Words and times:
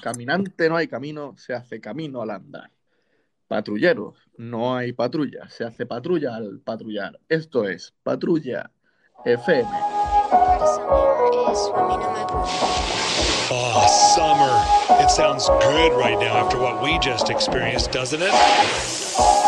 Caminante 0.00 0.68
no 0.68 0.76
hay 0.76 0.88
camino, 0.88 1.34
se 1.36 1.54
hace 1.54 1.80
camino 1.80 2.22
al 2.22 2.30
andar. 2.30 2.70
Patrulleros, 3.48 4.18
no 4.36 4.76
hay 4.76 4.92
patrulla, 4.92 5.48
se 5.48 5.64
hace 5.64 5.86
patrulla 5.86 6.36
al 6.36 6.60
patrullar. 6.60 7.18
Esto 7.28 7.66
es 7.66 7.94
Patrulla 8.02 8.70
FM. 9.24 9.68
Oh, 13.50 13.86
summer. 14.14 15.02
It 15.02 15.10
sounds 15.10 15.48
good 15.48 15.92
right 15.98 16.18
now 16.18 16.36
after 16.36 16.58
what 16.58 16.82
we 16.82 16.98
just 16.98 17.30
experienced, 17.30 17.90
doesn't 17.90 18.20
it? 18.20 18.97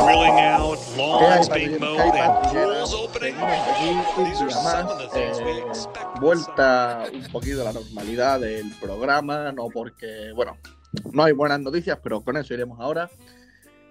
Grilling 0.04 0.38
out, 0.40 0.78
lawns 0.96 1.48
being 1.48 1.78
mowed, 1.78 2.14
and 2.14 2.32
pools 2.50 2.94
opening. 2.94 3.34
These 3.34 4.40
are 4.42 4.50
some 4.50 4.88
of 4.88 4.98
the 4.98 5.08
things 5.08 5.38
we 5.40 5.50
Eh, 5.50 5.64
expect. 5.68 6.20
vuelta 6.20 7.04
un 7.12 7.24
poquito 7.32 7.60
a 7.62 7.64
la 7.64 7.72
normalidad 7.72 8.40
del 8.40 8.70
programa, 8.80 9.52
no 9.52 9.68
porque, 9.68 10.32
bueno, 10.34 10.56
no 11.12 11.22
hay 11.24 11.32
buenas 11.32 11.60
noticias, 11.60 11.98
pero 12.02 12.20
con 12.22 12.36
eso 12.36 12.54
iremos 12.54 12.80
ahora. 12.80 13.10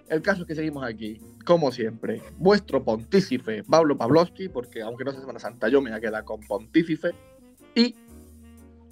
El 0.08 0.22
caso 0.22 0.42
es 0.42 0.48
que 0.48 0.54
seguimos 0.56 0.84
aquí, 0.84 1.20
como 1.46 1.70
siempre, 1.70 2.20
vuestro 2.36 2.82
pontífice 2.82 3.62
Pablo 3.62 3.96
Pavlovsky, 3.96 4.48
porque 4.48 4.82
aunque 4.82 5.04
no 5.04 5.12
sea 5.12 5.20
Semana 5.20 5.38
Santa, 5.38 5.68
yo 5.68 5.80
me 5.80 5.90
voy 5.90 5.98
a 5.98 6.00
quedar 6.00 6.24
con 6.24 6.40
pontífice, 6.40 7.12
y 7.74 7.94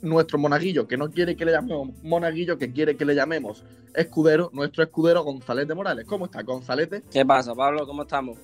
nuestro 0.02 0.38
monaguillo, 0.38 0.86
que 0.86 0.96
no 0.96 1.10
quiere 1.10 1.36
que 1.36 1.44
le 1.44 1.52
llamemos 1.52 2.02
monaguillo, 2.02 2.58
que 2.58 2.72
quiere 2.72 2.96
que 2.96 3.04
le 3.04 3.14
llamemos 3.14 3.64
escudero, 3.94 4.50
nuestro 4.52 4.84
escudero 4.84 5.22
González 5.24 5.66
de 5.66 5.74
Morales. 5.74 6.06
¿Cómo 6.06 6.26
está, 6.26 6.42
González? 6.42 7.02
¿Qué 7.10 7.24
pasa, 7.24 7.54
Pablo? 7.54 7.86
¿Cómo 7.86 8.02
estamos? 8.02 8.38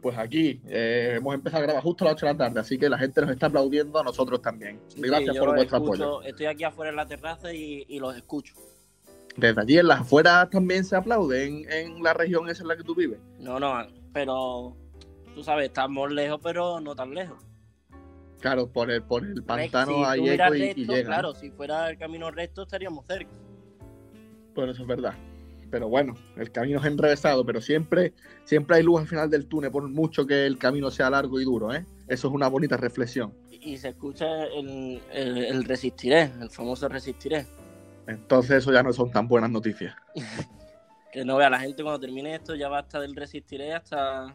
Pues 0.00 0.18
aquí 0.18 0.60
eh, 0.66 1.14
hemos 1.16 1.34
empezado 1.34 1.62
a 1.62 1.66
grabar 1.66 1.82
justo 1.82 2.04
a 2.04 2.08
las 2.08 2.14
8 2.14 2.26
de 2.26 2.32
la 2.32 2.38
tarde, 2.38 2.60
así 2.60 2.76
que 2.76 2.88
la 2.88 2.98
gente 2.98 3.20
nos 3.20 3.30
está 3.30 3.46
aplaudiendo 3.46 4.00
a 4.00 4.02
nosotros 4.02 4.42
también. 4.42 4.80
Sí, 4.88 5.00
Gracias 5.00 5.36
por 5.36 5.54
vuestro 5.54 5.78
escucho, 5.78 6.04
apoyo. 6.04 6.22
Estoy 6.22 6.46
aquí 6.46 6.64
afuera 6.64 6.90
en 6.90 6.96
la 6.96 7.06
terraza 7.06 7.52
y, 7.52 7.84
y 7.88 8.00
los 8.00 8.16
escucho. 8.16 8.54
Desde 9.36 9.60
allí 9.60 9.78
en 9.78 9.86
las 9.86 10.00
afueras 10.00 10.50
también 10.50 10.84
se 10.84 10.96
aplaude 10.96 11.46
en, 11.46 11.72
en 11.72 12.02
la 12.02 12.14
región 12.14 12.48
esa 12.48 12.62
en 12.62 12.68
la 12.68 12.76
que 12.76 12.82
tú 12.82 12.94
vives. 12.94 13.18
No, 13.38 13.60
no, 13.60 13.86
pero 14.12 14.76
tú 15.34 15.44
sabes, 15.44 15.66
estamos 15.66 16.10
lejos, 16.10 16.40
pero 16.42 16.80
no 16.80 16.94
tan 16.96 17.14
lejos. 17.14 17.38
Claro, 18.42 18.66
por 18.70 18.90
el, 18.90 19.02
por 19.04 19.24
el 19.24 19.42
pantano 19.44 19.92
si 19.92 20.04
hay 20.04 20.28
eco 20.30 20.54
y, 20.54 20.74
llega. 20.74 21.06
Claro, 21.06 21.32
si 21.34 21.50
fuera 21.50 21.88
el 21.88 21.96
camino 21.96 22.30
recto 22.30 22.62
estaríamos 22.64 23.06
cerca. 23.06 23.30
Por 24.52 24.68
eso 24.68 24.82
es 24.82 24.88
verdad. 24.88 25.14
Pero 25.70 25.88
bueno, 25.88 26.14
el 26.36 26.50
camino 26.50 26.80
es 26.80 26.84
enrevesado, 26.84 27.46
pero 27.46 27.60
siempre, 27.60 28.12
siempre 28.44 28.76
hay 28.76 28.82
luz 28.82 29.00
al 29.00 29.06
final 29.06 29.30
del 29.30 29.46
túnel, 29.46 29.70
por 29.70 29.88
mucho 29.88 30.26
que 30.26 30.44
el 30.44 30.58
camino 30.58 30.90
sea 30.90 31.08
largo 31.08 31.40
y 31.40 31.44
duro, 31.44 31.72
¿eh? 31.72 31.86
Eso 32.08 32.28
es 32.28 32.34
una 32.34 32.48
bonita 32.48 32.76
reflexión. 32.76 33.32
Y, 33.48 33.70
y 33.72 33.78
se 33.78 33.90
escucha 33.90 34.26
el, 34.46 35.00
el- 35.12 35.38
el 35.44 35.64
resistiré, 35.64 36.30
el 36.40 36.50
famoso 36.50 36.88
resistiré. 36.88 37.46
Entonces 38.08 38.50
eso 38.58 38.72
ya 38.72 38.82
no 38.82 38.92
son 38.92 39.10
tan 39.12 39.26
buenas 39.28 39.50
noticias. 39.50 39.94
Que 41.12 41.26
no 41.26 41.36
vea 41.36 41.50
la 41.50 41.60
gente 41.60 41.82
cuando 41.82 42.00
termine 42.00 42.34
esto, 42.34 42.54
ya 42.54 42.70
basta 42.70 42.98
del 42.98 43.14
resistiré 43.14 43.74
hasta 43.74 44.34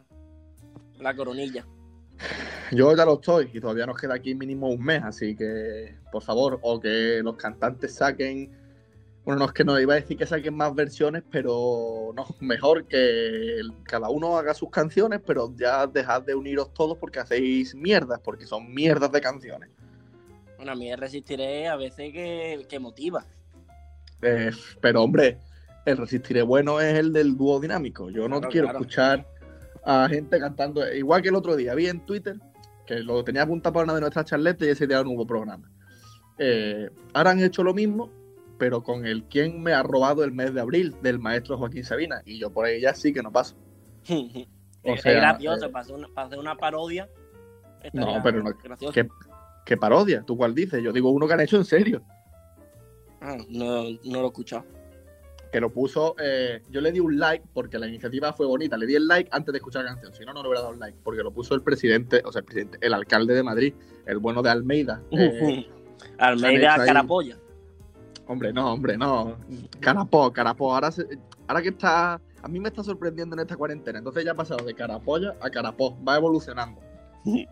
la 0.99 1.15
coronilla. 1.15 1.65
Yo 2.71 2.95
ya 2.95 3.05
lo 3.05 3.13
estoy 3.15 3.49
y 3.53 3.59
todavía 3.59 3.85
nos 3.85 3.99
queda 3.99 4.15
aquí 4.15 4.35
mínimo 4.35 4.69
un 4.69 4.83
mes, 4.83 5.01
así 5.03 5.35
que 5.35 5.95
por 6.11 6.21
favor, 6.23 6.59
o 6.61 6.79
que 6.79 7.21
los 7.23 7.35
cantantes 7.37 7.95
saquen, 7.95 8.51
bueno, 9.23 9.39
no 9.39 9.45
es 9.45 9.51
que 9.53 9.63
no 9.63 9.79
iba 9.79 9.93
a 9.93 9.97
decir 9.97 10.17
que 10.17 10.25
saquen 10.25 10.55
más 10.55 10.73
versiones, 10.75 11.23
pero 11.31 12.11
no, 12.15 12.25
mejor 12.39 12.85
que 12.85 13.61
cada 13.83 14.09
uno 14.09 14.37
haga 14.37 14.53
sus 14.53 14.69
canciones, 14.69 15.21
pero 15.25 15.53
ya 15.55 15.85
dejad 15.87 16.23
de 16.23 16.35
uniros 16.35 16.73
todos 16.73 16.97
porque 16.97 17.19
hacéis 17.19 17.73
mierdas, 17.75 18.19
porque 18.21 18.45
son 18.45 18.73
mierdas 18.73 19.11
de 19.11 19.21
canciones. 19.21 19.69
Bueno, 20.57 20.71
a 20.71 20.75
mí 20.75 20.91
el 20.91 20.97
resistiré 20.97 21.67
a 21.67 21.75
veces 21.75 22.11
que, 22.11 22.65
que 22.67 22.79
motiva. 22.79 23.25
Eh, 24.21 24.49
pero 24.81 25.03
hombre, 25.03 25.37
el 25.85 25.97
resistiré 25.97 26.41
bueno 26.41 26.81
es 26.81 26.97
el 26.97 27.13
del 27.13 27.37
dúo 27.37 27.59
dinámico. 27.59 28.09
Yo 28.09 28.27
no 28.27 28.39
Claro, 28.39 28.51
quiero 28.51 28.67
claro. 28.67 28.79
escuchar 28.79 29.27
a 29.89 30.09
gente 30.09 30.37
cantando, 30.37 30.85
igual 30.93 31.21
que 31.21 31.29
el 31.29 31.35
otro 31.35 31.55
día, 31.55 31.73
vi 31.73 31.87
en 31.87 32.05
Twitter 32.05 32.37
que 32.85 32.99
lo 32.99 33.23
tenía 33.23 33.43
apuntado 33.43 33.73
para 33.73 33.85
una 33.85 33.93
de 33.95 34.01
nuestras 34.01 34.25
charletas 34.25 34.67
y 34.67 34.71
ese 34.71 34.85
día 34.85 35.01
no 35.01 35.11
hubo 35.11 35.25
programa. 35.25 35.71
Eh, 36.37 36.89
ahora 37.13 37.31
han 37.31 37.39
hecho 37.41 37.63
lo 37.63 37.73
mismo, 37.73 38.11
pero 38.57 38.83
con 38.83 39.05
el 39.05 39.23
quien 39.23 39.61
me 39.63 39.73
ha 39.73 39.83
robado 39.83 40.25
el 40.25 40.33
mes 40.33 40.53
de 40.53 40.59
abril 40.59 40.93
del 41.01 41.19
maestro 41.19 41.57
Joaquín 41.57 41.85
Sabina. 41.85 42.21
Y 42.25 42.37
yo 42.37 42.51
por 42.51 42.65
ahí 42.65 42.81
ya 42.81 42.93
sí 42.93 43.13
que 43.13 43.23
no 43.23 43.31
paso. 43.31 43.55
O 44.83 44.93
es 44.93 45.03
gracioso, 45.03 45.65
eh, 45.65 45.69
para, 45.69 45.81
hacer 45.81 45.95
una, 45.95 46.07
para 46.07 46.27
hacer 46.27 46.39
una 46.39 46.55
parodia. 46.55 47.09
No, 47.91 48.21
pero 48.23 48.41
no- 48.41 48.53
gracioso. 48.63 48.93
¿Qué, 48.93 49.05
qué 49.65 49.75
parodia? 49.75 50.21
¿Tú 50.21 50.37
cuál 50.37 50.55
dices? 50.55 50.81
Yo 50.81 50.93
digo 50.93 51.09
uno 51.09 51.27
que 51.27 51.33
han 51.33 51.41
hecho 51.41 51.57
en 51.57 51.65
serio. 51.65 52.01
Ah, 53.19 53.35
no, 53.49 53.83
no 53.83 54.21
lo 54.21 54.23
he 54.23 54.27
escuchado. 54.27 54.63
Que 55.51 55.59
lo 55.61 55.71
puso, 55.71 56.15
eh, 56.19 56.61
yo 56.69 56.81
le 56.81 56.91
di 56.91 56.99
un 56.99 57.17
like 57.17 57.45
porque 57.53 57.79
la 57.79 57.87
iniciativa 57.87 58.33
fue 58.33 58.45
bonita, 58.45 58.75
le 58.77 58.85
di 58.85 58.95
el 58.95 59.07
like 59.07 59.29
antes 59.31 59.51
de 59.53 59.57
escuchar 59.57 59.83
la 59.85 59.91
canción, 59.91 60.13
si 60.13 60.25
no, 60.25 60.33
no 60.33 60.41
le 60.41 60.49
hubiera 60.49 60.61
dado 60.61 60.73
un 60.73 60.79
like, 60.79 60.97
porque 61.03 61.23
lo 61.23 61.31
puso 61.31 61.55
el 61.55 61.61
presidente, 61.61 62.21
o 62.25 62.31
sea, 62.31 62.39
el 62.39 62.45
presidente, 62.45 62.77
el 62.81 62.93
alcalde 62.93 63.33
de 63.33 63.43
Madrid, 63.43 63.73
el 64.05 64.17
bueno 64.19 64.41
de 64.41 64.49
Almeida. 64.49 65.01
Eh, 65.11 65.65
Almeida 66.19 66.75
Carapolla. 66.85 67.37
hombre, 68.27 68.53
no, 68.53 68.73
hombre, 68.73 68.97
no. 68.97 69.37
Carapó, 69.79 70.31
carapó, 70.31 70.73
ahora, 70.75 70.91
se- 70.91 71.07
ahora 71.47 71.61
que 71.61 71.69
está, 71.69 72.13
a 72.41 72.47
mí 72.47 72.59
me 72.59 72.69
está 72.69 72.83
sorprendiendo 72.83 73.35
en 73.35 73.39
esta 73.39 73.55
cuarentena, 73.55 73.97
entonces 73.97 74.23
ya 74.23 74.31
ha 74.31 74.35
pasado 74.35 74.63
de 74.63 74.75
carapolla 74.75 75.35
a 75.41 75.49
carapó, 75.49 75.97
va 76.07 76.17
evolucionando. 76.17 76.79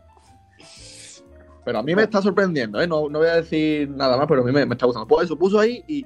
Pero 1.65 1.79
a 1.79 1.83
mí 1.83 1.95
me 1.95 2.03
está 2.03 2.21
sorprendiendo, 2.21 2.79
¿eh? 2.79 2.85
no, 2.87 3.09
no 3.09 3.17
voy 3.19 3.27
a 3.27 3.35
decir 3.37 3.89
nada 3.89 4.15
más, 4.17 4.27
pero 4.27 4.41
a 4.43 4.45
mí 4.45 4.51
me, 4.51 4.65
me 4.67 4.75
está 4.75 4.85
gustando. 4.85 5.07
Pues 5.07 5.25
eso 5.25 5.35
puso 5.35 5.59
ahí 5.59 5.83
y, 5.87 6.05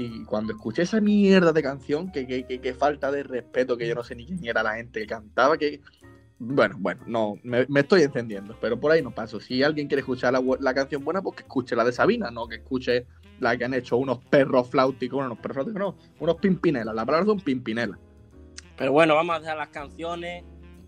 y 0.00 0.24
cuando 0.24 0.52
escuché 0.52 0.82
esa 0.82 1.00
mierda 1.00 1.52
de 1.52 1.62
canción, 1.62 2.10
que, 2.12 2.26
que, 2.26 2.44
que- 2.44 2.60
que 2.60 2.74
falta 2.74 3.10
de 3.10 3.22
respeto, 3.24 3.76
que 3.76 3.86
yo 3.88 3.94
no 3.94 4.04
sé 4.04 4.14
ni 4.14 4.26
quién 4.26 4.44
era 4.44 4.62
la 4.62 4.74
gente 4.76 5.00
que 5.00 5.06
cantaba, 5.06 5.58
que... 5.58 5.80
Bueno, 6.40 6.76
bueno, 6.78 7.02
no, 7.06 7.34
me, 7.42 7.66
me 7.68 7.80
estoy 7.80 8.02
encendiendo, 8.02 8.56
pero 8.60 8.78
por 8.78 8.92
ahí 8.92 9.02
no 9.02 9.10
paso. 9.10 9.40
Si 9.40 9.60
alguien 9.64 9.88
quiere 9.88 10.02
escuchar 10.02 10.32
la, 10.32 10.40
la 10.60 10.72
canción 10.72 11.04
buena, 11.04 11.20
pues 11.20 11.34
que 11.36 11.42
escuche 11.42 11.74
la 11.74 11.84
de 11.84 11.90
Sabina, 11.90 12.30
no 12.30 12.46
que 12.46 12.56
escuche 12.56 13.06
la 13.40 13.56
que 13.56 13.64
han 13.64 13.74
hecho 13.74 13.96
unos 13.96 14.18
perros 14.24 14.70
flauticos, 14.70 15.16
bueno, 15.16 15.32
unos 15.32 15.42
perros 15.42 15.54
flauticos 15.56 15.80
no, 15.80 15.96
unos 16.20 16.36
pimpinelas, 16.36 16.94
la 16.94 17.04
palabra 17.04 17.26
son 17.26 17.40
pimpinelas. 17.40 17.98
Pero 18.76 18.92
bueno, 18.92 19.16
vamos 19.16 19.34
a 19.34 19.40
dejar 19.40 19.56
las 19.56 19.68
canciones 19.70 20.44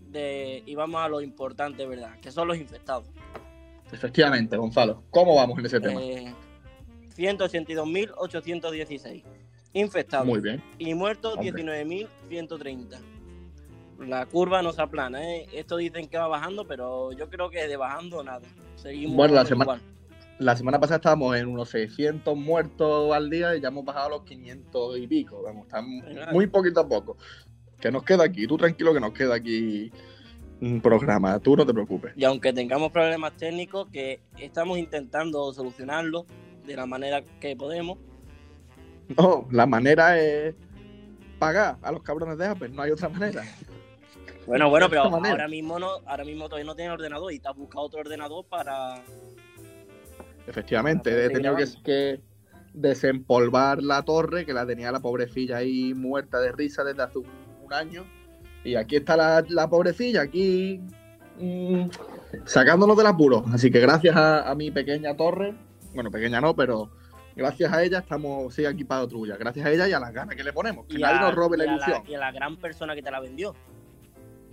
de, 0.09 0.63
y 0.65 0.73
vamos 0.75 1.01
a 1.01 1.09
lo 1.09 1.19
importante, 1.19 1.85
¿verdad? 1.85 2.17
Que 2.21 2.31
son 2.31 2.47
los 2.47 2.57
infectados. 2.57 3.09
Efectivamente, 3.91 4.55
Gonzalo, 4.55 5.03
¿cómo 5.09 5.35
vamos 5.35 5.59
en 5.59 5.65
ese 5.65 5.81
tema? 5.81 5.99
Eh, 6.01 6.33
182.816 7.15 9.23
infectados. 9.73 10.27
Muy 10.27 10.39
bien. 10.41 10.61
Y 10.77 10.93
muertos 10.93 11.35
Hombre. 11.37 11.51
19.130. 11.63 12.97
La 13.99 14.25
curva 14.25 14.61
no 14.63 14.73
se 14.73 14.81
aplana, 14.81 15.23
¿eh? 15.23 15.45
Esto 15.53 15.77
dicen 15.77 16.07
que 16.07 16.17
va 16.17 16.27
bajando, 16.27 16.65
pero 16.65 17.11
yo 17.13 17.29
creo 17.29 17.49
que 17.49 17.67
de 17.67 17.77
bajando 17.77 18.23
nada. 18.23 18.41
Seguimos 18.75 19.15
Bueno, 19.15 19.35
la 19.35 19.45
semana- 19.45 19.63
igual. 19.75 19.81
La 20.39 20.55
semana 20.55 20.79
pasada 20.79 20.95
estábamos 20.97 21.37
en 21.37 21.45
unos 21.47 21.69
600 21.69 22.35
muertos 22.35 23.13
al 23.13 23.29
día 23.29 23.55
y 23.55 23.61
ya 23.61 23.67
hemos 23.67 23.85
bajado 23.85 24.07
a 24.07 24.09
los 24.09 24.23
500 24.23 24.97
y 24.97 25.05
pico. 25.05 25.43
Vamos, 25.43 25.67
estamos 25.67 26.03
muy 26.31 26.47
poquito 26.47 26.79
a 26.79 26.87
poco. 26.87 27.15
Que 27.79 27.91
nos 27.91 28.03
queda 28.03 28.23
aquí, 28.23 28.47
tú 28.47 28.57
tranquilo 28.57 28.91
que 28.91 28.99
nos 28.99 29.13
queda 29.13 29.35
aquí 29.35 29.91
un 30.59 30.81
programa, 30.81 31.37
tú 31.39 31.55
no 31.55 31.63
te 31.63 31.71
preocupes. 31.73 32.13
Y 32.15 32.23
aunque 32.23 32.51
tengamos 32.53 32.91
problemas 32.91 33.33
técnicos, 33.37 33.87
que 33.91 34.19
estamos 34.39 34.79
intentando 34.79 35.53
solucionarlos 35.53 36.25
de 36.71 36.77
la 36.77 36.85
manera 36.85 37.23
que 37.39 37.55
podemos. 37.55 37.97
No, 39.17 39.47
la 39.51 39.65
manera 39.65 40.19
es 40.19 40.55
pagar 41.39 41.77
a 41.81 41.91
los 41.91 42.03
cabrones 42.03 42.37
de 42.37 42.45
Apple, 42.47 42.69
no 42.69 42.81
hay 42.81 42.91
otra 42.91 43.09
manera. 43.09 43.43
Bueno, 44.47 44.69
bueno, 44.71 44.89
pero 44.89 45.03
ahora 45.03 45.47
mismo 45.47 45.77
no, 45.77 45.87
ahora 46.05 46.25
mismo 46.25 46.45
todavía 46.45 46.65
no 46.65 46.75
tiene 46.75 46.91
ordenador 46.91 47.31
y 47.31 47.39
te 47.39 47.47
has 47.47 47.55
buscado 47.55 47.85
otro 47.85 47.99
ordenador 47.99 48.43
para. 48.45 49.03
Efectivamente, 50.47 51.11
Para 51.11 51.25
he 51.25 51.29
tenido 51.29 51.55
que, 51.83 52.21
desempolvar 52.73 53.83
la 53.83 54.01
torre, 54.01 54.45
que 54.45 54.53
la 54.53 54.65
tenía 54.65 54.91
la 54.91 54.99
pobrecilla 54.99 55.57
ahí 55.57 55.93
muerta 55.93 56.39
de 56.39 56.51
risa 56.51 56.83
desde 56.83 57.03
hace 57.03 57.19
un, 57.19 57.27
un 57.63 57.71
año. 57.71 58.03
Y 58.63 58.75
aquí 58.75 58.95
está 58.95 59.15
la, 59.15 59.45
la 59.47 59.69
pobrecilla, 59.69 60.21
aquí 60.21 60.81
mm, 61.39 61.85
sacándonos 62.45 62.97
del 62.97 63.07
apuro. 63.07 63.45
Así 63.53 63.71
que 63.71 63.79
gracias 63.79 64.15
a, 64.15 64.49
a 64.49 64.55
mi 64.55 64.71
pequeña 64.71 65.15
torre, 65.15 65.53
bueno, 65.93 66.11
pequeña 66.11 66.39
no, 66.41 66.55
pero 66.55 66.89
gracias 67.35 67.71
a 67.71 67.83
ella 67.83 67.99
estamos, 67.99 68.53
sigue 68.53 68.67
aquí 68.67 68.83
para 68.83 69.07
Trulla. 69.07 69.37
Gracias 69.37 69.65
a 69.65 69.71
ella 69.71 69.87
y 69.87 69.93
a 69.93 69.99
las 69.99 70.13
ganas 70.13 70.35
que 70.35 70.43
le 70.43 70.53
ponemos. 70.53 70.85
Que 70.87 70.97
y 70.97 71.01
nadie 71.01 71.17
a- 71.17 71.21
nos 71.21 71.35
robe 71.35 71.57
la 71.57 71.65
ilusión. 71.65 72.03
y 72.07 72.13
a 72.15 72.19
la 72.19 72.31
gran 72.31 72.57
persona 72.57 72.95
que 72.95 73.01
te 73.01 73.11
la 73.11 73.19
vendió. 73.19 73.55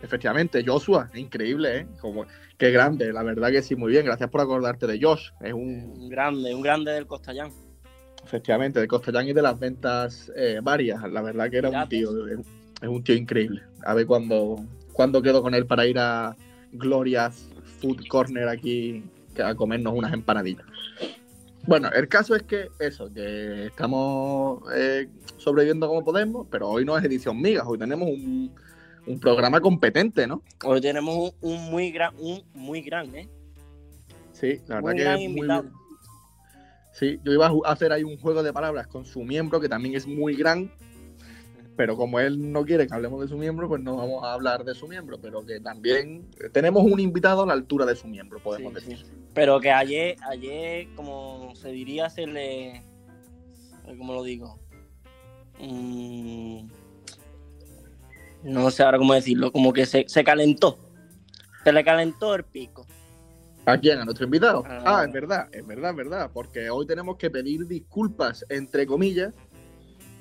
Efectivamente, 0.01 0.63
Joshua, 0.65 1.11
increíble, 1.15 1.79
¿eh? 1.79 1.87
Como, 2.01 2.25
qué 2.57 2.71
grande, 2.71 3.13
la 3.13 3.25
verdad 3.25 3.51
que 3.51 3.63
sí, 3.63 3.75
muy 3.75 3.91
bien. 3.91 4.05
Gracias 4.07 4.31
por 4.31 4.41
acordarte 4.41 4.87
de 4.87 5.01
Josh. 5.03 5.31
Es 5.41 5.53
un, 5.53 5.93
Un 5.97 6.09
grande, 6.09 6.55
un 6.55 6.63
grande 6.63 6.93
del 6.93 7.07
Costellán. 7.07 7.51
Efectivamente, 8.25 8.79
de 8.79 8.87
Costellán 8.87 9.27
y 9.27 9.33
de 9.33 9.43
las 9.43 9.59
ventas 9.59 10.31
eh, 10.37 10.61
varias. 10.63 11.03
La 11.11 11.21
verdad 11.21 11.51
que 11.51 11.57
era 11.59 11.71
un 11.71 11.89
tío, 11.89 12.27
es 12.29 12.39
es 12.81 12.89
un 12.89 13.03
tío 13.03 13.17
increíble. 13.17 13.63
A 13.85 13.93
ver 13.95 14.07
cuándo 14.07 14.65
cuando 14.93 15.21
quedo 15.21 15.43
con 15.43 15.53
él 15.55 15.67
para 15.67 15.85
ir 15.87 15.99
a 15.99 16.37
Gloria's 16.73 17.49
Food 17.81 18.07
Corner 18.09 18.47
aquí 18.49 19.03
a 19.43 19.55
comernos 19.57 19.95
unas 19.95 20.13
empanadillas. 20.13 20.65
Bueno, 21.69 21.91
el 21.93 22.09
caso 22.09 22.35
es 22.35 22.45
que 22.45 22.71
eso, 22.79 23.13
que 23.13 23.67
estamos 23.67 24.63
eh, 24.75 25.07
sobreviviendo 25.37 25.87
como 25.87 26.03
podemos, 26.03 26.47
pero 26.51 26.67
hoy 26.67 26.87
no 26.87 26.97
es 26.97 27.05
edición 27.05 27.39
migas, 27.43 27.67
hoy 27.67 27.77
tenemos 27.77 28.09
un, 28.09 28.51
programa 29.21 29.61
competente, 29.61 30.27
¿no? 30.27 30.43
Hoy 30.65 30.81
tenemos 30.81 31.35
un, 31.43 31.71
muy 31.71 31.91
gran, 31.91 32.15
un 32.17 32.43
muy 32.55 32.81
gran, 32.81 33.15
¿eh? 33.15 33.29
Sí, 34.33 34.63
la 34.67 34.81
verdad 34.81 35.17
que 35.17 35.25
es 35.25 35.31
muy, 35.31 35.47
Sí, 36.95 37.21
yo 37.23 37.33
iba 37.33 37.49
a 37.49 37.73
hacer 37.73 37.93
ahí 37.93 38.03
un 38.03 38.19
juego 38.19 38.43
de 38.43 38.51
palabras 38.51 38.87
con 38.87 39.05
su 39.05 39.23
miembro, 39.23 39.61
que 39.61 39.69
también 39.69 39.95
es 39.95 40.07
muy 40.07 40.37
gran, 40.37 40.73
pero 41.79 41.97
como 41.97 42.19
él 42.19 42.51
no 42.51 42.65
quiere 42.65 42.89
que 42.89 42.95
hablemos 42.95 43.21
de 43.21 43.29
su 43.29 43.39
miembro, 43.39 43.69
pues 43.69 43.81
no 43.81 43.97
vamos 43.97 44.25
a 44.25 44.33
hablar 44.33 44.65
de 44.65 44.75
su 44.75 44.89
miembro, 44.89 45.21
pero 45.21 45.47
que 45.47 45.61
también 45.61 46.29
tenemos 46.53 46.83
un 46.83 46.99
invitado 46.99 47.45
a 47.45 47.47
la 47.47 47.53
altura 47.53 47.87
de 47.87 47.95
su 47.95 48.09
miembro, 48.09 48.41
podemos 48.43 48.75
decir. 48.75 49.07
Pero 49.33 49.61
que 49.61 49.71
ayer, 49.71 50.17
ayer, 50.29 50.89
como 50.97 51.55
se 51.55 51.69
diría, 51.69 52.11
se 52.11 52.27
le... 52.27 52.83
¿Cómo 53.97 54.13
lo 54.13 54.25
digo? 54.25 54.59
Mm, 55.61 56.67
no 58.43 58.71
sé 58.73 58.83
ahora 58.83 58.99
cómo 58.99 59.15
decirlo, 59.15 59.53
como 59.53 59.73
que 59.73 59.87
se, 59.87 60.05
se 60.09 60.25
calentó. 60.25 60.81
Se 61.63 61.73
le 61.73 61.85
calentó 61.85 62.35
el 62.35 62.43
pico. 62.43 62.89
¿A 63.69 63.77
quién? 63.77 63.99
¿A 63.99 64.05
nuestro 64.05 64.25
invitado? 64.25 64.65
Ah, 64.67 64.83
ah, 64.85 65.05
es 65.05 65.13
verdad, 65.13 65.49
es 65.53 65.67
verdad, 65.67 65.91
es 65.91 65.97
verdad. 65.97 66.31
Porque 66.33 66.71
hoy 66.71 66.87
tenemos 66.87 67.19
que 67.19 67.31
pedir 67.31 67.67
disculpas, 67.67 68.45
entre 68.49 68.87
comillas, 68.87 69.35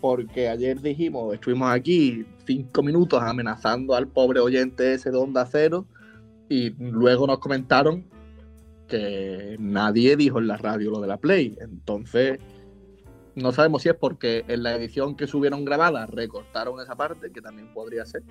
porque 0.07 0.48
ayer 0.48 0.80
dijimos, 0.80 1.33
estuvimos 1.33 1.69
aquí 1.69 2.25
cinco 2.45 2.81
minutos 2.81 3.21
amenazando 3.21 3.94
al 3.94 4.07
pobre 4.07 4.39
oyente 4.39 4.94
ese 4.94 5.12
de 5.12 5.18
Onda 5.18 5.45
Cero 5.45 5.86
y 6.48 6.69
luego 6.80 7.27
nos 7.27 7.39
comentaron 7.39 8.06
que 8.88 9.57
nadie 9.59 10.15
dijo 10.15 10.39
en 10.39 10.48
la 10.48 10.56
radio 10.56 10.92
lo 10.92 11.01
de 11.01 11.09
la 11.09 11.18
Play. 11.18 11.57
Entonces, 11.59 12.39
no 13.36 13.51
sabemos 13.51 13.81
si 13.81 13.89
es 13.89 13.95
porque 13.95 14.45
en 14.48 14.63
la 14.63 14.75
edición 14.77 15.18
que 15.18 15.27
subieron 15.27 15.65
grabada 15.65 16.06
recortaron 16.06 16.80
esa 16.80 16.95
parte, 16.95 17.30
que 17.30 17.42
también 17.42 17.74
podría 17.74 18.06
ser, 18.06 18.24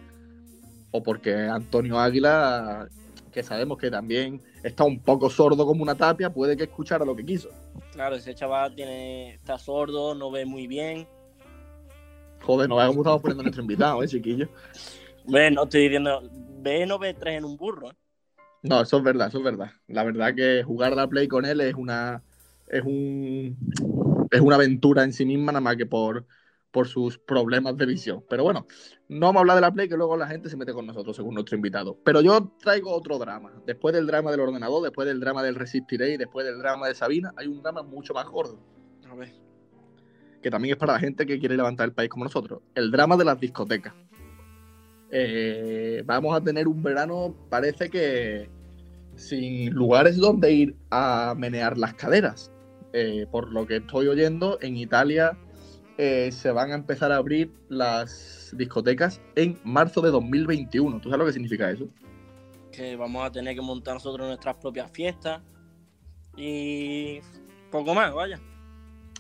o 0.93 1.02
porque 1.02 1.34
Antonio 1.34 2.00
Águila, 2.00 2.88
que 3.31 3.43
sabemos 3.43 3.76
que 3.76 3.90
también 3.90 4.40
está 4.62 4.84
un 4.84 4.99
poco 4.99 5.28
sordo 5.28 5.67
como 5.67 5.82
una 5.82 5.94
tapia, 5.94 6.32
puede 6.32 6.56
que 6.56 6.62
escuchara 6.62 7.05
lo 7.05 7.14
que 7.14 7.26
quiso. 7.26 7.50
Claro, 7.93 8.17
ese 8.17 8.34
chaval 8.34 8.75
tiene, 8.75 9.34
está 9.34 9.58
sordo, 9.58 10.14
no 10.14 10.31
ve 10.31 10.46
muy 10.46 10.67
bien 10.67 11.06
Joder, 12.43 12.69
no 12.69 12.77
veas 12.77 12.88
cómo 12.88 13.00
estamos 13.00 13.23
poniendo 13.23 13.41
a 13.43 13.44
nuestro 13.44 13.62
invitado, 13.62 14.03
eh, 14.03 14.09
chiquillo. 14.09 14.49
Ve, 15.27 15.50
no 15.50 15.65
estoy 15.65 15.83
diciendo, 15.83 16.23
ve 16.61 16.87
no 16.87 16.99
ve 16.99 17.15
tres 17.15 17.38
en 17.38 17.44
un 17.44 17.56
burro. 17.56 17.91
No, 18.62 18.81
eso 18.81 18.99
es 18.99 19.03
verdad, 19.03 19.29
eso 19.29 19.38
es 19.38 19.44
verdad. 19.44 19.71
La 19.88 20.05
verdad 20.05 20.35
que 20.35 20.62
jugar 20.62 20.94
la 20.94 21.09
play 21.09 21.29
con 21.29 21.44
él 21.44 21.61
es 21.61 21.75
una 21.75 22.23
es 22.69 22.83
un 22.83 23.56
es 24.31 24.41
una 24.41 24.56
aventura 24.56 25.05
en 25.05 25.12
sí 25.12 25.25
misma 25.25 25.53
nada 25.53 25.61
más 25.61 25.77
que 25.77 25.87
por 25.87 26.27
por 26.77 26.88
sus 26.88 27.17
problemas 27.17 27.75
de 27.79 27.87
visión. 27.87 28.23
Pero 28.29 28.43
bueno, 28.43 28.67
no 29.09 29.27
vamos 29.27 29.37
a 29.37 29.41
hablar 29.41 29.55
de 29.56 29.61
la 29.62 29.73
Play, 29.73 29.88
que 29.88 29.97
luego 29.97 30.15
la 30.15 30.27
gente 30.27 30.50
se 30.50 30.59
mete 30.59 30.75
con 30.75 30.85
nosotros, 30.85 31.17
según 31.17 31.33
nuestro 31.33 31.56
invitado. 31.56 31.99
Pero 32.05 32.21
yo 32.21 32.53
traigo 32.61 32.93
otro 32.93 33.19
drama. 33.19 33.50
Después 33.65 33.94
del 33.94 34.06
drama 34.06 34.31
del 34.31 34.41
ordenador, 34.41 34.83
después 34.83 35.09
del 35.09 35.19
drama 35.19 35.43
del 35.43 35.55
Resistiré, 35.55 36.19
después 36.19 36.44
del 36.44 36.59
drama 36.59 36.87
de 36.88 36.94
Sabina, 36.94 37.33
hay 37.37 37.47
un 37.47 37.62
drama 37.62 37.83
mucho 37.83 38.12
más 38.12 38.27
gordo. 38.27 38.59
A 39.11 39.15
ver 39.15 39.46
que 40.47 40.51
también 40.53 40.75
es 40.75 40.79
para 40.79 40.93
la 40.93 41.01
gente 41.01 41.27
que 41.27 41.41
quiere 41.41 41.57
levantar 41.57 41.89
el 41.89 41.93
país 41.93 42.09
como 42.09 42.23
nosotros. 42.23 42.61
El 42.77 42.93
drama 42.93 43.17
de 43.17 43.25
las 43.25 43.41
discotecas. 43.41 43.93
Eh, 45.11 46.05
vamos 46.07 46.37
a 46.37 46.41
tener 46.41 46.69
un 46.69 46.85
verano, 46.85 47.35
parece 47.51 47.91
que 47.91 48.49
sin 49.17 49.75
lugares 49.75 50.19
donde 50.19 50.53
ir 50.53 50.77
a 50.93 51.35
menear 51.37 51.77
las 51.77 51.95
caderas. 51.95 52.53
Eh, 52.93 53.27
por 53.29 53.53
lo 53.53 53.67
que 53.67 53.79
estoy 53.79 54.07
oyendo, 54.07 54.57
en 54.63 54.77
Italia 54.77 55.37
eh, 55.99 56.31
se 56.31 56.53
van 56.53 56.71
a 56.71 56.77
empezar 56.77 57.11
a 57.11 57.17
abrir 57.17 57.53
las 57.69 58.55
discotecas 58.57 59.21
en 59.35 59.59
marzo 59.65 60.01
de 60.01 60.13
2021. 60.13 61.01
¿Tú 61.01 61.11
sabes 61.11 61.19
lo 61.19 61.27
que 61.27 61.33
significa 61.33 61.73
eso? 61.73 61.89
Que 62.71 62.95
vamos 62.95 63.27
a 63.27 63.33
tener 63.33 63.57
que 63.57 63.63
montar 63.63 63.95
nosotros 63.95 64.29
nuestras 64.29 64.59
propias 64.59 64.93
fiestas 64.93 65.43
y 66.37 67.19
poco 67.73 67.97
más, 67.97 68.15
vaya. 68.15 68.41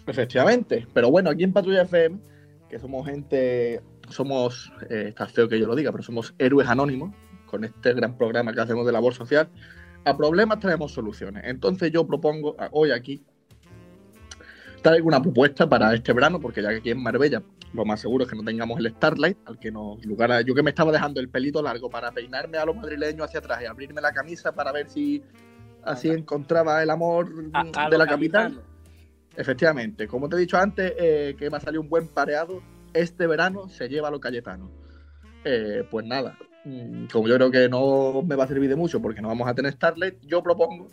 Efectivamente, 0.06 0.86
pero 0.92 1.10
bueno, 1.10 1.30
aquí 1.30 1.44
en 1.44 1.52
Patrulla 1.52 1.82
FM, 1.82 2.18
que 2.68 2.78
somos 2.78 3.06
gente, 3.06 3.82
somos, 4.08 4.72
eh, 4.88 5.06
está 5.08 5.26
feo 5.26 5.48
que 5.48 5.58
yo 5.58 5.66
lo 5.66 5.74
diga, 5.74 5.90
pero 5.90 6.04
somos 6.04 6.34
héroes 6.38 6.68
anónimos 6.68 7.14
con 7.46 7.64
este 7.64 7.92
gran 7.94 8.16
programa 8.16 8.52
que 8.52 8.60
hacemos 8.60 8.86
de 8.86 8.92
labor 8.92 9.14
social, 9.14 9.48
a 10.04 10.16
problemas 10.16 10.60
traemos 10.60 10.92
soluciones. 10.92 11.42
Entonces 11.46 11.90
yo 11.90 12.06
propongo 12.06 12.56
hoy 12.70 12.92
aquí 12.92 13.22
traigo 14.82 15.08
una 15.08 15.20
propuesta 15.20 15.68
para 15.68 15.92
este 15.94 16.12
verano, 16.12 16.40
porque 16.40 16.62
ya 16.62 16.68
que 16.68 16.76
aquí 16.76 16.90
en 16.90 17.02
Marbella 17.02 17.42
lo 17.72 17.84
más 17.84 18.00
seguro 18.00 18.24
es 18.24 18.30
que 18.30 18.36
no 18.36 18.44
tengamos 18.44 18.78
el 18.78 18.90
Starlight, 18.90 19.36
al 19.46 19.58
que 19.58 19.72
nos 19.72 20.04
lugar 20.04 20.44
yo 20.44 20.54
que 20.54 20.62
me 20.62 20.70
estaba 20.70 20.92
dejando 20.92 21.20
el 21.20 21.28
pelito 21.28 21.60
largo 21.60 21.90
para 21.90 22.12
peinarme 22.12 22.58
a 22.58 22.64
los 22.64 22.76
madrileños 22.76 23.26
hacia 23.26 23.40
atrás 23.40 23.62
y 23.62 23.66
abrirme 23.66 24.00
la 24.00 24.12
camisa 24.12 24.52
para 24.52 24.70
ver 24.70 24.88
si 24.88 25.22
así 25.82 26.08
encontraba 26.08 26.82
el 26.82 26.90
amor 26.90 27.28
de 27.90 27.98
la 27.98 28.06
capital. 28.06 28.62
Efectivamente, 29.36 30.08
como 30.08 30.28
te 30.28 30.36
he 30.36 30.40
dicho 30.40 30.56
antes, 30.56 30.94
eh, 30.98 31.36
que 31.38 31.50
me 31.50 31.58
ha 31.58 31.60
salido 31.60 31.82
un 31.82 31.88
buen 31.88 32.08
pareado, 32.08 32.62
este 32.94 33.26
verano 33.26 33.68
se 33.68 33.88
lleva 33.88 34.08
a 34.08 34.10
los 34.10 34.20
Cayetanos. 34.20 34.70
Eh, 35.44 35.86
pues 35.90 36.06
nada, 36.06 36.38
mm, 36.64 37.06
como 37.12 37.28
yo 37.28 37.36
creo 37.36 37.50
que 37.50 37.68
no 37.68 38.22
me 38.22 38.34
va 38.34 38.44
a 38.44 38.48
servir 38.48 38.68
de 38.68 38.76
mucho 38.76 39.00
porque 39.00 39.20
no 39.20 39.28
vamos 39.28 39.46
a 39.46 39.54
tener 39.54 39.72
Starlight, 39.72 40.16
yo 40.22 40.42
propongo 40.42 40.88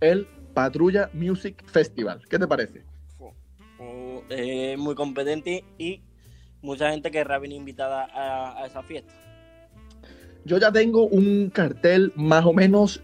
el 0.00 0.26
Patrulla 0.54 1.10
Music 1.12 1.64
Festival. 1.66 2.22
¿Qué 2.28 2.38
te 2.38 2.46
parece? 2.46 2.84
Eh, 4.30 4.76
muy 4.78 4.94
competente 4.94 5.64
y 5.76 6.00
mucha 6.62 6.90
gente 6.90 7.10
querrá 7.10 7.38
venir 7.38 7.58
invitada 7.58 8.08
a, 8.14 8.64
esa 8.66 8.82
fiesta. 8.82 9.12
Yo 10.44 10.58
ya 10.58 10.72
tengo 10.72 11.06
un 11.06 11.50
cartel 11.50 12.12
más 12.16 12.46
o 12.46 12.52
menos 12.52 13.02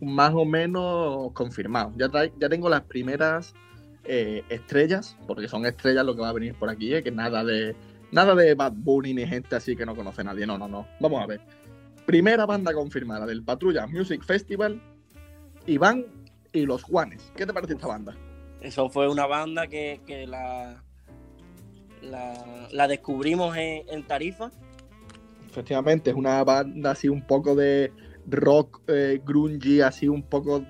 más 0.00 0.32
o 0.34 0.44
menos 0.44 1.32
confirmado. 1.32 1.92
Ya, 1.96 2.08
ya 2.38 2.48
tengo 2.48 2.68
las 2.68 2.82
primeras 2.82 3.54
eh, 4.04 4.42
estrellas, 4.48 5.16
porque 5.26 5.48
son 5.48 5.66
estrellas 5.66 6.04
lo 6.04 6.14
que 6.14 6.22
va 6.22 6.30
a 6.30 6.32
venir 6.32 6.54
por 6.54 6.70
aquí, 6.70 6.94
¿eh? 6.94 7.02
que 7.02 7.10
nada 7.10 7.44
de 7.44 7.76
nada 8.12 8.34
de 8.34 8.54
Bad 8.54 8.72
Bunny 8.74 9.14
ni 9.14 9.26
gente 9.26 9.54
así 9.54 9.76
que 9.76 9.86
no 9.86 9.94
conoce 9.94 10.22
a 10.22 10.24
nadie. 10.24 10.46
No, 10.46 10.58
no, 10.58 10.68
no. 10.68 10.86
Vamos 11.00 11.22
a 11.22 11.26
ver. 11.26 11.40
Primera 12.06 12.46
banda 12.46 12.72
confirmada 12.72 13.26
del 13.26 13.42
Patrulla 13.42 13.86
Music 13.86 14.24
Festival, 14.24 14.80
Iván 15.66 16.06
y 16.52 16.66
los 16.66 16.82
Juanes. 16.82 17.30
¿Qué 17.36 17.46
te 17.46 17.52
parece 17.52 17.74
esta 17.74 17.86
banda? 17.86 18.16
Eso 18.60 18.90
fue 18.90 19.08
una 19.08 19.26
banda 19.26 19.68
que, 19.68 20.00
la, 20.26 20.82
la, 22.02 22.88
descubrimos 22.88 23.56
en, 23.56 23.88
en 23.88 24.06
Tarifa. 24.06 24.50
Efectivamente, 25.48 26.10
es 26.10 26.16
una 26.16 26.42
banda 26.42 26.90
así 26.90 27.08
un 27.08 27.22
poco 27.22 27.54
de 27.54 27.92
rock 28.30 28.82
eh, 28.88 29.20
grungy 29.24 29.80
así 29.80 30.08
un 30.08 30.22
poco 30.22 30.64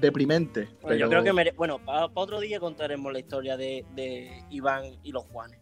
deprimente. 0.00 0.68
Bueno, 0.82 0.96
Yo 0.98 1.08
creo 1.08 1.22
que, 1.22 1.52
bueno, 1.56 1.78
para, 1.84 2.06
otro 2.14 2.40
día 2.40 2.60
contaremos 2.60 3.12
la 3.12 3.18
historia 3.18 3.56
de, 3.56 3.84
Iván 4.50 4.84
y 5.02 5.12
los 5.12 5.24
Juanes. 5.24 5.58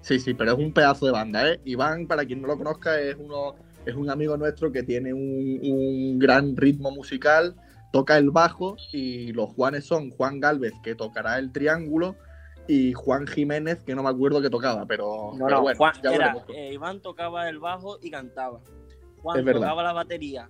Sí, 0.00 0.18
sí, 0.18 0.32
pero 0.32 0.52
es 0.52 0.58
un 0.58 0.72
pedazo 0.72 1.06
de 1.06 1.12
banda, 1.12 1.50
¿eh? 1.50 1.60
Iván, 1.64 2.06
para 2.06 2.24
quien 2.24 2.40
no 2.40 2.48
lo 2.48 2.56
conozca, 2.56 3.00
es 3.00 3.16
uno 3.18 3.56
es 3.84 3.94
un 3.94 4.10
amigo 4.10 4.36
nuestro 4.36 4.70
que 4.70 4.82
tiene 4.82 5.14
un, 5.14 6.18
gran 6.18 6.56
ritmo 6.56 6.90
musical, 6.90 7.56
toca 7.90 8.18
el 8.18 8.30
bajo 8.30 8.76
y 8.92 9.32
los 9.32 9.50
Juanes 9.54 9.86
son 9.86 10.10
Juan 10.10 10.40
Galvez, 10.40 10.74
que 10.82 10.94
tocará 10.94 11.38
el 11.38 11.52
triángulo, 11.52 12.16
y 12.66 12.92
Juan 12.92 13.26
Jiménez, 13.26 13.82
que 13.82 13.94
no 13.94 14.02
me 14.02 14.10
acuerdo 14.10 14.42
que 14.42 14.50
tocaba, 14.50 14.84
pero, 14.84 15.32
bueno, 15.32 15.64
eh, 16.54 16.72
Iván 16.74 17.00
tocaba 17.00 17.48
el 17.48 17.58
bajo 17.58 17.98
y 18.02 18.10
cantaba. 18.10 18.60
Juan 19.22 19.44
tocaba 19.44 19.82
la 19.82 19.92
batería 19.94 20.48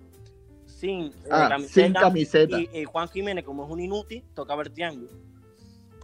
sin, 0.79 1.07
eh, 1.07 1.11
ah, 1.29 1.49
camiseta, 1.93 2.57
Y, 2.59 2.85
Juan 2.85 3.09
Jiménez, 3.09 3.43
como 3.43 3.65
es 3.65 3.69
un 3.69 3.81
inútil, 3.81 4.23
tocaba 4.33 4.63
el 4.63 4.71
triángulo. 4.71 5.09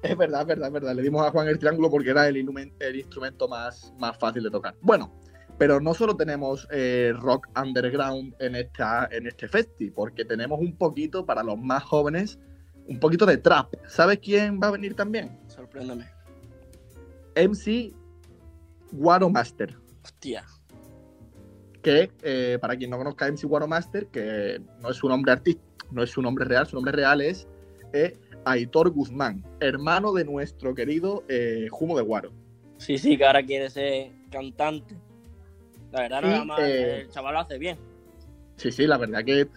Es 0.03 0.17
verdad, 0.17 0.41
es 0.41 0.47
verdad, 0.47 0.67
es 0.67 0.73
verdad. 0.73 0.95
Le 0.95 1.01
dimos 1.01 1.25
a 1.25 1.31
Juan 1.31 1.47
el 1.47 1.57
triángulo 1.57 1.89
porque 1.89 2.09
era 2.09 2.27
el, 2.27 2.35
el 2.79 2.95
instrumento 2.95 3.47
más, 3.47 3.93
más 3.97 4.17
fácil 4.17 4.43
de 4.43 4.51
tocar. 4.51 4.75
Bueno, 4.81 5.13
pero 5.57 5.79
no 5.79 5.93
solo 5.93 6.17
tenemos 6.17 6.67
eh, 6.71 7.13
rock 7.15 7.47
underground 7.57 8.35
en, 8.39 8.55
esta, 8.55 9.07
en 9.09 9.27
este 9.27 9.47
festi, 9.47 9.91
porque 9.91 10.25
tenemos 10.25 10.59
un 10.59 10.75
poquito 10.77 11.25
para 11.25 11.41
los 11.41 11.57
más 11.57 11.83
jóvenes, 11.83 12.37
un 12.87 12.99
poquito 12.99 13.25
de 13.25 13.37
trap. 13.37 13.73
¿Sabes 13.87 14.19
quién 14.19 14.59
va 14.61 14.67
a 14.67 14.71
venir 14.71 14.93
también? 14.93 15.39
Sorpréndame. 15.47 16.05
MC 17.35 17.93
Guaro 18.91 19.29
Master. 19.29 19.77
Hostia 20.03 20.45
que 21.85 22.09
eh, 22.23 22.57
para 22.59 22.75
quien 22.75 22.89
no 22.89 22.97
conozca 22.97 23.25
a 23.25 23.31
MC 23.31 23.45
Guaro 23.45 23.67
Master, 23.67 24.07
que 24.07 24.59
no 24.81 24.89
es 24.89 24.97
su 24.97 25.07
nombre 25.07 25.31
artístico, 25.31 25.85
no 25.91 26.01
es 26.01 26.09
su 26.09 26.19
nombre 26.19 26.43
real, 26.43 26.65
su 26.65 26.75
nombre 26.75 26.91
real 26.91 27.21
es 27.21 27.47
eh, 27.93 28.17
Aitor 28.43 28.89
Guzmán, 28.89 29.45
hermano 29.59 30.11
de 30.11 30.25
nuestro 30.25 30.73
querido 30.73 31.23
eh, 31.29 31.67
Jumo 31.69 31.95
de 31.95 32.01
Guaro. 32.01 32.31
Sí, 32.77 32.97
sí, 32.97 33.15
que 33.15 33.25
ahora 33.27 33.45
quiere 33.45 33.69
ser 33.69 34.09
cantante. 34.31 34.95
La 35.91 36.01
verdad, 36.01 36.21
nada 36.23 36.43
más, 36.43 36.59
el 36.59 37.07
chaval 37.09 37.35
lo 37.35 37.39
hace 37.41 37.59
bien. 37.59 37.77
Sí, 38.55 38.71
sí, 38.71 38.87
la 38.87 38.97
verdad 38.97 39.23
que 39.23 39.47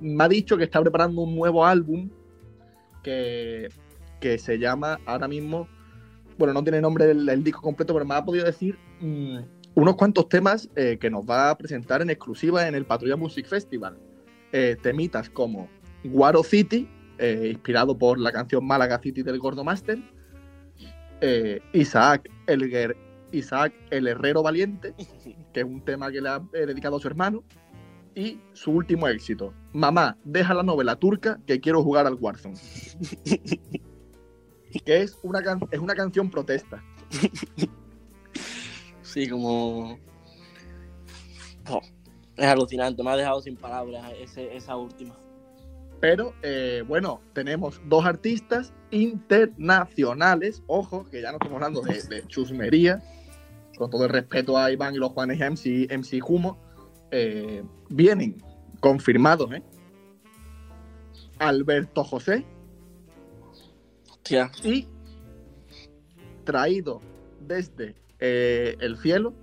me 0.00 0.24
ha 0.24 0.28
dicho 0.28 0.58
que 0.58 0.64
está 0.64 0.82
preparando 0.82 1.22
un 1.22 1.34
nuevo 1.34 1.64
álbum 1.64 2.10
que, 3.02 3.70
que 4.20 4.36
se 4.36 4.58
llama 4.58 5.00
ahora 5.06 5.26
mismo, 5.26 5.68
bueno, 6.36 6.52
no 6.52 6.62
tiene 6.62 6.82
nombre 6.82 7.10
el, 7.10 7.42
disco 7.42 7.62
completo, 7.62 7.94
pero 7.94 8.04
me 8.04 8.14
ha 8.14 8.22
podido 8.22 8.44
decir 8.44 8.76
mm, 9.00 9.38
unos 9.76 9.96
cuantos 9.96 10.28
temas 10.28 10.68
eh, 10.74 10.96
que 10.98 11.10
nos 11.10 11.24
va 11.24 11.50
a 11.50 11.58
presentar 11.58 12.00
en 12.00 12.08
exclusiva 12.08 12.66
en 12.66 12.74
el 12.74 12.86
Patrulla 12.86 13.16
Music 13.16 13.46
Festival. 13.46 13.98
Eh, 14.50 14.76
temitas 14.82 15.28
como 15.28 15.68
Guaro 16.02 16.42
City, 16.42 16.88
eh, 17.18 17.50
inspirado 17.52 17.96
por 17.96 18.18
la 18.18 18.32
canción 18.32 18.66
Málaga 18.66 18.98
City 18.98 19.22
del 19.22 19.38
Gordo 19.38 19.62
Master, 19.62 19.98
Isaac, 21.72 22.30
el, 22.46 22.94
Isaac 23.32 23.74
el 23.90 24.08
Herrero 24.08 24.42
Valiente, 24.42 24.94
que 25.52 25.60
es 25.60 25.66
un 25.66 25.82
tema 25.82 26.10
que 26.10 26.22
le 26.22 26.30
ha 26.30 26.40
dedicado 26.52 26.96
a 26.96 27.00
su 27.00 27.08
hermano, 27.08 27.44
y 28.14 28.40
su 28.54 28.70
último 28.70 29.06
éxito, 29.08 29.52
Mamá, 29.74 30.16
deja 30.24 30.54
la 30.54 30.62
novela 30.62 30.96
turca 30.96 31.38
que 31.46 31.60
quiero 31.60 31.82
jugar 31.82 32.06
al 32.06 32.14
Warzone. 32.14 32.56
que 34.86 35.02
es 35.02 35.18
una, 35.22 35.40
es 35.70 35.80
una 35.80 35.94
canción 35.94 36.30
protesta. 36.30 36.82
Sí, 39.16 39.30
como... 39.30 39.98
Oh, 41.70 41.80
es 42.36 42.44
alucinante, 42.44 43.02
me 43.02 43.08
ha 43.08 43.16
dejado 43.16 43.40
sin 43.40 43.56
palabras 43.56 44.12
esa 44.36 44.76
última. 44.76 45.16
Pero 46.02 46.34
eh, 46.42 46.84
bueno, 46.86 47.22
tenemos 47.32 47.80
dos 47.86 48.04
artistas 48.04 48.74
internacionales, 48.90 50.62
ojo, 50.66 51.06
que 51.06 51.22
ya 51.22 51.30
no 51.30 51.38
estamos 51.38 51.54
hablando 51.54 51.80
de, 51.80 52.26
chusmería, 52.26 53.02
con 53.78 53.88
todo 53.88 54.04
el 54.04 54.10
respeto 54.10 54.58
a 54.58 54.70
Iván 54.70 54.94
y 54.94 54.98
los 54.98 55.12
Juanes 55.12 55.40
MC, 55.40 55.88
MC 55.90 56.22
Humo, 56.22 56.58
eh, 57.10 57.64
vienen 57.88 58.44
confirmados, 58.80 59.50
¿eh? 59.50 59.62
Alberto 61.38 62.04
José. 62.04 62.44
Hostia. 64.10 64.50
Y 64.62 64.86
traído 66.44 67.00
desde 67.40 67.96
eh, 68.18 68.76
el 68.80 68.96
cielo, 68.98 69.34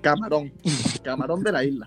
Camarón. 0.00 0.52
Camarón 1.02 1.42
de 1.42 1.52
la 1.52 1.64
isla. 1.64 1.86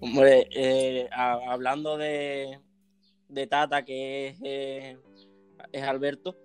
Hombre, 0.00 0.48
eh, 0.54 1.08
hablando 1.12 1.98
de, 1.98 2.58
de 3.28 3.46
Tata, 3.46 3.84
que 3.84 4.28
es, 4.28 4.38
eh, 4.42 4.96
es 5.72 5.82
Alberto. 5.82 6.36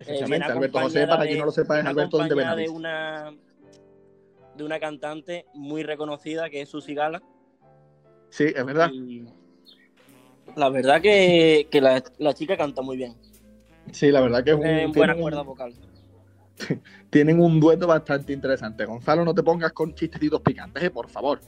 Efectivamente, 0.00 0.46
Alberto 0.46 0.80
José, 0.80 1.06
para 1.06 1.24
quien 1.24 1.38
no 1.38 1.44
lo 1.44 1.52
sepa, 1.52 1.78
es 1.78 1.86
Alberto 1.86 2.18
de 2.18 2.34
de 2.34 2.68
una, 2.68 3.32
de 4.56 4.64
una 4.64 4.80
cantante 4.80 5.46
muy 5.54 5.84
reconocida 5.84 6.50
que 6.50 6.62
es 6.62 6.68
Susi 6.68 6.94
Gala. 6.94 7.22
Sí, 8.30 8.46
es 8.46 8.64
verdad. 8.64 8.90
la 10.56 10.70
verdad 10.70 11.00
que, 11.00 11.68
que 11.70 11.80
la, 11.80 12.02
la, 12.18 12.34
chica 12.34 12.56
canta 12.56 12.82
muy 12.82 12.96
bien. 12.96 13.14
Sí, 13.92 14.10
la 14.10 14.22
verdad 14.22 14.42
que 14.42 14.50
es 14.50 14.86
un. 14.86 14.92
buena 14.92 15.14
cuerda 15.14 15.42
vocal. 15.42 15.72
Tienen 17.10 17.40
un 17.40 17.60
dueto 17.60 17.86
bastante 17.86 18.32
interesante. 18.32 18.84
Gonzalo, 18.84 19.24
no 19.24 19.34
te 19.34 19.42
pongas 19.42 19.72
con 19.72 19.94
chistecitos 19.94 20.40
picantes, 20.40 20.82
eh, 20.82 20.90
por 20.90 21.08
favor. 21.08 21.40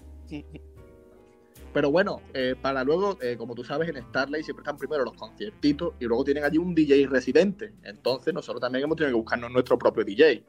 Pero 1.72 1.90
bueno, 1.90 2.20
eh, 2.32 2.54
para 2.60 2.84
luego, 2.84 3.18
eh, 3.20 3.36
como 3.36 3.54
tú 3.54 3.64
sabes, 3.64 3.88
en 3.88 4.02
Starlight 4.02 4.44
siempre 4.44 4.62
están 4.62 4.76
primero 4.76 5.04
los 5.04 5.14
conciertitos 5.14 5.94
y 5.98 6.04
luego 6.04 6.24
tienen 6.24 6.44
allí 6.44 6.58
un 6.58 6.74
DJ 6.74 7.06
residente. 7.08 7.72
Entonces 7.82 8.32
nosotros 8.32 8.60
también 8.60 8.84
hemos 8.84 8.96
tenido 8.96 9.16
que 9.16 9.20
buscarnos 9.20 9.50
nuestro 9.50 9.78
propio 9.78 10.04
DJ. 10.04 10.44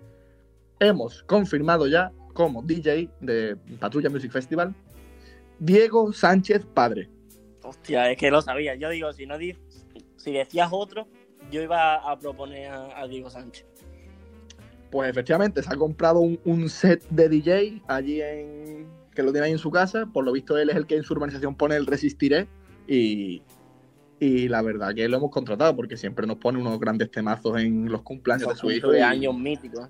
Hemos 0.79 1.23
confirmado 1.23 1.87
ya 1.87 2.11
como 2.33 2.61
DJ 2.61 3.09
de 3.21 3.55
Patrulla 3.79 4.09
Music 4.09 4.31
Festival 4.31 4.75
Diego 5.59 6.11
Sánchez 6.11 6.65
Padre. 6.73 7.09
Hostia, 7.63 8.11
es 8.11 8.17
que 8.17 8.29
lo 8.29 8.41
sabía. 8.41 8.75
Yo 8.75 8.89
digo, 8.89 9.11
si 9.13 9.25
no 9.25 9.35
si 10.17 10.31
decías 10.31 10.69
otro, 10.71 11.07
yo 11.51 11.61
iba 11.61 11.95
a 11.95 12.19
proponer 12.19 12.71
a, 12.71 13.07
Diego 13.07 13.29
Sánchez. 13.29 13.65
Pues 14.95 15.09
efectivamente, 15.09 15.61
se 15.61 15.73
ha 15.73 15.75
comprado 15.75 16.21
un, 16.21 16.39
un 16.45 16.69
set 16.69 17.05
de 17.09 17.27
DJ 17.27 17.81
allí 17.85 18.21
en, 18.21 18.87
que 19.13 19.23
lo 19.23 19.33
tiene 19.33 19.47
ahí 19.47 19.51
en 19.51 19.57
su 19.57 19.69
casa. 19.69 20.05
Por 20.05 20.23
lo 20.23 20.31
visto, 20.31 20.57
él 20.57 20.69
es 20.69 20.77
el 20.77 20.85
que 20.85 20.95
en 20.95 21.03
su 21.03 21.11
urbanización 21.11 21.53
pone 21.53 21.75
el 21.75 21.85
Resistiré. 21.85 22.47
Y, 22.87 23.41
y 24.21 24.47
la 24.47 24.61
verdad 24.61 24.95
que 24.95 25.09
lo 25.09 25.17
hemos 25.17 25.31
contratado 25.31 25.75
porque 25.75 25.97
siempre 25.97 26.25
nos 26.25 26.37
pone 26.37 26.59
unos 26.59 26.79
grandes 26.79 27.11
temazos 27.11 27.59
en 27.59 27.91
los 27.91 28.03
cumpleaños 28.03 28.47
de 28.47 28.55
su 28.55 28.71
hijo. 28.71 28.89
De 28.89 29.03
años 29.03 29.37
míticos. 29.37 29.89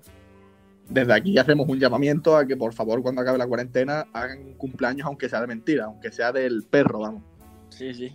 Desde 0.88 1.12
aquí 1.12 1.38
hacemos 1.38 1.68
un 1.68 1.78
llamamiento 1.78 2.36
a 2.36 2.44
que 2.44 2.56
por 2.56 2.72
favor 2.72 3.00
cuando 3.00 3.20
acabe 3.20 3.38
la 3.38 3.46
cuarentena 3.46 4.08
hagan 4.12 4.54
cumpleaños 4.54 5.06
aunque 5.06 5.28
sea 5.28 5.40
de 5.40 5.46
mentira, 5.46 5.84
aunque 5.84 6.10
sea 6.10 6.32
del 6.32 6.64
perro, 6.64 6.98
vamos. 6.98 7.22
Sí, 7.68 7.94
sí. 7.94 8.12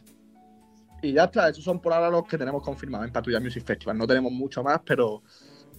Y 1.02 1.14
ya 1.14 1.24
está, 1.24 1.48
esos 1.48 1.64
son 1.64 1.80
por 1.80 1.94
ahora 1.94 2.10
los 2.10 2.28
que 2.28 2.38
tenemos 2.38 2.62
confirmados 2.62 3.08
en 3.08 3.14
Patrulla 3.14 3.40
Music 3.40 3.64
Festival. 3.64 3.98
No 3.98 4.06
tenemos 4.06 4.34
mucho 4.34 4.62
más, 4.62 4.82
pero 4.86 5.24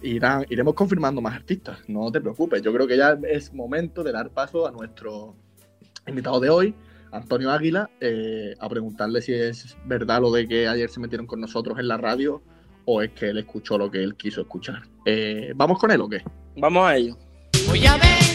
irán, 0.02 0.47
iremos 0.49 0.75
confirmando 0.75 1.21
más 1.21 1.35
artistas, 1.35 1.78
no 1.88 2.11
te 2.11 2.21
preocupes. 2.21 2.62
Yo 2.62 2.73
creo 2.73 2.87
que 2.87 2.97
ya 2.97 3.18
es 3.28 3.52
momento 3.52 4.02
de 4.02 4.12
dar 4.12 4.30
paso 4.30 4.66
a 4.66 4.71
nuestro 4.71 5.37
invitado 6.06 6.40
de 6.40 6.50
hoy, 6.50 6.75
Antonio 7.12 7.50
Águila, 7.50 7.90
eh, 8.00 8.54
a 8.59 8.68
preguntarle 8.68 9.21
si 9.23 9.32
es 9.32 9.76
verdad 9.85 10.21
lo 10.21 10.30
de 10.32 10.49
que 10.49 10.68
ayer 10.68 10.88
se 10.88 11.00
metieron 11.00 11.26
con 11.26 11.40
nosotros 11.40 11.78
en 11.78 11.88
la 11.88 11.97
radio 11.97 12.42
o 12.85 13.02
es 13.02 13.11
que 13.11 13.28
él 13.30 13.38
escuchó 13.38 13.78
lo 13.78 13.90
que 13.90 14.02
él 14.02 14.16
quiso 14.16 14.40
escuchar. 14.40 14.82
Eh, 15.04 15.52
¿Vamos 15.54 15.78
con 15.78 15.90
él 15.90 16.00
o 16.00 16.09
qué? 16.09 16.23
Vamos 16.56 16.87
a 16.87 16.97
ello. 16.97 17.16
Voy 17.68 17.87
a 17.87 17.92
vengarme 17.92 18.31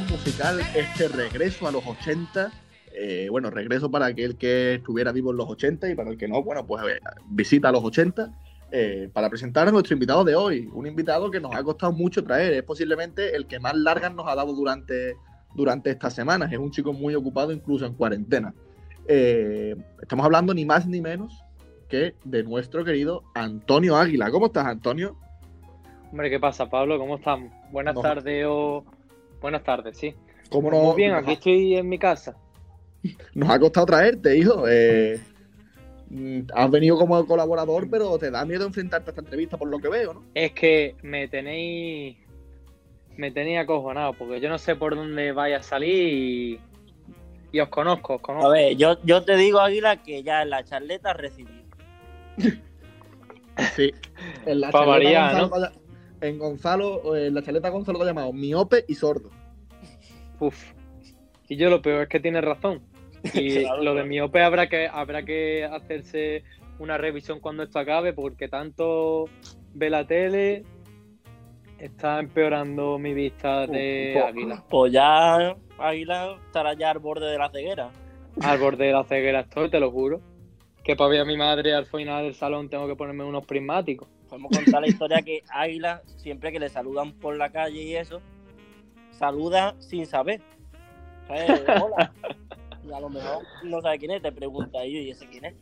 musical, 0.00 0.60
este 0.74 1.08
regreso 1.08 1.66
a 1.66 1.72
los 1.72 1.86
80. 1.86 2.52
Eh, 2.94 3.28
bueno, 3.30 3.50
regreso 3.50 3.90
para 3.90 4.06
aquel 4.06 4.36
que 4.36 4.74
estuviera 4.74 5.12
vivo 5.12 5.30
en 5.30 5.36
los 5.36 5.48
80 5.48 5.90
y 5.90 5.94
para 5.94 6.10
el 6.10 6.18
que 6.18 6.28
no, 6.28 6.42
bueno, 6.42 6.66
pues 6.66 6.84
eh, 6.84 7.00
visita 7.28 7.68
a 7.68 7.72
los 7.72 7.84
80. 7.84 8.32
Eh, 8.70 9.08
para 9.12 9.30
presentar 9.30 9.66
a 9.66 9.70
nuestro 9.70 9.94
invitado 9.94 10.24
de 10.24 10.34
hoy, 10.34 10.68
un 10.74 10.86
invitado 10.86 11.30
que 11.30 11.40
nos 11.40 11.54
ha 11.54 11.62
costado 11.62 11.92
mucho 11.92 12.22
traer, 12.22 12.52
es 12.52 12.62
posiblemente 12.62 13.34
el 13.34 13.46
que 13.46 13.58
más 13.58 13.74
largas 13.74 14.14
nos 14.14 14.26
ha 14.28 14.34
dado 14.34 14.52
durante, 14.52 15.16
durante 15.54 15.90
estas 15.90 16.14
semanas, 16.14 16.52
es 16.52 16.58
un 16.58 16.70
chico 16.70 16.92
muy 16.92 17.14
ocupado 17.14 17.50
incluso 17.50 17.86
en 17.86 17.94
cuarentena. 17.94 18.52
estamos 19.06 20.26
hablando 20.26 20.52
ni 20.52 20.66
más 20.66 20.86
ni 20.86 21.00
menos 21.00 21.42
que 21.88 22.14
de 22.24 22.42
nuestro 22.42 22.84
querido 22.84 23.22
Antonio 23.34 23.96
Águila. 23.96 24.30
¿Cómo 24.30 24.46
estás, 24.46 24.66
Antonio? 24.66 25.16
Hombre, 26.10 26.28
¿qué 26.28 26.38
pasa, 26.38 26.68
Pablo? 26.68 26.98
¿Cómo 26.98 27.16
estamos? 27.16 27.50
Buenas 27.72 27.98
tardes 27.98 28.44
o 28.46 28.84
Buenas 29.40 29.62
tardes, 29.62 29.96
sí. 29.96 30.14
¿Cómo 30.50 30.70
no, 30.70 30.82
Muy 30.82 30.96
bien, 30.96 31.14
aquí 31.14 31.32
estoy 31.32 31.76
en 31.76 31.88
mi 31.88 31.98
casa. 31.98 32.36
Nos 33.34 33.50
ha 33.50 33.58
costado 33.58 33.86
traerte, 33.86 34.36
hijo. 34.36 34.64
Eh, 34.68 35.20
mm, 36.10 36.40
has 36.54 36.70
venido 36.70 36.96
como 36.98 37.24
colaborador, 37.26 37.88
pero 37.90 38.18
te 38.18 38.30
da 38.30 38.44
miedo 38.44 38.66
enfrentarte 38.66 39.10
a 39.10 39.12
esta 39.12 39.20
entrevista 39.20 39.56
por 39.56 39.68
lo 39.68 39.78
que 39.78 39.88
veo, 39.88 40.14
¿no? 40.14 40.24
Es 40.34 40.52
que 40.52 40.96
me 41.02 41.28
tenéis. 41.28 42.16
Me 43.16 43.30
tenéis 43.30 43.60
acojonado, 43.60 44.12
porque 44.12 44.40
yo 44.40 44.48
no 44.48 44.58
sé 44.58 44.76
por 44.76 44.94
dónde 44.94 45.32
vaya 45.32 45.58
a 45.58 45.62
salir 45.62 46.60
y, 47.52 47.60
os 47.60 47.68
conozco, 47.68 48.14
os 48.14 48.20
conozco. 48.20 48.48
A 48.48 48.52
ver, 48.52 48.76
yo, 48.76 48.96
yo 49.02 49.24
te 49.24 49.36
digo, 49.36 49.58
Águila, 49.58 50.02
que 50.02 50.22
ya 50.22 50.42
en 50.42 50.50
la 50.50 50.62
charleta 50.62 51.12
recibí. 51.14 51.64
sí. 53.76 53.92
En 54.46 54.60
la 54.60 54.70
charleta 54.70 55.32
¿no? 55.32 55.50
En 56.20 56.38
Gonzalo, 56.38 57.16
en 57.16 57.34
la 57.34 57.42
chaleta 57.42 57.68
Gonzalo 57.70 57.98
lo 57.98 58.04
ha 58.04 58.08
llamado 58.08 58.32
miope 58.32 58.84
y 58.88 58.94
sordo. 58.94 59.30
Uf. 60.40 60.72
Y 61.48 61.56
yo 61.56 61.70
lo 61.70 61.82
peor 61.82 62.02
es 62.02 62.08
que 62.08 62.20
tiene 62.20 62.40
razón. 62.40 62.82
Y 63.34 63.60
lo 63.82 63.94
de 63.94 64.04
miope 64.04 64.42
habrá 64.42 64.68
que, 64.68 64.88
habrá 64.88 65.24
que 65.24 65.64
hacerse 65.64 66.44
una 66.78 66.98
revisión 66.98 67.40
cuando 67.40 67.62
esto 67.62 67.78
acabe, 67.78 68.12
porque 68.12 68.48
tanto 68.48 69.26
ve 69.74 69.90
la 69.90 70.06
tele 70.06 70.64
está 71.78 72.18
empeorando 72.18 72.98
mi 72.98 73.14
vista 73.14 73.66
de 73.66 74.20
águila. 74.26 74.64
Pues 74.68 74.92
ya 74.92 75.56
águila 75.78 76.38
estará 76.46 76.74
ya 76.74 76.90
al 76.90 76.98
borde 76.98 77.26
de 77.26 77.38
la 77.38 77.50
ceguera. 77.50 77.90
Al 78.42 78.58
borde 78.58 78.86
de 78.86 78.92
la 78.92 79.04
ceguera 79.04 79.40
estoy, 79.40 79.70
te 79.70 79.80
lo 79.80 79.90
juro. 79.90 80.20
Que 80.84 80.96
para 80.96 81.10
ver 81.10 81.20
a 81.20 81.24
mi 81.24 81.36
madre 81.36 81.74
al 81.74 81.86
final 81.86 82.24
del 82.24 82.34
salón 82.34 82.68
tengo 82.68 82.86
que 82.86 82.96
ponerme 82.96 83.24
unos 83.24 83.46
prismáticos. 83.46 84.08
Podemos 84.28 84.50
contar 84.56 84.82
la 84.82 84.88
historia 84.88 85.22
que 85.22 85.42
Águila, 85.48 86.02
siempre 86.16 86.52
que 86.52 86.60
le 86.60 86.68
saludan 86.68 87.12
por 87.12 87.36
la 87.36 87.50
calle 87.50 87.82
y 87.82 87.96
eso, 87.96 88.20
saluda 89.10 89.74
sin 89.78 90.06
saber. 90.06 90.40
Hola. 91.28 92.12
Y 92.88 92.92
a 92.92 93.00
lo 93.00 93.10
mejor 93.10 93.42
no 93.64 93.80
sabe 93.80 93.98
quién 93.98 94.12
es, 94.12 94.22
te 94.22 94.32
pregunta 94.32 94.84
y 94.84 94.94
yo, 94.94 95.00
¿y 95.00 95.10
ese 95.10 95.26
quién 95.26 95.44
es? 95.46 95.54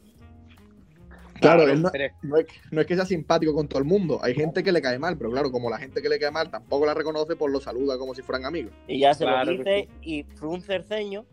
Claro, 1.41 1.65
Claro, 1.65 1.71
él 1.71 1.83
no, 2.23 2.37
es, 2.39 2.47
no 2.71 2.81
es 2.81 2.87
que 2.87 2.95
sea 2.95 3.05
simpático 3.05 3.53
con 3.53 3.69
todo 3.69 3.79
el 3.79 3.85
mundo. 3.85 4.21
Hay 4.23 4.35
gente 4.35 4.63
que 4.63 4.73
le 4.73 4.81
cae 4.81 4.99
mal, 4.99 5.19
pero 5.19 5.31
claro, 5.31 5.51
como 5.51 5.69
la 5.69 5.79
gente 5.79 6.01
que 6.01 6.09
le 6.09 6.19
cae 6.19 6.31
mal 6.31 6.51
tampoco 6.51 6.87
la 6.87 6.95
reconoce, 6.95 7.37
pues 7.37 7.53
lo 7.53 7.61
saluda 7.61 7.99
como 7.99 8.15
si 8.15 8.23
fueran 8.23 8.47
amigos. 8.47 8.73
Y 8.89 9.01
ya 9.01 9.13
se 9.13 9.25
Claro 9.25 9.53
lo 9.53 9.59
dice 9.59 9.89
y 10.03 10.23
frunce 10.23 10.77
el 10.77 10.85
ceño 10.85 11.27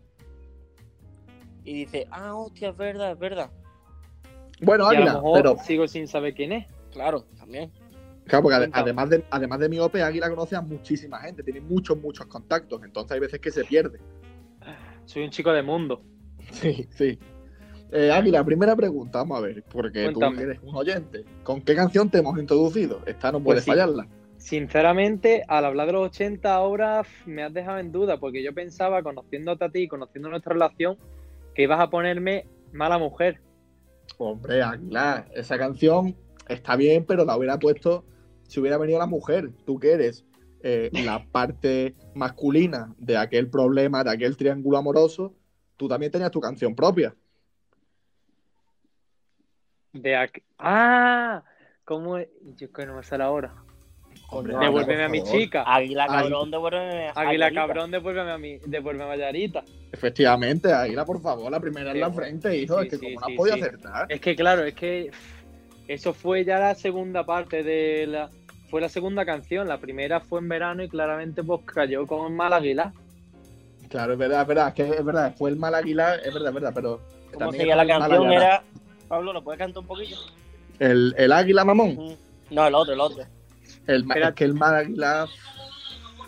y 1.64 1.84
dice, 1.84 2.06
ah, 2.10 2.34
hostia, 2.34 2.70
es 2.70 2.76
verdad, 2.76 3.12
es 3.12 3.18
verdad. 3.18 3.50
Bueno, 4.60 4.84
y 4.92 4.96
a 4.96 4.98
lo 5.00 5.04
Águila, 5.04 5.14
mejor 5.14 5.36
pero 5.36 5.56
sigo 5.64 5.88
sin 5.88 6.06
saber 6.06 6.34
quién 6.34 6.52
es. 6.52 6.66
Claro, 6.94 7.24
también. 7.36 7.70
claro, 8.24 8.42
porque 8.44 8.70
además 8.72 9.10
de, 9.10 9.22
además 9.30 9.58
de 9.58 9.68
miope, 9.68 10.02
Águila 10.02 10.30
conoce 10.30 10.56
a 10.56 10.62
muchísima 10.62 11.18
gente, 11.18 11.42
tiene 11.42 11.60
muchos, 11.60 12.00
muchos 12.00 12.24
contactos, 12.26 12.82
entonces 12.82 13.12
hay 13.12 13.20
veces 13.20 13.38
que 13.40 13.50
se 13.50 13.64
pierde. 13.64 13.98
Soy 15.04 15.24
un 15.24 15.30
chico 15.30 15.52
de 15.52 15.62
mundo. 15.62 16.02
Sí, 16.52 16.86
sí. 16.90 17.18
Eh, 17.92 18.10
Águila, 18.10 18.42
primera 18.44 18.74
pregunta, 18.74 19.18
vamos 19.18 19.38
a 19.38 19.40
ver, 19.42 19.62
porque 19.70 20.04
Cuéntame. 20.04 20.36
tú 20.36 20.42
eres 20.42 20.58
un 20.62 20.74
oyente. 20.74 21.24
¿Con 21.42 21.60
qué 21.62 21.74
canción 21.74 22.10
te 22.10 22.18
hemos 22.18 22.38
introducido? 22.38 23.00
Esta 23.06 23.30
no 23.30 23.40
puedes 23.42 23.64
Pues 23.64 23.64
sí. 23.64 23.70
fallarla. 23.70 24.08
Sinceramente, 24.36 25.42
al 25.48 25.64
hablar 25.64 25.86
de 25.88 25.92
los 25.94 26.06
80 26.08 26.54
ahora 26.54 27.02
me 27.26 27.42
has 27.42 27.52
dejado 27.54 27.78
en 27.78 27.92
duda, 27.92 28.18
porque 28.18 28.42
yo 28.42 28.52
pensaba, 28.54 29.02
conociéndote 29.02 29.64
a 29.64 29.68
ti, 29.70 29.88
conociendo 29.88 30.28
nuestra 30.28 30.52
relación, 30.52 30.96
que 31.54 31.62
ibas 31.62 31.80
a 31.80 31.88
ponerme 31.90 32.46
mala 32.72 32.98
mujer. 32.98 33.40
Hombre, 34.18 34.62
Águila, 34.62 35.26
esa 35.34 35.56
canción 35.56 36.14
está 36.48 36.76
bien, 36.76 37.04
pero 37.04 37.24
la 37.24 37.36
hubiera 37.36 37.58
puesto 37.58 38.04
si 38.48 38.60
hubiera 38.60 38.78
venido 38.78 38.98
la 38.98 39.06
mujer. 39.06 39.50
Tú 39.64 39.78
que 39.78 39.92
eres 39.92 40.24
eh, 40.62 40.90
la 40.92 41.24
parte 41.32 41.94
masculina 42.14 42.94
de 42.98 43.16
aquel 43.16 43.48
problema, 43.48 44.04
de 44.04 44.10
aquel 44.10 44.36
triángulo 44.36 44.78
amoroso, 44.78 45.34
tú 45.76 45.88
también 45.88 46.12
tenías 46.12 46.30
tu 46.30 46.40
canción 46.40 46.74
propia. 46.74 47.14
De 49.92 50.16
aqu- 50.16 50.42
¡Ah! 50.58 51.44
¿Cómo 51.84 52.18
es? 52.18 52.28
Yo 52.56 52.72
que 52.72 52.86
no 52.86 52.96
me 52.96 53.02
sale 53.02 53.24
ahora. 53.24 53.54
Hombre, 54.30 54.56
Devuélveme 54.58 55.04
a 55.04 55.08
mi 55.08 55.22
chica. 55.22 55.64
Águila 55.66 56.06
cabrón, 56.06 56.50
devuélveme 56.50 57.08
a 57.08 57.12
Águila 57.14 57.52
cabrón, 57.52 57.90
devuélveme 57.90 58.30
a 58.30 58.38
mí, 58.38 58.58
devuélveme 58.66 59.12
a 59.12 59.16
Yarita. 59.16 59.62
Efectivamente, 59.92 60.72
Águila, 60.72 61.04
por 61.04 61.20
favor, 61.20 61.50
la 61.50 61.60
primera 61.60 61.92
en 61.92 62.00
la 62.00 62.10
frente, 62.10 62.56
hijo, 62.56 62.80
sí, 62.80 62.86
es 62.86 62.90
que 62.90 62.96
sí, 62.98 63.04
como 63.04 63.20
no 63.20 63.26
has 63.26 63.32
podido 63.36 63.56
sí. 63.56 63.62
acertar. 63.62 64.06
Es 64.08 64.20
que 64.20 64.34
claro, 64.34 64.64
es 64.64 64.74
que 64.74 65.10
eso 65.88 66.12
fue 66.14 66.44
ya 66.44 66.58
la 66.58 66.74
segunda 66.74 67.24
parte 67.24 67.62
de 67.62 68.06
la. 68.06 68.30
Fue 68.70 68.80
la 68.80 68.88
segunda 68.88 69.24
canción. 69.24 69.68
La 69.68 69.78
primera 69.78 70.20
fue 70.20 70.40
en 70.40 70.48
verano 70.48 70.82
y 70.82 70.88
claramente 70.88 71.42
pues 71.44 71.60
cayó 71.64 72.06
con 72.06 72.34
Malaguila. 72.34 72.92
Claro, 73.88 74.14
es 74.14 74.18
verdad, 74.18 74.42
es 74.42 74.48
verdad, 74.48 74.68
es 74.68 74.74
que 74.74 74.82
es 74.88 75.04
verdad, 75.04 75.34
fue 75.36 75.50
el 75.50 75.56
mal 75.56 75.72
Águila, 75.74 76.16
es 76.16 76.34
verdad, 76.34 76.48
es 76.48 76.54
verdad, 76.54 76.72
pero 76.74 77.00
¿Cómo 77.26 77.38
también 77.38 77.60
seguía 77.60 77.76
la 77.76 77.86
canción? 77.86 78.32
Era... 78.32 78.64
Pablo, 79.06 79.32
¿lo 79.32 79.44
puedes 79.44 79.58
cantar 79.60 79.82
un 79.82 79.86
poquillo? 79.86 80.16
El, 80.80 81.14
el 81.16 81.30
Águila 81.30 81.64
Mamón, 81.64 81.94
Mm. 81.94 82.14
No, 82.54 82.66
el 82.66 82.74
otro, 82.74 82.94
el 82.94 83.00
otro. 83.00 83.22
el, 83.86 84.00
Espera. 84.02 84.28
es 84.30 84.34
que 84.34 84.44
el 84.44 84.54
mal 84.54 84.74
Águila, 84.74 85.26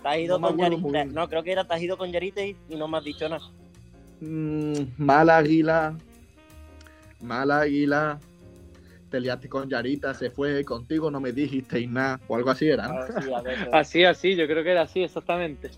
Te 0.03 0.09
has 0.09 0.19
ido 0.19 0.39
No 0.39 0.49
con 0.49 0.59
Yarita. 0.59 1.05
No, 1.07 1.29
creo 1.29 1.43
que 1.43 1.51
era 1.53 1.65
te 1.65 1.75
has 1.75 1.83
ido 1.83 1.97
con 1.99 2.13
Yarita 2.13 2.43
y, 2.45 2.57
y 2.69 2.77
no 2.77 2.87
me 2.87 2.99
has 2.99 3.05
dicho 3.05 3.29
nada. 3.29 3.43
mm, 4.21 4.75
mal 4.99 5.29
Águila, 5.29 5.97
te 9.11 9.21
liaste 9.21 9.49
con 9.49 9.69
Yarita, 9.69 10.15
se 10.15 10.31
fue 10.31 10.65
contigo, 10.65 11.11
no 11.11 11.21
me 11.21 11.33
dijisteis 11.33 11.89
nada, 11.91 12.21
o 12.29 12.37
algo 12.37 12.51
así 12.51 12.69
era. 12.69 12.89
¿no? 12.89 12.95
A 12.95 13.05
ver, 13.07 13.23
sí, 13.23 13.33
a 13.33 13.41
ver, 13.43 13.59
sí. 13.65 13.65
Así, 13.73 14.05
así, 14.05 14.37
yo 14.37 14.47
creo 14.47 14.65
que 14.65 14.73
era 14.73 14.83
así, 14.83 15.03
exactamente. 15.03 15.71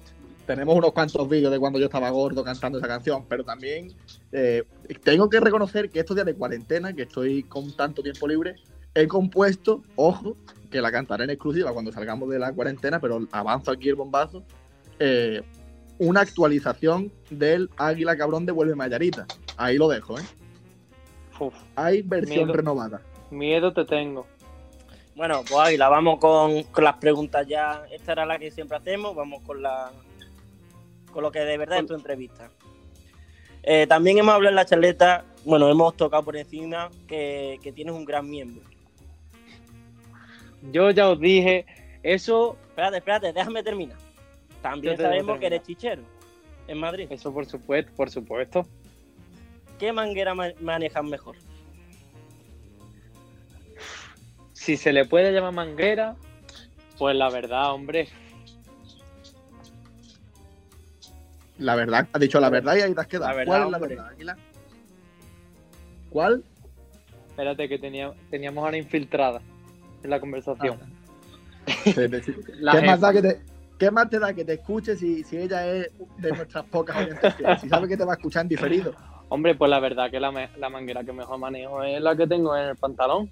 Tenemos 0.47 0.75
unos 0.77 0.93
cuantos 0.93 1.29
vídeos 1.29 1.53
de 1.53 1.59
cuando 1.59 1.79
yo 1.79 1.87
estaba 1.87 2.09
gordo 2.09 2.43
cantando 2.43 2.79
esa 2.79 2.89
canción, 2.89 3.27
pero 3.29 3.45
también 3.45 3.93
eh, 4.33 4.65
tengo 5.05 5.29
que 5.29 5.41
reconocer 5.41 5.91
que 5.91 6.01
estos 6.01 6.17
días 6.17 6.25
de 6.25 6.35
cuarentena, 6.35 6.95
que 6.95 7.03
estoy 7.03 7.43
con 7.43 7.77
tanto 7.77 8.03
tiempo 8.03 8.27
libre, 8.27 8.57
he 8.95 9.07
compuesto, 9.07 9.83
ojo, 9.97 10.37
que 10.71 10.81
la 10.81 10.91
cantaré 10.91 11.25
en 11.25 11.31
exclusiva 11.31 11.73
cuando 11.73 11.93
salgamos 11.93 12.31
de 12.31 12.39
la 12.39 12.53
cuarentena, 12.53 12.99
pero 12.99 13.27
avanzo 13.31 13.71
aquí 13.71 13.91
el 13.91 13.95
bombazo, 13.97 14.43
eh, 14.99 15.43
una 15.99 16.21
actualización 16.23 17.13
del 17.29 17.69
Águila 17.77 18.17
Cabrón 18.17 18.47
de 18.47 18.53
Vuelve 18.53 18.75
Mayarita. 18.75 19.27
Ahí 19.59 19.77
lo 19.77 19.88
dejo, 19.88 20.19
¿eh? 20.19 20.23
Uf, 21.41 21.55
Hay 21.77 22.03
versión 22.03 22.47
Miedo. 22.47 22.53
renovada. 22.55 23.03
Miedo 23.31 23.73
te 23.73 23.85
tengo. 23.85 24.27
Bueno, 25.14 25.41
pues 25.49 25.59
Águila, 25.61 25.88
vamos 25.88 26.19
con, 26.21 26.62
con 26.64 26.85
las 26.85 26.97
preguntas 26.97 27.47
ya. 27.47 27.83
Esta 27.91 28.12
era 28.12 28.25
la 28.27 28.38
que 28.38 28.51
siempre 28.51 28.77
hacemos. 28.77 29.14
Vamos 29.17 29.43
con 29.43 29.62
la 29.62 29.91
con 31.12 31.23
lo 31.23 31.33
que 31.33 31.41
de 31.41 31.57
verdad 31.59 31.79
es 31.79 31.87
tu 31.87 31.95
entrevista. 31.95 32.51
Eh, 33.62 33.87
también 33.88 34.19
hemos 34.19 34.35
hablado 34.35 34.51
en 34.51 34.57
la 34.57 34.64
charleta, 34.64 35.25
bueno, 35.45 35.69
hemos 35.69 35.97
tocado 35.97 36.23
por 36.23 36.37
encima 36.37 36.91
que, 37.07 37.59
que 37.62 37.73
tienes 37.73 37.95
un 37.95 38.05
gran 38.05 38.29
miembro. 38.29 38.62
Yo 40.73 40.91
ya 40.91 41.09
os 41.09 41.19
dije, 41.21 41.67
eso, 42.03 42.57
Espérate, 42.69 42.99
espérate, 42.99 43.33
déjame 43.33 43.62
terminar. 43.62 43.97
También 44.62 44.97
sabemos 44.97 45.38
que 45.38 45.47
eres 45.47 45.62
chichero 45.62 46.03
en 46.69 46.79
Madrid. 46.79 47.07
eso 47.11 47.33
por 47.33 47.47
supuesto, 47.47 47.91
por 47.97 48.11
supuesto. 48.11 48.67
¿Qué 49.79 49.93
manguera 49.93 50.35
ma- 50.35 50.53
manejas 50.61 51.05
mejor? 51.05 51.37
Si 54.68 54.76
se 54.76 54.92
le 54.92 55.07
puede 55.07 55.33
llamar 55.33 55.54
manguera, 55.54 56.14
pues 56.98 57.16
la 57.16 57.31
verdad, 57.31 57.72
hombre, 57.72 58.07
La 61.57 61.74
verdad, 61.74 62.07
has 62.12 62.20
dicho 62.20 62.38
la 62.38 62.50
verdad 62.50 62.76
y 62.76 62.83
ahí 62.83 62.92
te 62.92 63.00
has 63.00 63.07
quedado. 63.07 63.31
La 63.31 63.35
verdad, 63.35 63.46
¿Cuál 63.46 63.64
es 63.64 63.70
la 63.70 63.78
verdad, 63.78 64.09
Águila? 64.09 64.37
¿Cuál? 66.11 66.44
espérate 67.31 67.66
que 67.66 67.78
tenía, 67.78 68.12
teníamos 68.31 68.68
una 68.68 68.76
infiltrada 68.76 69.40
en 70.02 70.11
la 70.11 70.20
conversación. 70.20 70.78
La 72.61 72.72
¿Qué, 72.72 72.83
más 72.83 73.00
da 73.00 73.14
que 73.14 73.22
te, 73.22 73.40
¿Qué 73.78 73.90
más 73.90 74.11
te 74.11 74.18
da 74.18 74.35
que 74.35 74.44
te 74.44 74.52
escuche 74.52 74.96
si, 74.96 75.24
si 75.24 75.38
ella 75.38 75.66
es 75.66 75.90
de 76.18 76.31
nuestras 76.33 76.66
pocas 76.66 76.94
fieles? 76.94 77.61
Si 77.62 77.70
sabe 77.70 77.88
que 77.88 77.96
te 77.96 78.04
va 78.04 78.12
a 78.12 78.16
escuchar 78.16 78.42
en 78.42 78.48
diferido. 78.48 78.94
Hombre, 79.31 79.54
pues 79.54 79.70
la 79.70 79.81
verdad 79.81 80.11
que 80.11 80.20
la 80.20 80.68
manguera 80.68 81.04
que 81.04 81.12
mejor 81.14 81.38
manejo 81.38 81.83
es 81.83 82.02
la 82.02 82.14
que 82.14 82.26
tengo 82.26 82.54
en 82.54 82.68
el 82.68 82.76
pantalón. 82.76 83.31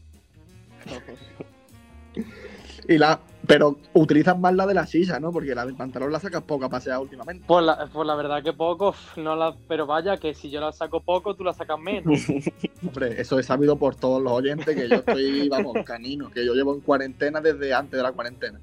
Y 2.88 2.98
la, 2.98 3.20
pero 3.46 3.78
utilizas 3.94 4.38
más 4.38 4.54
la 4.54 4.66
de 4.66 4.74
la 4.74 4.86
silla, 4.86 5.18
¿no? 5.18 5.32
Porque 5.32 5.54
la 5.54 5.66
del 5.66 5.74
pantalón 5.74 6.12
la 6.12 6.20
sacas 6.20 6.42
poca 6.42 6.68
paseada 6.68 7.00
últimamente. 7.00 7.44
Pues 7.46 7.64
la, 7.64 7.86
pues 7.92 8.06
la 8.06 8.14
verdad 8.14 8.42
que 8.42 8.52
poco, 8.52 8.94
no 9.16 9.34
la, 9.34 9.56
pero 9.66 9.86
vaya 9.86 10.16
que 10.18 10.34
si 10.34 10.50
yo 10.50 10.60
la 10.60 10.72
saco 10.72 11.00
poco, 11.00 11.34
tú 11.34 11.42
la 11.42 11.52
sacas 11.52 11.78
menos. 11.78 12.20
Hombre, 12.86 13.20
eso 13.20 13.38
es 13.38 13.46
sabido 13.46 13.76
por 13.76 13.96
todos 13.96 14.22
los 14.22 14.32
oyentes 14.32 14.74
que 14.74 14.88
yo 14.88 14.96
estoy, 14.96 15.48
vamos, 15.50 15.76
canino, 15.84 16.30
que 16.30 16.44
yo 16.44 16.54
llevo 16.54 16.74
en 16.74 16.80
cuarentena 16.80 17.40
desde 17.40 17.74
antes 17.74 17.96
de 17.96 18.02
la 18.02 18.12
cuarentena. 18.12 18.60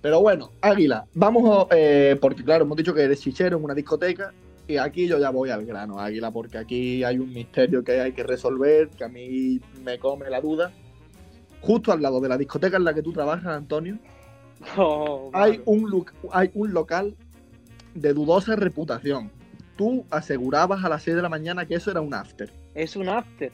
Pero 0.00 0.20
bueno, 0.20 0.50
Águila, 0.60 1.06
vamos, 1.14 1.68
eh, 1.70 2.16
porque 2.20 2.44
claro, 2.44 2.64
hemos 2.64 2.76
dicho 2.76 2.94
que 2.94 3.02
eres 3.02 3.20
chichero 3.20 3.56
en 3.56 3.64
una 3.64 3.74
discoteca 3.74 4.32
y 4.72 4.78
aquí 4.78 5.06
yo 5.06 5.18
ya 5.18 5.30
voy 5.30 5.50
al 5.50 5.64
grano, 5.64 5.98
Águila, 6.00 6.30
porque 6.30 6.58
aquí 6.58 7.04
hay 7.04 7.18
un 7.18 7.32
misterio 7.32 7.82
que 7.84 8.00
hay 8.00 8.12
que 8.12 8.22
resolver, 8.22 8.88
que 8.90 9.04
a 9.04 9.08
mí 9.08 9.60
me 9.84 9.98
come 9.98 10.28
la 10.30 10.40
duda. 10.40 10.72
Justo 11.60 11.92
al 11.92 12.02
lado 12.02 12.20
de 12.20 12.28
la 12.28 12.36
discoteca 12.38 12.76
en 12.76 12.84
la 12.84 12.94
que 12.94 13.02
tú 13.02 13.12
trabajas, 13.12 13.46
Antonio, 13.46 13.98
Oh, 14.76 15.30
hay 15.32 15.58
vale. 15.58 15.62
un, 15.66 16.06
hay 16.32 16.50
un 16.54 16.72
local 16.72 17.14
de 17.94 18.12
dudosa 18.12 18.56
reputación. 18.56 19.30
Tú 19.76 20.04
asegurabas 20.10 20.84
a 20.84 20.88
las 20.88 21.02
6 21.02 21.16
de 21.16 21.22
la 21.22 21.28
mañana 21.28 21.66
que 21.66 21.74
eso 21.74 21.90
era 21.90 22.00
un 22.00 22.14
after. 22.14 22.52
Es 22.74 22.94
un 22.96 23.08
after. 23.08 23.50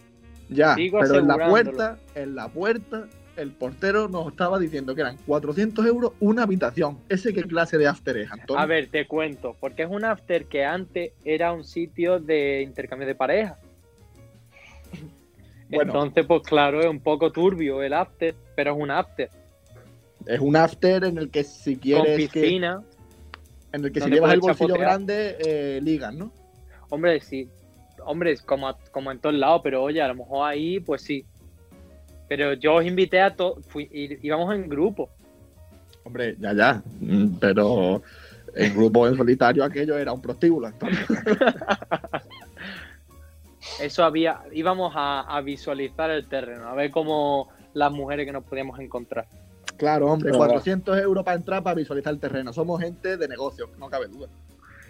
Ya, 0.51 0.75
Sigo 0.75 0.99
pero 1.01 1.19
en 1.19 1.29
la 1.29 1.49
puerta, 1.49 1.99
en 2.15 2.35
la 2.35 2.49
puerta, 2.49 3.09
el 3.39 3.53
portero 3.53 4.09
nos 4.09 4.29
estaba 4.29 4.59
diciendo 4.59 4.95
que 4.95 5.01
eran 5.03 5.17
400 5.27 5.87
euros 5.87 6.13
una 6.21 6.43
habitación. 6.43 6.99
¿Ese 7.09 7.33
qué 7.33 7.43
clase 7.45 7.79
de 7.79 7.87
after 7.87 8.17
es, 8.17 8.31
Antonio? 8.31 8.61
A 8.61 8.67
ver, 8.67 8.89
te 8.89 9.07
cuento, 9.07 9.57
porque 9.61 9.85
es 9.85 9.89
un 9.91 10.05
after 10.05 10.47
que 10.47 10.65
antes 10.65 11.13
era 11.25 11.53
un 11.53 11.65
sitio 11.65 12.19
de 12.19 12.63
intercambio 12.63 13.07
de 13.07 13.15
parejas. 13.15 13.59
Bueno. 15.71 15.93
Entonces, 15.93 16.25
pues 16.25 16.41
claro, 16.45 16.81
es 16.81 16.87
un 16.87 17.01
poco 17.01 17.31
turbio 17.31 17.83
el 17.83 17.93
after, 17.93 18.35
pero 18.57 18.73
es 18.73 18.79
un 18.81 18.91
after. 18.91 19.29
Es 20.25 20.41
un 20.41 20.57
after 20.57 21.05
en 21.05 21.19
el 21.19 21.31
que 21.31 21.45
si 21.45 21.75
Con 21.75 21.83
quieres 21.83 22.31
que, 22.31 22.41
piscina. 22.41 22.83
en 23.75 23.85
el 23.85 23.93
que 23.93 24.01
si 24.01 24.09
llevas 24.09 24.33
el 24.33 24.41
bolsillo 24.41 24.69
chapotear. 24.69 24.81
grande, 24.81 25.37
eh, 25.45 25.81
ligas, 25.83 26.15
¿no? 26.15 26.33
Hombre, 26.89 27.21
sí. 27.21 27.51
Hombre, 28.03 28.39
como, 28.47 28.75
como 28.91 29.13
en 29.13 29.19
todos 29.19 29.35
lados, 29.35 29.61
pero 29.63 29.83
oye, 29.83 30.01
a 30.01 30.09
lo 30.09 30.15
mejor 30.15 30.49
ahí, 30.49 30.81
pues 30.81 31.03
sí. 31.03 31.27
Pero 32.29 32.53
yo 32.55 32.75
os 32.75 32.85
invité 32.85 33.21
a 33.21 33.35
todos, 33.35 33.59
íbamos 33.75 34.55
en 34.55 34.69
grupo. 34.69 35.09
Hombre, 36.05 36.37
ya, 36.39 36.53
ya. 36.53 36.83
Mm, 37.01 37.39
Pero 37.41 38.03
el 38.55 38.73
grupo 38.75 39.09
en 39.09 39.17
solitario 39.17 39.65
aquello 39.65 39.97
era 39.99 40.13
un 40.13 40.23
prostíbulo. 40.23 40.71
Eso 43.81 44.05
había, 44.05 44.41
íbamos 44.53 44.93
a, 44.97 45.21
a 45.21 45.41
visualizar 45.41 46.11
el 46.11 46.27
terreno, 46.29 46.69
a 46.69 46.75
ver 46.75 46.91
cómo 46.91 47.49
las 47.75 47.93
mujeres 47.93 48.27
que 48.27 48.33
nos 48.33 48.45
podíamos 48.45 48.79
encontrar. 48.81 49.27
Claro, 49.77 50.11
hombre, 50.11 50.31
Pero- 50.31 50.39
400 50.39 50.99
euros 50.99 51.25
para 51.25 51.37
entrar 51.37 51.63
para 51.63 51.75
visualizar 51.77 52.13
el 52.13 52.19
terreno. 52.21 52.53
Somos 52.53 52.81
gente 52.81 53.17
de 53.17 53.29
negocio, 53.29 53.71
no 53.79 53.89
cabe 53.89 54.09
duda. 54.09 54.29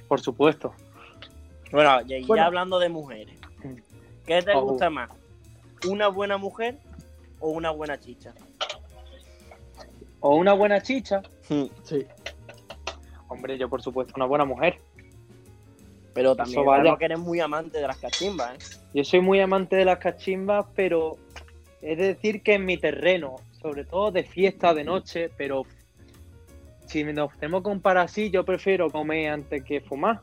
Por 0.07 0.21
supuesto. 0.21 0.73
Bueno, 1.71 1.91
y 2.07 2.25
Bueno. 2.25 2.43
ya 2.43 2.47
hablando 2.47 2.79
de 2.79 2.89
mujeres. 2.89 3.39
¿Qué 4.25 4.41
te 4.43 4.53
Ojo. 4.53 4.69
gusta 4.73 4.89
más? 4.89 5.11
¿Una 5.87 6.09
buena 6.09 6.39
mujer 6.39 6.79
o 7.41 7.51
una 7.51 7.71
buena 7.71 7.99
chicha? 7.99 8.35
O 10.21 10.37
una 10.37 10.53
buena 10.53 10.83
chicha. 10.83 11.23
Sí. 11.83 12.07
Hombre, 13.29 13.59
yo 13.59 13.69
por 13.69 13.83
supuesto, 13.83 14.15
una 14.17 14.27
buena 14.27 14.45
mujer. 14.45 14.81
Pero 16.15 16.35
también 16.35 16.65
sabemos 16.65 16.99
que 16.99 17.05
eres 17.05 17.19
muy 17.19 17.41
amante 17.41 17.79
de 17.79 17.87
las 17.87 17.99
cachimbas, 17.99 18.55
¿eh? 18.55 18.79
Yo 18.95 19.05
soy 19.05 19.21
muy 19.21 19.39
amante 19.41 19.77
de 19.77 19.85
las 19.85 19.99
cachimbas, 19.99 20.67
pero 20.75 21.17
es 21.83 21.99
decir 21.99 22.43
que 22.43 22.55
en 22.55 22.65
mi 22.65 22.79
terreno, 22.79 23.37
sobre 23.61 23.85
todo 23.85 24.11
de 24.11 24.25
fiesta, 24.25 24.75
de 24.75 24.83
noche, 24.83 25.31
pero 25.37 25.63
si 26.87 27.05
nos 27.05 27.31
tenemos 27.39 27.61
que 27.61 27.69
comparar 27.69 28.07
así, 28.07 28.31
yo 28.31 28.45
prefiero 28.45 28.91
comer 28.91 29.31
antes 29.31 29.63
que 29.63 29.81
fumar. 29.81 30.23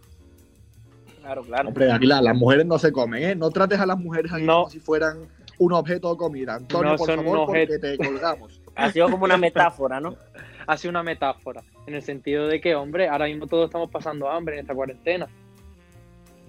Claro, 1.22 1.44
claro. 1.44 1.70
Hombre, 1.70 1.88
las 2.00 2.36
mujeres 2.36 2.66
no 2.66 2.78
se 2.78 2.92
comen, 2.92 3.24
¿eh? 3.24 3.36
No 3.36 3.50
trates 3.50 3.80
a 3.80 3.86
las 3.86 3.98
mujeres 3.98 4.34
aquí 4.34 4.44
No. 4.44 4.64
como 4.64 4.70
si 4.70 4.80
fueran 4.80 5.28
un 5.58 5.74
objeto 5.74 6.12
de 6.12 6.18
comida. 6.18 6.56
Antonio, 6.56 6.92
No 6.92 6.98
por 6.98 7.08
son 7.08 7.16
favor, 7.18 7.40
un 7.40 7.46
porque 7.46 7.64
objeto. 7.64 7.82
te 7.82 7.98
colgamos. 7.98 8.62
Ha 8.78 8.92
sido 8.92 9.10
como 9.10 9.24
una 9.24 9.38
metáfora, 9.38 10.00
¿no? 10.02 10.16
Ha 10.68 10.76
sido 10.78 10.90
una 10.90 11.04
metáfora, 11.04 11.64
en 11.88 11.94
el 11.94 12.02
sentido 12.02 12.48
de 12.48 12.60
que, 12.60 12.74
hombre, 12.76 13.08
ahora 13.08 13.26
mismo 13.28 13.46
todos 13.48 13.66
estamos 13.66 13.90
pasando 13.92 14.30
hambre 14.30 14.56
en 14.56 14.62
esta 14.62 14.74
cuarentena. 14.74 15.28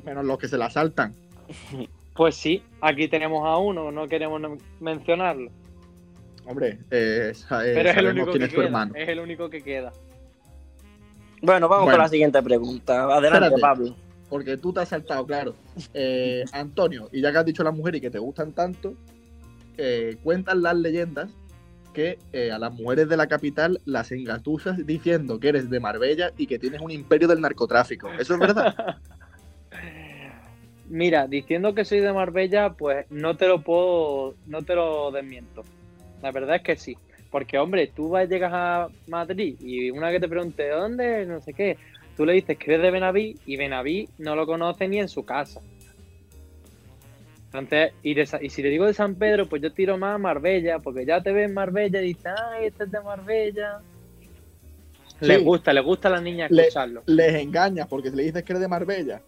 Menos 0.05 0.25
los 0.25 0.39
que 0.39 0.49
se 0.49 0.57
la 0.59 0.71
saltan. 0.71 1.15
Pues 2.17 2.35
sí, 2.35 2.63
aquí 2.81 3.09
tenemos 3.09 3.47
a 3.47 3.59
uno, 3.59 3.93
no 3.93 4.09
queremos 4.09 4.41
mencionarlo. 4.81 5.51
Hombre, 6.47 6.79
eh, 6.91 7.31
eh, 7.35 7.73
Pero 7.75 7.91
es 7.91 7.97
el 7.99 8.07
único 8.07 8.27
quién 8.31 8.39
que 8.39 8.45
es 8.47 8.51
tu 8.51 8.57
queda. 8.57 8.65
hermano. 8.65 8.95
Es 8.97 9.09
el 9.11 9.21
único 9.21 9.51
que 9.51 9.63
queda. 9.63 9.93
Bueno, 11.43 11.69
vamos 11.69 11.85
Bueno. 11.85 11.99
con 11.99 12.03
la 12.05 12.09
siguiente 12.09 12.43
pregunta. 12.43 13.03
Adelante, 13.03 13.27
Espérate. 13.55 13.61
Pablo. 13.61 13.97
Porque 14.29 14.57
tú 14.57 14.73
te 14.73 14.81
has 14.81 14.89
saltado, 14.89 15.27
claro. 15.27 15.55
Eh, 15.95 16.45
Antonio, 16.53 17.09
y 17.13 17.21
ya 17.21 17.33
que 17.33 17.39
has 17.39 17.45
dicho 17.45 17.63
las 17.63 17.75
mujeres 17.75 17.99
y 17.99 18.03
que 18.03 18.11
te 18.11 18.19
gustan 18.19 18.53
tanto, 18.53 18.95
eh, 19.77 20.17
cuentan 20.23 20.63
las 20.63 20.77
leyendas 20.77 21.31
que 21.93 22.19
eh, 22.33 22.53
a 22.53 22.59
las 22.59 22.73
mujeres 22.73 23.09
de 23.09 23.17
la 23.17 23.27
capital 23.27 23.81
las 23.87 24.13
engatusas 24.13 24.85
diciendo 24.87 25.41
que 25.41 25.49
eres 25.49 25.71
de 25.71 25.81
Marbella 25.81 26.31
y 26.37 26.47
que 26.47 26.59
tienes 26.59 26.83
un 26.83 26.91
imperio 26.91 27.27
del 27.27 27.41
narcotráfico. 27.41 28.11
¿Eso 28.19 28.35
es 28.35 28.41
verdad? 28.41 28.97
Mira, 30.89 31.27
diciendo 31.27 31.75
que 31.75 31.85
soy 31.85 32.01
de 32.01 32.13
Marbella, 32.13 32.75
pues 32.75 33.07
no 33.11 33.37
te 33.37 33.49
lo 33.49 33.63
puedo, 33.63 34.35
no 34.47 34.63
te 34.63 34.75
lo 34.75 35.11
desmiento. 35.11 35.65
La 36.23 36.31
verdad 36.31 36.57
es 36.57 36.63
que 36.63 36.77
sí. 36.77 36.97
Porque, 37.31 37.59
hombre, 37.59 37.89
tú 37.89 38.11
vas, 38.11 38.29
llegas 38.29 38.53
a 38.55 38.89
Madrid 39.09 39.57
y 39.61 39.91
una 39.91 40.11
que 40.11 40.21
te 40.21 40.29
pregunte 40.29 40.63
¿de 40.63 40.71
dónde, 40.71 41.27
no 41.27 41.41
sé 41.41 41.53
qué, 41.55 41.77
tú 42.17 42.25
le 42.27 42.33
dices 42.35 42.57
que 42.59 42.73
eres 42.73 42.83
de 42.83 42.91
Benaví 42.91 43.39
y 43.47 43.57
Benaví 43.57 44.09
no 44.19 44.35
lo 44.37 44.47
conoce 44.47 44.89
ni 44.89 44.99
en 44.99 45.09
su 45.09 45.25
casa. 45.25 45.61
Entonces, 47.47 47.93
y, 48.03 48.15
de 48.15 48.27
Sa- 48.27 48.43
y 48.43 48.51
si 48.51 48.63
le 48.63 48.69
digo 48.71 48.85
de 48.87 48.93
San 48.95 49.15
Pedro, 49.15 49.47
pues 49.49 49.63
yo 49.63 49.73
tiro 49.73 49.97
más 49.97 50.17
a 50.17 50.19
Marbella, 50.19 50.79
porque 50.79 51.07
ya 51.07 51.23
te 51.23 51.33
ven 51.33 51.55
Marbella 51.55 52.03
y 52.03 52.09
dices, 52.09 52.33
ay, 52.53 52.67
este 52.67 52.85
es 52.85 52.91
de 52.91 53.01
Marbella. 53.01 53.79
Le 55.21 55.39
Sí. 55.39 55.45
gusta, 55.45 55.73
le 55.73 55.81
gusta 55.81 56.09
a 56.09 56.13
las 56.13 56.23
niñas 56.23 56.51
escucharlo. 56.51 57.03
Les 57.07 57.35
engañas 57.37 57.87
porque 57.89 58.11
si 58.11 58.17
le 58.17 58.25
dices 58.25 58.43
que 58.43 58.53
eres 58.53 58.61
de 58.61 58.69
Marbella, 58.69 59.23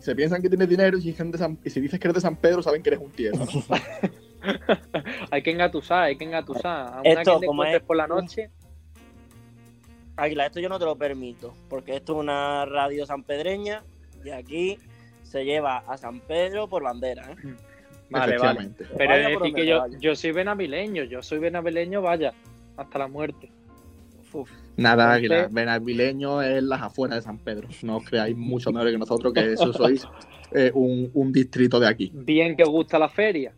se 0.00 0.14
piensan 0.14 0.42
que 0.42 0.50
tienes 0.50 0.68
dinero 0.68 0.98
y 0.98 1.00
si, 1.00 1.08
dicen 1.12 1.30
de 1.30 1.38
San- 1.38 1.58
y 1.64 1.70
si 1.70 1.80
dices 1.80 1.98
que 1.98 2.08
eres 2.08 2.16
de 2.16 2.20
San 2.20 2.36
Pedro, 2.36 2.62
saben 2.62 2.82
que 2.82 2.90
eres 2.90 3.00
un 3.00 3.10
tierno. 3.12 3.46
hay 5.30 5.42
que 5.42 5.50
engatusar, 5.50 6.02
hay 6.04 6.16
que 6.16 6.24
engatusar. 6.24 6.88
A 6.96 7.00
una 7.00 7.10
Esto, 7.10 7.34
que 7.36 7.40
te 7.40 7.46
como 7.46 7.64
es 7.64 7.80
por 7.82 7.96
la 7.96 8.04
un- 8.04 8.10
noche. 8.10 8.50
Águila, 10.20 10.46
esto 10.46 10.60
yo 10.60 10.68
no 10.68 10.78
te 10.78 10.84
lo 10.84 10.96
permito, 10.96 11.54
porque 11.68 11.96
esto 11.96 12.12
es 12.12 12.18
una 12.18 12.66
radio 12.66 13.06
sanpedreña 13.06 13.82
y 14.22 14.30
aquí 14.30 14.78
se 15.22 15.44
lleva 15.44 15.78
a 15.78 15.96
San 15.96 16.20
Pedro 16.20 16.68
por 16.68 16.82
bandera, 16.82 17.32
¿eh? 17.32 17.36
Vale, 17.42 17.56
vale. 18.10 18.34
Efectivamente. 18.34 18.86
Pero 18.98 19.14
es 19.14 19.38
decir 19.38 19.54
que 19.54 19.66
yo, 19.66 19.86
yo 19.98 20.14
soy 20.14 20.32
benavileño, 20.32 21.04
yo 21.04 21.22
soy 21.22 21.38
benavileño, 21.38 22.02
vaya, 22.02 22.34
hasta 22.76 22.98
la 22.98 23.08
muerte. 23.08 23.50
Uf. 24.32 24.50
Nada, 24.76 25.12
Águila. 25.12 25.48
Benavileño 25.50 26.42
es 26.42 26.62
las 26.62 26.82
afueras 26.82 27.18
de 27.18 27.22
San 27.22 27.38
Pedro. 27.38 27.68
No 27.82 27.96
os 27.96 28.04
creáis 28.04 28.36
mucho 28.36 28.72
mejores 28.72 28.92
que 28.92 28.98
nosotros, 28.98 29.32
que 29.32 29.52
eso 29.52 29.72
sois 29.72 30.06
eh, 30.52 30.70
un, 30.74 31.10
un 31.14 31.32
distrito 31.32 31.80
de 31.80 31.88
aquí. 31.88 32.10
Bien 32.12 32.56
que 32.56 32.62
os 32.62 32.70
gusta 32.70 32.98
la 32.98 33.08
feria. 33.08 33.54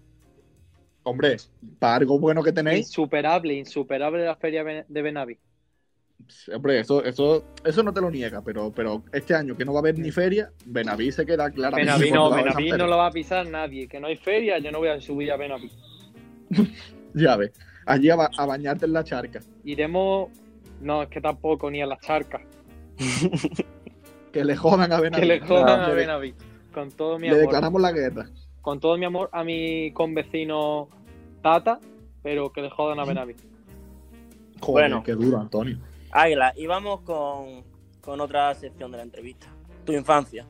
Hombre, 1.02 1.36
para 1.80 1.96
algo 1.96 2.20
bueno 2.20 2.42
que 2.42 2.52
tenéis, 2.52 2.86
Insuperable, 2.86 3.54
insuperable 3.54 4.24
la 4.24 4.36
feria 4.36 4.62
de 4.86 5.02
Benaví. 5.02 5.38
Hombre, 6.54 6.80
eso, 6.80 7.04
eso, 7.04 7.44
eso 7.64 7.82
no 7.82 7.92
te 7.92 8.00
lo 8.00 8.10
niega, 8.10 8.42
pero, 8.42 8.72
pero 8.72 9.02
este 9.12 9.34
año 9.34 9.56
que 9.56 9.64
no 9.64 9.72
va 9.72 9.78
a 9.78 9.82
haber 9.82 9.98
ni 9.98 10.10
feria, 10.10 10.50
Benaví 10.66 11.10
se 11.12 11.24
queda 11.26 11.50
claramente 11.50 11.90
Benaví 11.92 12.10
no, 12.12 12.30
Benaví 12.30 12.70
no 12.70 12.86
lo 12.86 12.96
va 12.96 13.06
a 13.06 13.10
pisar 13.10 13.46
nadie. 13.48 13.88
Que 13.88 14.00
no 14.00 14.06
hay 14.08 14.16
feria, 14.16 14.58
yo 14.58 14.70
no 14.72 14.78
voy 14.78 14.88
a 14.88 15.00
subir 15.00 15.30
a 15.32 15.36
Benaví. 15.36 15.70
Ya 17.14 17.36
ves, 17.36 17.52
allí 17.84 18.08
a, 18.08 18.16
ba- 18.16 18.30
a 18.38 18.46
bañarte 18.46 18.86
en 18.86 18.94
la 18.94 19.04
charca. 19.04 19.40
Iremos, 19.64 20.30
no, 20.80 21.02
es 21.02 21.08
que 21.10 21.20
tampoco, 21.20 21.70
ni 21.70 21.82
a 21.82 21.86
las 21.86 22.00
charcas. 22.00 22.40
Que 24.32 24.44
le 24.44 24.56
jodan 24.56 24.92
a 24.92 25.00
Benaví. 25.00 25.20
Que 25.20 25.26
le 25.26 25.40
jodan 25.40 25.80
a 25.80 25.88
Le- 25.88 25.94
Benaví. 25.94 26.34
Con 26.72 26.90
todo 26.90 27.18
mi 27.18 27.26
Le 27.28 27.34
amor. 27.34 27.42
declaramos 27.42 27.82
la 27.82 27.92
guerra. 27.92 28.26
Con 28.62 28.80
todo 28.80 28.96
mi 28.96 29.04
amor 29.04 29.28
a 29.32 29.44
mi 29.44 29.92
convecino 29.92 30.88
Tata, 31.42 31.80
pero 32.22 32.50
que 32.50 32.62
le 32.62 32.70
jodan 32.70 32.98
a 32.98 33.04
Benaví. 33.04 33.34
Joder, 34.60 34.84
Bueno. 34.90 35.02
qué 35.04 35.12
duro, 35.12 35.38
Antonio. 35.38 35.78
Águila, 36.12 36.52
y 36.56 36.66
vamos 36.66 37.00
con, 37.00 37.64
con 38.00 38.20
otra 38.20 38.54
sección 38.54 38.90
de 38.92 38.98
la 38.98 39.02
entrevista. 39.02 39.48
Tu 39.84 39.92
infancia. 39.92 40.46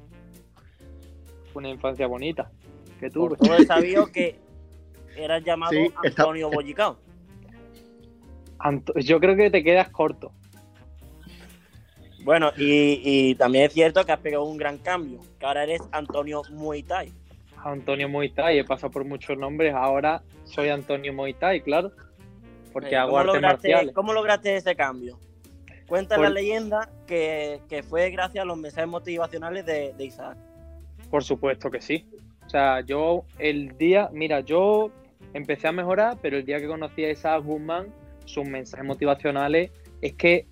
Una 1.54 1.68
infancia 1.68 2.06
bonita. 2.06 2.50
Que 2.98 3.10
Por 3.10 3.36
tuve. 3.36 3.48
todo 3.48 3.56
he 3.58 3.64
sabido 3.66 4.06
que 4.06 4.38
eras 5.16 5.42
llamado 5.44 5.72
Sí, 5.72 5.90
está- 6.02 6.22
Antonio 6.22 6.50
Bollicao. 6.50 6.98
Anto- 8.58 8.92
Yo 8.98 9.18
creo 9.20 9.36
que 9.36 9.50
te 9.50 9.62
quedas 9.62 9.88
corto. 9.90 10.32
Bueno, 12.24 12.52
y, 12.56 13.00
y 13.02 13.34
también 13.34 13.64
es 13.64 13.72
cierto 13.72 14.04
que 14.04 14.12
has 14.12 14.20
pegado 14.20 14.44
un 14.44 14.56
gran 14.56 14.78
cambio, 14.78 15.18
que 15.40 15.46
ahora 15.46 15.64
eres 15.64 15.82
Antonio 15.90 16.42
Muay 16.50 16.82
Thai. 16.84 17.12
Antonio 17.64 18.08
Moitai, 18.08 18.58
he 18.58 18.64
pasado 18.64 18.90
por 18.90 19.04
muchos 19.04 19.38
nombres, 19.38 19.72
ahora 19.72 20.22
soy 20.44 20.68
Antonio 20.68 21.12
Moitai, 21.12 21.60
claro, 21.62 21.92
porque 22.72 22.90
Eh, 22.90 22.96
hago 22.96 23.10
¿cómo 23.10 23.18
artes 23.20 23.34
lograste, 23.34 23.68
marciales. 23.68 23.94
¿Cómo 23.94 24.12
lograste 24.12 24.56
ese 24.56 24.74
cambio? 24.74 25.18
Cuenta 25.92 26.16
la 26.16 26.30
leyenda 26.30 26.88
que, 27.06 27.60
que 27.68 27.82
fue 27.82 28.08
gracias 28.10 28.40
a 28.42 28.46
los 28.46 28.56
mensajes 28.56 28.88
motivacionales 28.88 29.66
de, 29.66 29.92
de 29.92 30.04
Isaac. 30.06 30.38
Por 31.10 31.22
supuesto 31.22 31.70
que 31.70 31.82
sí. 31.82 32.06
O 32.46 32.48
sea, 32.48 32.80
yo 32.80 33.24
el 33.38 33.76
día, 33.76 34.08
mira, 34.10 34.40
yo 34.40 34.90
empecé 35.34 35.68
a 35.68 35.72
mejorar, 35.72 36.16
pero 36.22 36.38
el 36.38 36.46
día 36.46 36.58
que 36.60 36.66
conocí 36.66 37.04
a 37.04 37.10
Isaac 37.10 37.44
Guzmán, 37.44 37.88
sus 38.24 38.48
mensajes 38.48 38.86
motivacionales, 38.86 39.70
es 40.00 40.14
que 40.14 40.46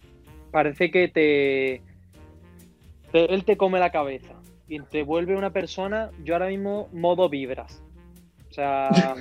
parece 0.51 0.91
que 0.91 1.09
te, 1.09 1.81
te- 3.11 3.33
él 3.33 3.43
te 3.47 3.57
come 3.57 3.79
la 3.79 3.91
cabeza 3.91 4.35
y 4.69 4.79
te 4.81 5.03
vuelve 5.05 5.37
una 5.37 5.55
persona, 5.55 6.11
yo 6.23 6.35
ahora 6.35 6.49
mismo 6.49 6.91
modo 6.93 7.31
vibras. 7.31 7.83
O 8.51 8.53
sea, 8.53 9.15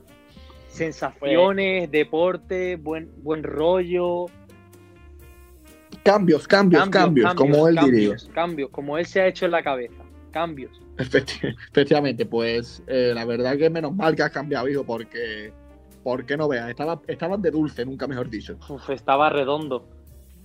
sensaciones, 0.68 1.88
deporte, 1.90 2.74
buen, 2.74 3.12
buen 3.22 3.44
rollo, 3.44 4.26
Cambios, 6.06 6.46
cambios, 6.48 6.88
cambios, 6.88 7.34
como 7.34 7.68
él 7.68 7.76
diría. 7.84 8.16
cambios, 8.32 8.70
como 8.70 8.96
él 8.98 9.06
se 9.06 9.20
ha 9.20 9.26
hecho 9.26 9.44
en 9.46 9.50
la 9.50 9.62
cabeza, 9.62 10.02
cambios. 10.30 10.80
Efecti- 10.96 11.54
Efectivamente, 11.70 12.24
pues 12.26 12.82
eh, 12.86 13.12
la 13.14 13.24
verdad 13.24 13.56
que 13.56 13.68
menos 13.68 13.94
mal 13.94 14.14
que 14.16 14.22
has 14.22 14.30
cambiado, 14.30 14.68
hijo, 14.68 14.84
porque, 14.84 15.52
porque 16.02 16.36
no 16.36 16.48
veas, 16.48 16.70
estaba, 16.70 17.00
estabas 17.06 17.42
de 17.42 17.50
dulce, 17.50 17.84
nunca 17.84 18.06
mejor 18.06 18.30
dicho. 18.30 18.56
Uf, 18.68 18.90
estaba 18.90 19.28
redondo. 19.30 19.86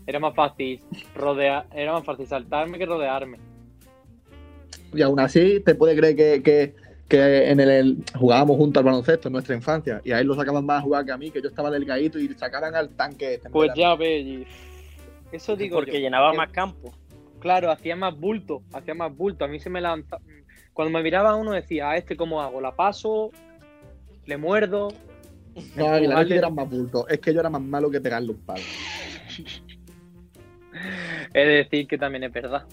Era 0.08 0.19
más 0.19 0.34
fácil 0.36 0.82
rodear, 1.15 1.67
era 1.74 1.93
más 1.93 2.04
fácil 2.04 2.26
saltarme 2.28 2.78
que 2.80 2.86
rodearme. 2.88 3.38
Y 4.93 5.02
aún 5.02 5.19
así, 5.19 5.62
te 5.62 5.76
puede 5.76 5.95
creer 5.95 6.15
que, 6.15 6.43
que, 6.43 6.76
que 7.08 7.50
en 7.50 7.60
el, 7.60 7.69
el- 7.69 7.97
jugábamos 8.17 8.58
juntos 8.58 8.80
al 8.82 8.86
baloncesto 8.86 9.28
en 9.30 9.34
nuestra 9.34 9.56
infancia, 9.56 10.02
y 10.04 10.12
a 10.12 10.19
él 10.19 10.28
lo 10.28 10.36
sacaban 10.36 10.65
más 10.65 10.80
a 10.80 10.82
jugar 10.82 11.06
que 11.06 11.12
a 11.12 11.17
mí, 11.17 11.30
que 11.32 11.41
yo 11.41 11.47
estaba 11.50 11.69
delgadito 11.71 12.19
y 12.19 12.28
sacaban 12.34 12.76
al 12.76 12.89
tanque. 12.89 13.36
este, 13.36 13.50
Pues 13.50 13.71
ya 13.76 13.95
ves, 13.95 14.26
y- 14.26 14.45
eso 15.32 15.56
digo 15.56 15.78
porque 15.78 15.94
yo. 15.94 16.00
llenaba 16.00 16.32
Que, 16.32 16.38
más 16.38 16.52
campo. 16.52 16.94
Claro, 17.39 17.72
hacía 17.72 17.96
más 17.96 18.17
bulto, 18.17 18.62
hacía 18.74 18.94
más 18.94 19.15
bulto. 19.15 19.46
A 19.46 19.48
mí 19.48 19.60
se 19.60 19.70
me 19.70 19.82
lanza. 19.82 20.17
Cuando 20.74 20.91
me 20.98 21.04
miraba 21.04 21.36
uno 21.36 21.52
decía, 21.52 21.89
¿a 21.89 21.98
este 21.98 22.15
cómo 22.15 22.41
hago? 22.41 22.62
¿La 22.62 22.76
paso? 22.76 23.32
¿Le 24.26 24.38
muerdo? 24.38 24.89
No, 25.76 26.00
no 26.00 26.22
eras 26.22 26.54
más 26.54 26.70
bulto, 26.70 27.08
es 27.08 27.20
que 27.20 27.34
yo 27.34 27.41
era 27.41 27.50
más 27.50 27.62
malo 27.62 27.89
que 27.91 28.00
pegarle 28.00 28.32
un 28.32 28.39
palo. 28.41 28.63
He 31.34 31.39
de 31.39 31.46
decir 31.63 31.88
que 31.88 31.98
también 31.98 32.24
es 32.24 32.32
verdad. 32.32 32.65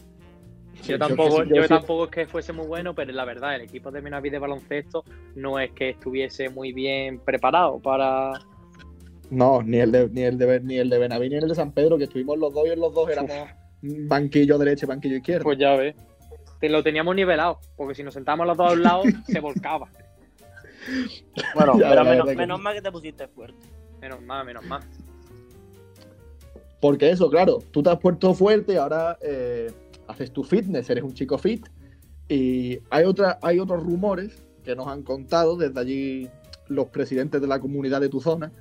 Sí, 0.83 0.92
yo 0.92 0.99
tampoco, 0.99 1.42
sí, 1.42 1.51
yo, 1.53 1.62
sí- 1.62 1.68
tampoco 1.68 2.05
es 2.05 2.11
que 2.11 2.27
fuese 2.27 2.53
muy 2.53 2.66
bueno, 2.66 2.94
pero 2.94 3.12
la 3.12 3.25
verdad, 3.25 3.57
el 3.57 3.62
equipo 3.62 3.90
de 3.90 4.01
Menaví 4.01 4.31
de 4.31 4.38
baloncesto 4.38 5.05
no 5.35 5.59
es 5.59 5.73
que 5.73 5.90
estuviese 5.90 6.49
muy 6.51 6.73
bien 6.73 7.18
preparado 7.18 7.81
para, 7.81 8.33
No, 9.30 9.62
ni 9.62 9.78
el 9.78 9.92
de, 9.92 10.08
ni 10.08 10.22
el 10.22 10.38
de, 10.38 10.60
ni 10.60 10.78
el 10.78 10.88
de 10.90 10.98
Benaví 10.98 11.28
ni 11.28 11.36
el 11.36 11.48
de 11.48 11.54
San 11.54 11.72
Pedro, 11.72 11.98
que 11.98 12.04
estuvimos 12.04 12.38
los 12.38 12.52
dos 12.52 12.66
y 12.66 12.70
en 12.70 12.80
los 12.80 12.94
dos 12.94 13.08
éramos 13.10 13.36
banquillo 13.82 14.58
derecho 14.58 14.86
y 14.86 14.88
banquillo 14.88 15.16
izquierdo. 15.16 15.44
Pues 15.44 15.58
ya 15.58 15.76
ves. 15.76 15.94
te 16.60 16.68
lo 16.68 16.82
teníamos 16.82 17.14
nivelado, 17.14 17.60
porque 17.76 17.94
si 17.94 18.02
nos 18.02 18.14
sentábamos 18.14 18.46
los 18.46 18.56
dos 18.56 18.70
a 18.70 18.72
un 18.74 18.82
lado, 18.82 19.02
se 19.26 19.40
volcaba. 19.40 19.88
Bueno, 21.54 21.78
Ya, 21.78 21.90
pero 21.90 22.04
menos, 22.04 22.26
que 22.28 22.36
menos 22.36 22.58
sí. 22.58 22.64
mal 22.64 22.74
que 22.74 22.82
te 22.82 22.90
pusiste 22.92 23.28
fuerte. 23.28 23.66
Menos 24.00 24.22
mal, 24.22 24.46
menos 24.46 24.64
mal. 24.64 24.82
Porque 26.80 27.10
eso, 27.10 27.28
claro, 27.28 27.58
tú 27.70 27.82
te 27.82 27.90
has 27.90 27.98
puesto 27.98 28.32
fuerte 28.34 28.74
y 28.74 28.76
ahora 28.76 29.18
eh, 29.20 29.70
haces 30.06 30.32
tu 30.32 30.44
fitness, 30.44 30.88
eres 30.88 31.04
un 31.04 31.12
chico 31.12 31.36
fit. 31.36 31.66
Y 32.28 32.78
hay, 32.90 33.04
otra, 33.04 33.38
hay 33.42 33.58
otros 33.58 33.82
rumores 33.82 34.42
que 34.64 34.76
nos 34.76 34.86
han 34.86 35.02
contado 35.02 35.56
desde 35.56 35.80
allí 35.80 36.28
los 36.68 36.86
presidentes 36.88 37.40
de 37.40 37.46
la 37.46 37.58
comunidad 37.58 38.00
de 38.00 38.08
tu 38.08 38.20
zona, 38.20 38.52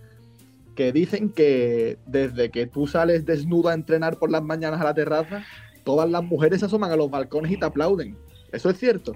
que 0.78 0.92
dicen 0.92 1.32
que 1.32 1.98
desde 2.06 2.52
que 2.52 2.68
tú 2.68 2.86
sales 2.86 3.26
desnudo 3.26 3.70
a 3.70 3.74
entrenar 3.74 4.18
por 4.18 4.30
las 4.30 4.44
mañanas 4.44 4.80
a 4.80 4.84
la 4.84 4.94
terraza, 4.94 5.44
todas 5.84 6.08
las 6.08 6.24
mujeres 6.24 6.60
se 6.60 6.68
asoman 6.68 6.92
a 6.92 6.96
los 6.96 7.10
balcones 7.10 7.52
y 7.52 7.58
te 7.58 7.66
aplauden. 7.66 8.16
¿Eso 8.52 8.70
es 8.70 8.78
cierto? 8.78 9.16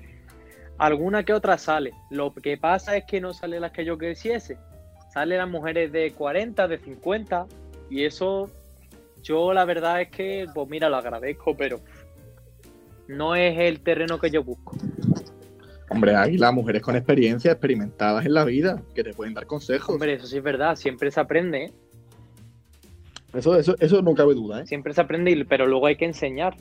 Alguna 0.80 1.24
que 1.24 1.34
otra 1.34 1.60
sale. 1.60 1.92
Lo 2.10 2.34
que 2.34 2.58
pasa 2.58 2.98
es 2.98 3.06
que 3.06 3.22
no 3.22 3.32
sale 3.36 3.60
las 3.60 3.72
que 3.74 3.86
yo 3.86 4.00
quisiese. 4.00 4.58
Salen 5.14 5.38
las 5.38 5.50
mujeres 5.50 5.92
de 5.92 6.12
40, 6.12 6.68
de 6.68 6.80
50. 6.80 7.46
Y 7.92 8.06
eso, 8.06 8.50
yo 9.22 9.54
la 9.54 9.64
verdad 9.64 10.02
es 10.02 10.10
que, 10.10 10.48
pues 10.56 10.68
mira, 10.68 10.90
lo 10.90 10.98
agradezco, 10.98 11.56
pero 11.56 11.80
no 13.08 13.36
es 13.36 13.60
el 13.60 13.82
terreno 13.82 14.20
que 14.20 14.32
yo 14.32 14.44
busco. 14.44 14.76
Hombre, 15.94 16.16
hay 16.16 16.38
las 16.38 16.54
mujeres 16.54 16.82
con 16.82 16.96
experiencia, 16.96 17.52
experimentadas 17.52 18.26
en 18.26 18.34
la 18.34 18.46
vida, 18.46 18.82
que 18.96 19.04
te 19.04 19.14
pueden 19.14 19.34
dar 19.34 19.46
consejos. 19.46 19.90
Hombre, 19.90 20.14
eso 20.14 20.26
sí 20.26 20.38
es 20.38 20.44
verdad, 20.44 20.78
siempre 20.78 21.12
se 21.12 21.20
aprende, 21.20 21.66
¿eh? 21.66 21.72
Eso, 23.34 23.58
eso, 23.58 23.76
eso 23.78 24.02
no 24.02 24.14
cabe 24.14 24.34
duda, 24.34 24.62
¿eh? 24.62 24.68
Siempre 24.68 24.94
se 24.94 25.02
aprende, 25.02 25.32
y- 25.32 25.44
pero 25.44 25.66
luego 25.68 25.88
hay 25.88 25.98
que 25.98 26.06
enseñar. 26.06 26.56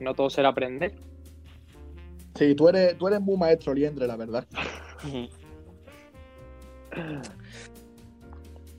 No 0.00 0.14
todo 0.14 0.30
será 0.30 0.48
aprender. 0.48 0.94
Sí, 2.34 2.54
tú 2.54 2.70
eres, 2.70 2.96
tú 2.96 3.08
eres 3.08 3.20
muy 3.20 3.36
maestro 3.36 3.74
liendre, 3.74 4.06
la 4.06 4.16
verdad. 4.16 4.46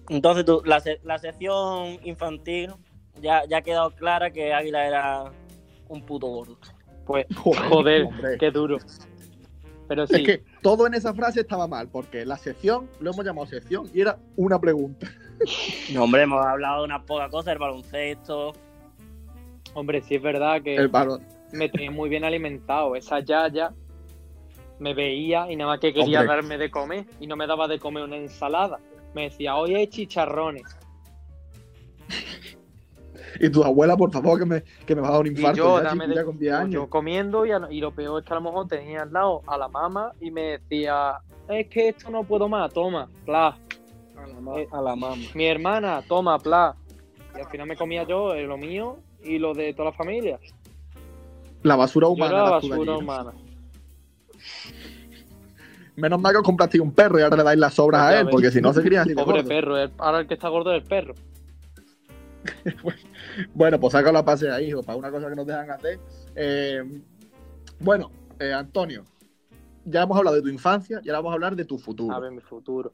Entonces, 0.10 0.44
tú, 0.46 0.62
la, 0.66 0.82
la 1.04 1.18
sección 1.20 2.00
infantil 2.04 2.72
ya, 3.22 3.44
ya 3.48 3.58
ha 3.58 3.62
quedado 3.62 3.92
clara 3.92 4.32
que 4.32 4.54
Águila 4.54 4.88
era 4.88 5.24
un 5.88 6.04
puto 6.04 6.28
gordo. 6.28 6.58
Pues, 7.06 7.26
joder, 7.36 8.08
qué 8.40 8.50
duro. 8.52 8.78
Pero 9.88 10.08
sí, 10.08 10.16
Es 10.16 10.24
que 10.24 10.44
todo 10.62 10.88
en 10.88 10.94
esa 10.94 11.14
frase 11.14 11.42
estaba 11.42 11.68
mal, 11.68 11.90
porque 11.90 12.26
la 12.26 12.38
sección 12.38 12.90
lo 13.00 13.12
hemos 13.12 13.26
llamado 13.26 13.48
sección 13.48 13.90
y 13.94 14.02
era 14.02 14.18
una 14.36 14.60
pregunta. 14.60 15.08
No, 15.94 16.04
hombre, 16.04 16.22
hemos 16.24 16.44
hablado 16.46 16.80
de 16.80 16.86
unas 16.86 17.04
pocas 17.04 17.30
cosas, 17.30 17.54
el 17.54 17.60
baloncesto. 17.60 18.54
hombre, 19.74 20.02
sí 20.02 20.16
es 20.16 20.22
verdad 20.22 20.62
que 20.62 20.76
El 20.76 20.88
balón. 20.88 21.22
me 21.52 21.68
tenía 21.70 21.92
muy 21.92 22.10
bien 22.10 22.24
alimentado. 22.24 22.96
Esa 22.96 23.20
yaya 23.20 23.74
me 24.80 24.94
veía 24.94 25.52
y 25.52 25.56
nada 25.56 25.72
más 25.72 25.80
que 25.80 25.94
quería 25.94 26.22
Hombre. 26.22 26.36
darme 26.36 26.58
de 26.58 26.72
comer 26.72 27.06
y 27.20 27.28
no 27.28 27.36
me 27.36 27.46
daba 27.48 27.68
de 27.68 27.80
comer 27.80 28.04
una 28.04 28.16
ensalada. 28.18 28.80
Me 29.14 29.24
decía, 29.24 29.56
hoy 29.56 29.76
hay 29.76 29.88
chicharrones. 29.88 30.64
Y 33.40 33.50
tu 33.50 33.64
abuela, 33.64 33.96
por 33.98 34.12
favor, 34.12 34.38
que 34.40 34.46
me, 34.46 34.64
que 34.86 34.96
me 34.96 35.02
va 35.02 35.10
a 35.10 35.12
dar 35.12 35.22
un 35.22 35.28
Y 35.28 35.30
infarto. 35.32 35.58
yo, 35.58 35.78
ya, 35.78 35.84
dame 35.84 36.06
chico, 36.06 36.10
de- 36.10 36.16
ya 36.16 36.26
con 36.26 36.38
10 36.40 36.52
yo- 36.52 36.58
años. 36.58 36.72
yo 36.74 36.90
comiendo 36.90 37.46
y, 37.46 37.52
a- 37.52 37.68
y 37.70 37.80
lo 37.80 37.92
peor 37.92 38.22
es 38.22 38.28
que 38.28 38.34
a 38.34 38.36
lo 38.38 38.42
mejor 38.42 38.68
tenía 38.68 39.02
al 39.04 39.12
lado 39.14 39.42
a 39.48 39.58
la 39.58 39.68
mamá 39.68 40.12
y 40.22 40.32
me 40.32 40.42
decía, 40.60 41.16
es 41.50 41.68
que 41.68 41.90
esto 41.90 42.10
no 42.12 42.24
puedo 42.24 42.48
más, 42.48 42.72
toma, 42.74 43.10
pla. 43.26 43.58
Eh, 44.58 44.68
A 44.72 44.82
la 44.82 44.96
mamá. 44.96 45.16
Mi 45.34 45.46
hermana, 45.46 46.02
toma, 46.08 46.38
pla. 46.40 46.76
Y 47.36 47.40
al 47.42 47.48
final 47.50 47.68
me 47.68 47.76
comía 47.76 48.04
yo 48.04 48.34
eh, 48.36 48.44
lo 48.46 48.58
mío 48.58 48.98
y 49.24 49.38
lo 49.40 49.54
de 49.54 49.74
toda 49.74 49.90
la 49.90 49.96
familia. 49.96 50.40
La 51.64 51.76
basura 51.76 52.06
Yo 52.08 52.12
humana. 52.12 52.48
era 52.48 52.60
tú 52.60 52.68
de 52.68 52.72
basura 52.78 52.98
humana. 52.98 53.32
Menos 55.96 56.20
mal 56.20 56.32
que 56.34 56.38
os 56.40 56.44
compraste 56.44 56.80
un 56.80 56.92
perro 56.92 57.20
y 57.20 57.22
ahora 57.22 57.38
le 57.38 57.44
dais 57.44 57.60
las 57.60 57.74
sobras 57.76 58.02
a 58.02 58.20
él, 58.20 58.28
porque 58.30 58.50
si 58.50 58.60
no 58.62 58.74
se 58.74 58.82
cría 58.82 59.02
así 59.02 59.10
de 59.10 59.16
Pobre 59.16 59.38
gordo. 59.44 59.48
perro, 59.50 59.76
ahora 60.00 60.20
el 60.22 60.28
que 60.28 60.34
está 60.34 60.50
gordo 60.50 60.74
es 60.74 60.82
el 60.82 60.88
perro. 60.88 61.14
Bueno, 63.54 63.80
pues 63.80 63.94
sácalo 63.94 64.20
a 64.20 64.26
pase 64.26 64.50
ahí, 64.52 64.68
hijo, 64.68 64.84
para 64.84 64.98
una 64.98 65.10
cosa 65.12 65.30
que 65.30 65.36
nos 65.36 65.46
dejan 65.48 65.70
hacer. 65.72 66.00
Eh, 66.36 66.84
bueno, 67.80 68.12
eh, 68.40 68.54
Antonio, 68.54 69.04
ya 69.86 70.04
hemos 70.04 70.18
hablado 70.18 70.36
de 70.36 70.42
tu 70.42 70.50
infancia 70.50 71.00
y 71.04 71.10
ahora 71.10 71.20
vamos 71.20 71.32
a 71.32 71.34
hablar 71.36 71.56
de 71.56 71.66
tu 71.66 71.78
futuro. 71.78 72.16
A 72.16 72.20
ver, 72.20 72.32
mi 72.32 72.42
futuro. 72.42 72.92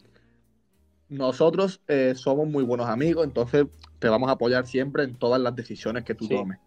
Nosotros 1.10 1.82
eh, 1.88 2.14
somos 2.16 2.48
muy 2.48 2.64
buenos 2.64 2.88
amigos, 2.88 3.26
entonces 3.26 3.66
te 3.98 4.08
vamos 4.10 4.30
a 4.30 4.34
apoyar 4.34 4.68
siempre 4.68 5.04
en 5.04 5.16
todas 5.16 5.42
las 5.42 5.56
decisiones 5.56 6.04
que 6.04 6.14
tú 6.16 6.26
Sí. 6.26 6.36
tomes. 6.36 6.60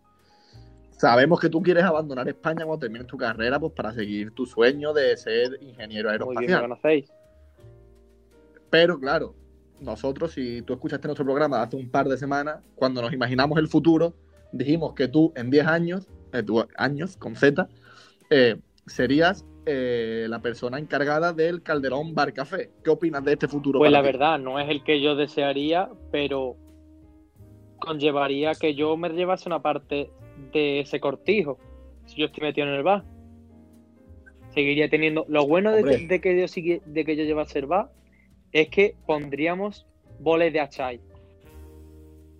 Sabemos 0.98 1.40
que 1.40 1.48
tú 1.48 1.62
quieres 1.62 1.82
abandonar 1.84 2.28
España 2.28 2.64
cuando 2.64 2.78
termines 2.78 3.06
tu 3.08 3.16
carrera, 3.16 3.58
pues 3.58 3.72
para 3.72 3.92
seguir 3.92 4.32
tu 4.32 4.46
sueño 4.46 4.92
de 4.92 5.16
ser 5.16 5.58
ingeniero 5.60 6.08
Muy 6.10 6.36
bien, 6.36 6.50
me 6.50 6.56
aeroespacial. 6.56 6.60
conocéis. 6.62 7.12
Pero 8.70 8.98
claro, 8.98 9.34
nosotros, 9.82 10.32
si 10.32 10.62
tú 10.62 10.72
escuchaste 10.74 11.08
nuestro 11.08 11.24
programa 11.24 11.62
hace 11.62 11.76
un 11.76 11.88
par 11.90 12.08
de 12.08 12.16
semanas, 12.16 12.60
cuando 12.74 13.02
nos 13.02 13.12
imaginamos 13.12 13.58
el 13.58 13.68
futuro, 13.68 14.14
dijimos 14.52 14.94
que 14.94 15.08
tú 15.08 15.32
en 15.36 15.50
10 15.50 15.66
años, 15.66 16.08
eh, 16.32 16.42
tú, 16.42 16.64
años 16.76 17.16
con 17.16 17.36
Z, 17.36 17.68
eh, 18.30 18.56
serías 18.86 19.44
eh, 19.66 20.26
la 20.28 20.40
persona 20.40 20.78
encargada 20.78 21.32
del 21.32 21.62
Calderón 21.62 22.14
Bar 22.14 22.32
Café. 22.32 22.70
¿Qué 22.82 22.90
opinas 22.90 23.24
de 23.24 23.32
este 23.32 23.48
futuro? 23.48 23.78
Pues 23.78 23.92
la 23.92 24.00
ti? 24.00 24.06
verdad, 24.06 24.38
no 24.38 24.58
es 24.58 24.68
el 24.68 24.82
que 24.82 25.00
yo 25.00 25.14
desearía, 25.14 25.88
pero 26.10 26.56
conllevaría 27.78 28.52
que 28.54 28.74
yo 28.74 28.96
me 28.96 29.08
llevase 29.10 29.48
una 29.48 29.60
parte 29.60 30.10
de 30.52 30.80
ese 30.80 31.00
cortijo 31.00 31.58
si 32.06 32.20
yo 32.20 32.26
estoy 32.26 32.42
metido 32.42 32.66
en 32.68 32.74
el 32.74 32.82
bar. 32.82 33.04
Seguiría 34.54 34.88
teniendo. 34.88 35.24
Lo 35.28 35.46
bueno 35.46 35.72
de, 35.72 35.82
que 35.82 36.38
yo 36.38 36.46
de 36.86 37.04
que 37.04 37.16
yo 37.16 37.24
llevase 37.24 37.58
el 37.58 37.66
bar 37.66 37.90
es 38.52 38.68
que 38.68 38.94
pondríamos 39.06 39.86
boles 40.18 40.52
de 40.52 40.60
achai. 40.60 41.00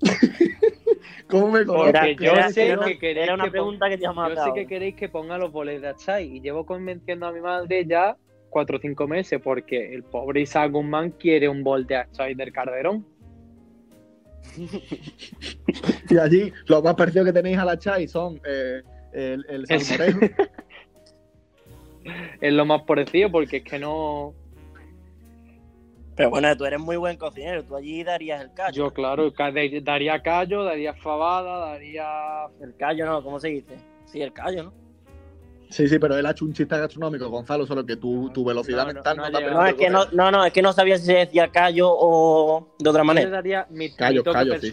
¿Cómo 1.28 1.50
me 1.50 1.64
Porque 1.64 1.92
conoces? 1.92 2.16
yo 2.18 2.32
era, 2.32 2.50
sé 2.50 2.68
era 2.68 2.84
que 2.86 2.98
queréis 2.98 3.24
era 3.24 3.34
una 3.34 3.44
que 3.44 3.50
pon- 3.50 3.52
pregunta 3.52 3.88
que 3.88 3.96
te 3.96 4.02
íbamos 4.04 4.24
a 4.24 4.28
Yo 4.28 4.34
sé 4.34 4.40
hacer 4.40 4.52
que 4.52 4.60
ahora. 4.60 4.68
queréis 4.68 4.94
que 4.96 5.08
ponga 5.08 5.38
los 5.38 5.52
boles 5.52 5.80
de 5.80 5.88
achai 5.88 6.36
y 6.36 6.40
llevo 6.40 6.66
convenciendo 6.66 7.26
a 7.26 7.32
mi 7.32 7.40
madre 7.40 7.86
ya 7.86 8.16
cuatro 8.50 8.76
o 8.76 8.80
cinco 8.80 9.08
meses 9.08 9.40
porque 9.42 9.94
el 9.94 10.02
pobre 10.02 10.42
Isaac 10.42 10.70
Guzmán 10.72 11.12
quiere 11.12 11.48
un 11.48 11.62
bol 11.64 11.86
de 11.86 11.96
achai 11.96 12.34
del 12.34 12.52
Calderón. 12.52 13.06
Y 16.10 16.18
allí 16.18 16.52
lo 16.66 16.82
más 16.82 16.94
parecido 16.94 17.24
que 17.24 17.32
tenéis 17.32 17.56
a 17.58 17.64
la 17.64 17.78
Chai 17.78 18.06
son 18.06 18.38
eh, 18.44 18.82
el, 19.12 19.44
el 19.48 19.64
El- 19.68 19.80
salmorejo. 19.80 20.20
Es 22.40 22.52
lo 22.52 22.66
más 22.66 22.82
parecido 22.82 23.30
porque 23.30 23.58
es 23.58 23.62
que 23.64 23.78
no. 23.78 24.34
Pero 26.14 26.28
bueno, 26.30 26.54
tú 26.56 26.64
eres 26.66 26.78
muy 26.78 26.96
buen 26.96 27.16
cocinero, 27.16 27.64
tú 27.64 27.74
allí 27.74 28.04
darías 28.04 28.42
el 28.42 28.52
callo. 28.52 28.74
Yo, 28.74 28.90
claro, 28.92 29.32
daría 29.82 30.22
callo, 30.22 30.62
daría 30.64 30.92
fabada, 30.94 31.70
daría. 31.70 32.46
El 32.60 32.76
callo 32.76 33.06
no, 33.06 33.22
¿cómo 33.22 33.40
se 33.40 33.48
dice? 33.48 33.76
Sí, 34.04 34.20
el 34.20 34.32
callo, 34.32 34.64
¿no? 34.64 34.72
Sí, 35.70 35.88
sí, 35.88 35.98
pero 35.98 36.18
él 36.18 36.26
ha 36.26 36.32
hecho 36.32 36.44
un 36.44 36.52
chiste 36.52 36.76
gastronómico, 36.76 37.30
Gonzalo, 37.30 37.64
solo 37.64 37.86
que 37.86 37.96
tu, 37.96 38.28
tu 38.28 38.44
velocidad 38.44 38.86
No, 38.86 38.92
mental 38.92 39.16
no 39.16 39.30
no, 39.30 39.38
te. 39.38 39.44
No, 39.50 39.64
es 39.66 39.74
que 39.74 39.88
no, 39.88 40.00
permitido 40.00 40.22
no, 40.24 40.30
no, 40.30 40.44
es 40.44 40.52
que 40.52 40.60
no 40.60 40.72
sabía 40.74 40.98
si 40.98 41.06
se 41.06 41.14
decía 41.14 41.48
callo 41.48 41.88
o 41.90 42.74
de 42.78 42.90
otra 42.90 43.00
Yo 43.00 43.04
le 43.04 43.06
manera. 43.06 43.30
daría 43.30 43.66
mi, 43.70 43.88
mi 43.88 43.90
Callo, 43.90 44.22
toque 44.22 44.32
callo, 44.38 44.60
sí. 44.60 44.70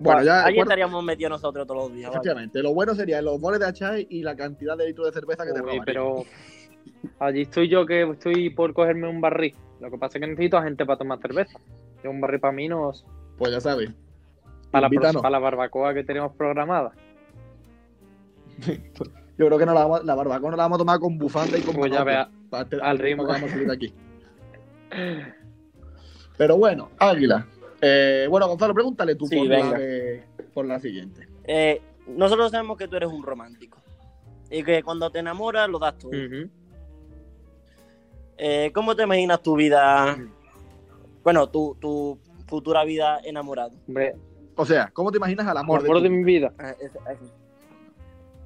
Bueno, 0.00 0.22
ya, 0.22 0.44
Allí 0.44 0.54
bueno, 0.54 0.62
estaríamos 0.70 1.02
metidos 1.02 1.30
nosotros 1.30 1.66
todos 1.66 1.88
los 1.88 1.92
días. 1.92 2.10
vaya. 2.10 2.18
efectivamente, 2.20 2.62
lo 2.62 2.72
bueno 2.72 2.94
sería 2.94 3.20
los 3.20 3.40
boles 3.40 3.58
de 3.58 3.66
achai 3.66 4.06
y 4.08 4.22
la 4.22 4.36
cantidad 4.36 4.76
de 4.76 4.86
litros 4.86 5.08
de 5.08 5.12
cerveza 5.12 5.44
que 5.44 5.50
te 5.52 5.56
Uy, 5.56 5.60
robarían. 5.62 5.84
pero 5.84 6.22
allí 7.18 7.42
estoy 7.42 7.68
yo 7.68 7.86
que 7.86 8.02
estoy 8.02 8.50
por 8.50 8.72
cogerme 8.74 9.08
un 9.08 9.20
barril. 9.20 9.54
Lo 9.80 9.90
que 9.90 9.98
pasa 9.98 10.18
es 10.18 10.22
que 10.22 10.26
necesito 10.28 10.56
a 10.58 10.62
gente 10.64 10.84
para 10.86 10.98
tomar 10.98 11.18
cerveza. 11.20 11.58
Yo 12.02 12.10
un 12.10 12.20
barril 12.20 12.40
para 12.40 12.52
mí 12.52 12.68
no 12.68 12.90
es 12.90 13.04
Pues 13.36 13.52
ya 13.52 13.60
sabes. 13.60 13.90
para 14.70 14.82
la, 14.82 14.86
Invítanos. 14.94 15.22
para 15.22 15.30
la 15.32 15.38
barbacoa 15.38 15.94
que 15.94 16.04
tenemos 16.04 16.32
programada. 16.36 16.92
Yo 19.38 19.46
creo 19.46 19.58
que 19.58 19.66
no 19.66 19.72
la, 19.74 19.80
vamos- 19.84 20.04
la 20.04 20.14
barbacoa 20.16 20.50
no 20.50 20.56
la 20.56 20.64
vamos 20.64 20.76
a 20.76 20.80
tomar 20.80 20.98
con 20.98 21.16
bufanda 21.16 21.56
y 21.56 21.60
con 21.62 21.76
Pues 21.76 21.92
ya 21.92 22.02
vea, 22.02 22.28
Para 22.50 22.64
este- 22.64 22.80
al 22.82 22.98
ritmo. 22.98 23.24
que 23.24 23.32
vamos 23.32 23.48
a 23.48 23.52
salir 23.52 23.66
de 23.68 23.72
aquí. 23.74 23.94
Pero 26.36 26.56
bueno, 26.56 26.90
Águila. 26.98 27.46
Eh, 27.80 28.26
bueno, 28.28 28.48
Gonzalo, 28.48 28.74
pregúntale 28.74 29.14
tú 29.14 29.26
Sí, 29.26 29.36
por, 29.36 29.46
la 29.48 29.80
por 30.54 30.66
la 30.66 30.78
siguiente. 30.80 31.28
Eh, 31.44 31.80
nosotros 32.08 32.50
sabemos 32.50 32.76
que 32.76 32.88
tú 32.88 32.96
eres 32.96 33.08
un 33.10 33.22
romántico. 33.22 33.78
Y 34.50 34.62
que 34.64 34.82
cuando 34.82 35.10
te 35.10 35.18
enamoras 35.20 35.68
lo 35.68 35.78
das 35.78 35.96
todo. 35.98 36.10
Ujú. 36.10 36.48
Eh, 38.38 38.70
¿Cómo 38.72 38.94
te 38.94 39.02
imaginas 39.02 39.42
tu 39.42 39.56
vida? 39.56 40.16
Bueno, 41.24 41.48
tu, 41.48 41.76
tu 41.80 42.18
futura 42.46 42.84
vida 42.84 43.20
enamorado. 43.24 43.72
Hombre, 43.86 44.14
O 44.54 44.64
sea, 44.64 44.90
¿cómo 44.92 45.10
te 45.10 45.18
imaginas 45.18 45.46
al 45.46 45.56
amor, 45.58 45.80
amor, 45.84 46.00
de 46.00 46.08
mi 46.08 46.22
vida. 46.24 46.52
Eso. 46.80 46.98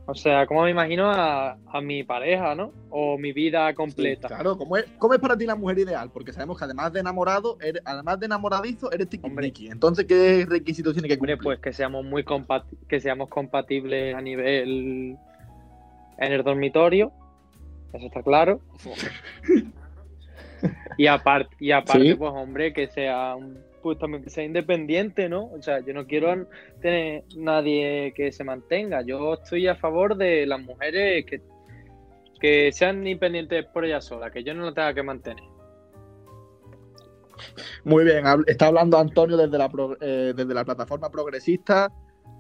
O 0.07 0.15
sea, 0.15 0.47
¿cómo 0.47 0.63
me 0.65 0.71
imagino 0.71 1.09
a, 1.11 1.53
a 1.67 1.81
mi 1.81 2.03
pareja, 2.03 2.55
no? 2.57 2.73
O 2.91 3.17
mi 3.19 3.33
vida 3.33 3.73
completa. 3.75 4.27
Claro, 4.29 4.59
¿cómo 4.59 4.77
es, 4.77 4.85
¿cómo 4.99 5.15
es 5.15 5.21
para 5.21 5.37
ti 5.37 5.47
la 5.47 5.55
mujer 5.55 5.79
ideal? 5.79 6.11
Porque 6.13 6.33
sabemos 6.33 6.59
que 6.59 6.65
además 6.65 6.93
de 6.93 7.01
enamorado, 7.01 7.57
eres- 7.61 7.83
además 7.85 8.19
de 8.19 8.27
enamoradizo, 8.27 8.91
eres 8.91 9.09
tiquismiqui. 9.09 9.69
Entonces, 9.69 10.05
¿qué 10.07 10.45
requisitos 10.49 10.95
tiene 10.95 11.07
que 11.07 11.15
Hombre, 11.15 11.35
cumplir? 11.35 11.45
pues 11.57 11.61
que 11.61 11.73
seamos 11.73 12.05
muy 12.05 12.25
compati- 12.25 12.77
que 12.89 13.01
seamos 13.01 13.29
compatibles 13.29 14.15
a 14.17 14.21
nivel 14.21 15.17
en 16.19 16.33
el 16.33 16.43
dormitorio, 16.43 17.13
eso 17.93 18.07
está 18.07 18.23
claro. 18.23 18.61
y 20.97 21.07
aparte, 21.07 21.55
y 21.61 21.73
aparte, 21.73 22.11
Sí. 22.11 22.15
pues 22.15 22.31
hombre, 22.35 22.73
que 22.73 22.89
sea 22.89 23.35
un- 23.37 23.59
pues 23.83 23.99
también 23.99 24.23
que 24.23 24.31
sea 24.31 24.45
independiente, 24.45 25.29
¿no? 25.29 25.47
O 25.47 25.61
sea, 25.61 25.81
yo 25.81 25.93
no 25.93 26.07
quiero 26.07 26.47
tener 26.81 27.25
nadie 27.37 28.13
que 28.15 28.31
se 28.31 28.45
mantenga. 28.45 29.03
Yo 29.03 29.35
estoy 29.35 29.67
a 29.67 29.75
favor 29.75 30.17
de 30.17 30.47
las 30.47 30.61
mujeres 30.61 31.27
que, 31.27 31.41
que 32.41 32.71
sean 32.73 32.99
independientes 33.07 33.65
por 33.67 33.85
ellas 33.85 34.05
solas, 34.05 34.31
que 34.31 34.45
yo 34.45 34.55
no 34.55 34.65
la 34.67 34.73
tenga 34.73 34.95
que 34.95 35.03
mantener. 35.03 35.43
Muy 37.85 38.05
bien, 38.05 38.25
está 38.47 38.69
hablando 38.69 38.99
Antonio 38.99 39.37
desde 39.37 39.59
la, 39.59 39.69
pro- 39.69 39.97
eh, 40.01 40.33
desde 40.37 40.55
la 40.55 40.65
plataforma 40.65 41.11
progresista. 41.11 41.91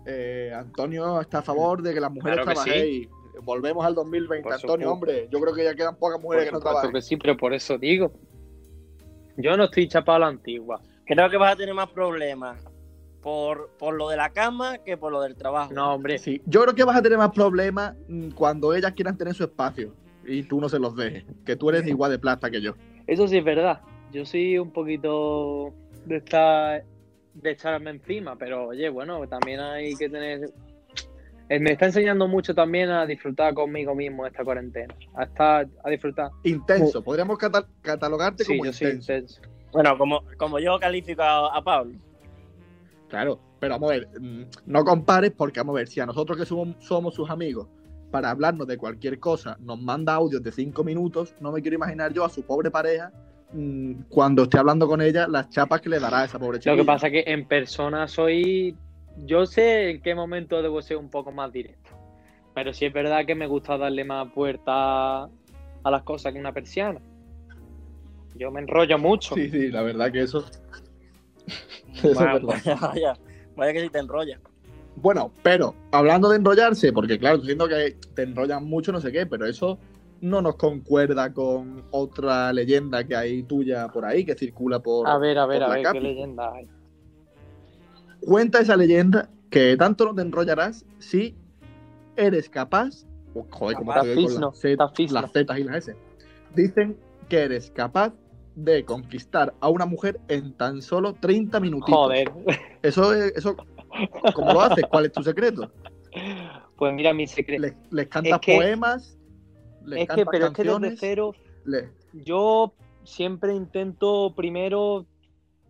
Eh, 0.06 0.52
Antonio 0.54 1.20
está 1.20 1.38
a 1.38 1.42
favor 1.42 1.82
de 1.82 1.94
que 1.94 2.00
las 2.00 2.11
mujeres 2.12 2.44
Claro 2.44 2.61
que 2.64 2.70
sí. 2.70 3.08
Volvemos 3.42 3.85
al 3.85 3.95
2020, 3.95 4.42
Por 4.42 4.53
Antonio, 4.53 4.73
supuesto. 4.88 4.92
hombre. 4.92 5.29
Yo 5.31 5.40
creo 5.40 5.55
que 5.55 5.64
ya 5.64 5.75
quedan 5.75 5.97
pocas 5.97 6.16
Por 6.16 6.23
mujeres 6.25 6.47
que 6.47 6.53
no 6.53 6.61
trabajan. 6.61 6.92
que 6.92 7.03
sí, 7.03 7.16
pero 7.16 7.37
por 7.37 7.53
eso 7.55 7.79
digo. 7.79 8.12
Yo 9.37 9.57
no 9.57 9.64
estoy 9.64 9.88
chapado 9.88 10.16
a 10.16 10.18
la 10.21 10.27
antigua. 10.29 10.81
Creo 11.07 11.29
que 11.31 11.37
vas 11.37 11.55
a 11.55 11.57
tener 11.57 11.75
más 11.75 11.88
problemas 11.88 12.62
por, 13.23 13.71
por 13.79 13.95
lo 13.95 14.09
de 14.09 14.16
la 14.16 14.31
cama 14.31 14.79
que 14.79 14.97
por 14.97 15.11
lo 15.12 15.21
del 15.23 15.35
trabajo. 15.37 15.73
No, 15.73 15.95
hombre, 15.95 16.18
Sí, 16.18 16.42
yo 16.47 16.62
creo 16.62 16.75
que 16.75 16.85
vas 16.85 16.97
a 16.97 17.03
tener 17.03 17.18
más 17.18 17.31
problemas 17.31 17.95
cuando 18.35 18.75
ellas 18.75 18.92
quieran 18.92 19.16
tener 19.16 19.35
su 19.35 19.45
espacio 19.45 19.95
y 20.27 20.42
tú 20.42 20.61
no 20.61 20.68
se 20.68 20.79
los 20.79 20.95
dejes. 20.97 21.25
Que 21.47 21.57
tú 21.57 21.71
eres 21.71 21.87
igual 21.87 22.11
de 22.11 22.18
plata 22.18 22.51
que 22.51 22.61
yo. 22.61 22.75
Eso 23.07 23.27
sí 23.27 23.38
es 23.38 23.45
verdad. 23.45 23.81
Yo 24.12 24.25
soy 24.27 24.59
un 24.59 24.71
poquito 24.71 25.73
de 26.05 26.16
estar 26.18 26.85
de 27.35 27.51
echarme 27.51 27.90
encima, 27.90 28.37
pero 28.37 28.68
oye, 28.68 28.90
bueno, 28.90 29.27
también 29.27 29.61
hay 29.61 29.97
que 29.97 30.09
tener. 30.09 30.51
Eh, 31.52 31.60
Me 31.60 31.72
está 31.72 31.84
enseñando 31.84 32.26
mucho 32.28 32.54
también 32.54 32.88
a 32.88 33.04
disfrutar 33.04 33.52
conmigo 33.52 33.94
mismo 33.94 34.26
esta 34.26 34.42
cuarentena. 34.42 34.94
A 35.14 35.24
estar, 35.24 35.68
a 35.84 35.90
disfrutar. 35.90 36.30
Intenso. 36.44 37.04
Podríamos 37.04 37.36
cata- 37.36 37.66
catalogarte 37.82 38.42
Sí, 38.42 38.52
como 38.52 38.64
yo 38.64 38.72
soy 38.72 38.86
intenso. 38.86 39.12
intenso. 39.12 39.42
Bueno, 39.70 39.98
como, 39.98 40.22
como 40.38 40.58
yo 40.58 40.78
califico 40.78 41.20
a, 41.22 41.54
a 41.54 41.62
Pablo. 41.62 41.98
Claro, 43.10 43.38
pero 43.60 43.74
vamos 43.74 43.90
a 43.90 43.94
ver, 43.94 44.08
mm, 44.18 44.42
no 44.64 44.82
compares 44.82 45.32
porque 45.32 45.60
vamos 45.60 45.74
a 45.74 45.78
ver, 45.80 45.88
si 45.88 46.00
a 46.00 46.06
nosotros 46.06 46.38
que 46.38 46.46
somos, 46.46 46.74
somos 46.78 47.14
sus 47.14 47.28
amigos, 47.28 47.68
para 48.10 48.30
hablarnos 48.30 48.66
de 48.66 48.78
cualquier 48.78 49.18
cosa, 49.20 49.58
nos 49.60 49.78
manda 49.78 50.14
audios 50.14 50.42
de 50.42 50.52
cinco 50.52 50.82
minutos, 50.82 51.34
no 51.38 51.52
me 51.52 51.60
quiero 51.60 51.74
imaginar 51.76 52.14
yo 52.14 52.24
a 52.24 52.30
su 52.30 52.42
pobre 52.46 52.70
pareja 52.70 53.12
mm, 53.52 54.04
cuando 54.08 54.44
esté 54.44 54.56
hablando 54.56 54.86
con 54.88 55.02
ella, 55.02 55.28
las 55.28 55.50
chapas 55.50 55.82
que 55.82 55.90
le 55.90 56.00
dará 56.00 56.22
a 56.22 56.24
esa 56.24 56.38
pobre 56.38 56.58
chica. 56.58 56.70
Lo 56.70 56.78
que 56.78 56.86
pasa 56.86 57.08
es 57.08 57.12
que 57.12 57.24
en 57.30 57.46
persona 57.46 58.08
soy. 58.08 58.74
Yo 59.16 59.46
sé 59.46 59.90
en 59.90 60.03
qué 60.03 60.14
momento 60.14 60.62
debo 60.62 60.83
ser 60.83 60.96
un 60.96 61.11
poco 61.11 61.33
más 61.33 61.53
directo. 61.53 61.90
Pero 62.55 62.72
sí 62.72 62.85
es 62.85 62.92
verdad 62.92 63.25
que 63.27 63.35
me 63.35 63.46
gusta 63.46 63.79
darle 63.79 64.05
más 64.05 64.31
puerta 64.33 65.25
a 65.25 65.90
las 65.90 66.03
cosas 66.03 66.33
que 66.33 66.38
una 66.38 66.53
persiana. 66.53 67.01
Yo 68.37 68.51
me 68.51 68.61
enrollo 68.61 68.98
mucho. 68.98 69.35
Sí, 69.35 69.51
sí, 69.51 69.70
la 69.70 69.83
verdad 69.83 70.11
que 70.12 70.22
eso. 70.22 70.44
eso 71.94 72.09
es 72.09 72.14
Bueno, 72.14 72.33
verdad. 72.35 72.48
Vaya, 72.64 72.75
vaya, 72.81 73.16
vaya 73.57 73.72
que 73.72 73.81
si 73.83 73.88
te 73.90 73.98
enrollas. 73.98 74.40
Bueno, 74.96 75.33
pero 75.42 75.75
hablando 75.90 76.29
de 76.29 76.37
enrollarse, 76.37 76.92
porque 76.92 77.18
claro, 77.18 77.38
diciendo 77.38 77.66
que 77.66 77.96
te 78.14 78.22
enrollan 78.22 78.64
mucho, 78.64 78.92
no 78.92 79.01
sé 79.01 79.11
qué, 79.11 79.27
pero 79.27 79.46
eso 79.46 79.79
no 80.20 80.40
nos 80.42 80.57
concuerda 80.57 81.33
con 81.33 81.83
otra 81.90 82.53
leyenda 82.53 83.03
que 83.05 83.16
hay 83.16 83.42
tuya 83.42 83.88
por 83.88 84.05
ahí, 84.05 84.25
que 84.25 84.35
circula 84.35 84.81
por. 84.81 85.09
A 85.09 85.18
ver, 85.18 85.38
a 85.38 85.46
ver, 85.46 85.62
a 85.62 85.68
ver, 85.70 85.83
Capi. 85.83 85.98
qué 85.98 86.05
leyenda 86.05 86.53
hay. 86.53 86.68
Cuenta 88.24 88.61
esa 88.61 88.76
leyenda 88.76 89.28
que 89.50 89.76
tanto 89.76 90.04
no 90.04 90.14
te 90.14 90.22
enrollarás 90.22 90.85
si 90.98 91.35
eres 92.16 92.48
capaz. 92.48 93.04
oh, 93.35 93.46
joder, 93.50 93.76
como 93.76 93.92
con 93.92 94.06
las, 94.06 94.58
Z, 94.58 94.92
las 95.11 95.32
Z 95.32 95.58
y 95.58 95.64
las 95.64 95.76
S. 95.76 95.96
Dicen 96.54 96.96
que 97.28 97.38
eres 97.38 97.70
capaz 97.70 98.12
de 98.54 98.85
conquistar 98.85 99.54
a 99.61 99.68
una 99.68 99.87
mujer 99.87 100.20
en 100.28 100.52
tan 100.52 100.82
solo 100.82 101.14
30 101.14 101.58
minutitos. 101.61 101.94
Joder. 101.98 102.30
Eso 102.82 103.14
es, 103.14 103.32
eso, 103.37 103.56
¿cómo 104.35 104.52
lo 104.52 104.61
haces? 104.61 104.85
¿Cuál 104.90 105.06
es 105.06 105.12
tu 105.12 105.22
secreto? 105.22 105.70
Pues 106.76 106.92
mira, 106.94 107.14
mi 107.14 107.26
secreto. 107.26 107.62
Les, 107.62 107.74
les 107.90 108.08
cantas 108.08 108.40
que- 108.40 108.56
poemas, 108.56 109.16
les 109.85 110.02
Es 110.02 110.14
que, 110.14 110.26
pero 110.26 110.46
es 110.46 110.52
que 110.52 110.64
desde 110.64 110.96
cero, 110.96 111.35
yo 112.12 112.74
siempre 113.04 113.54
intento 113.54 114.35
primero, 114.37 115.06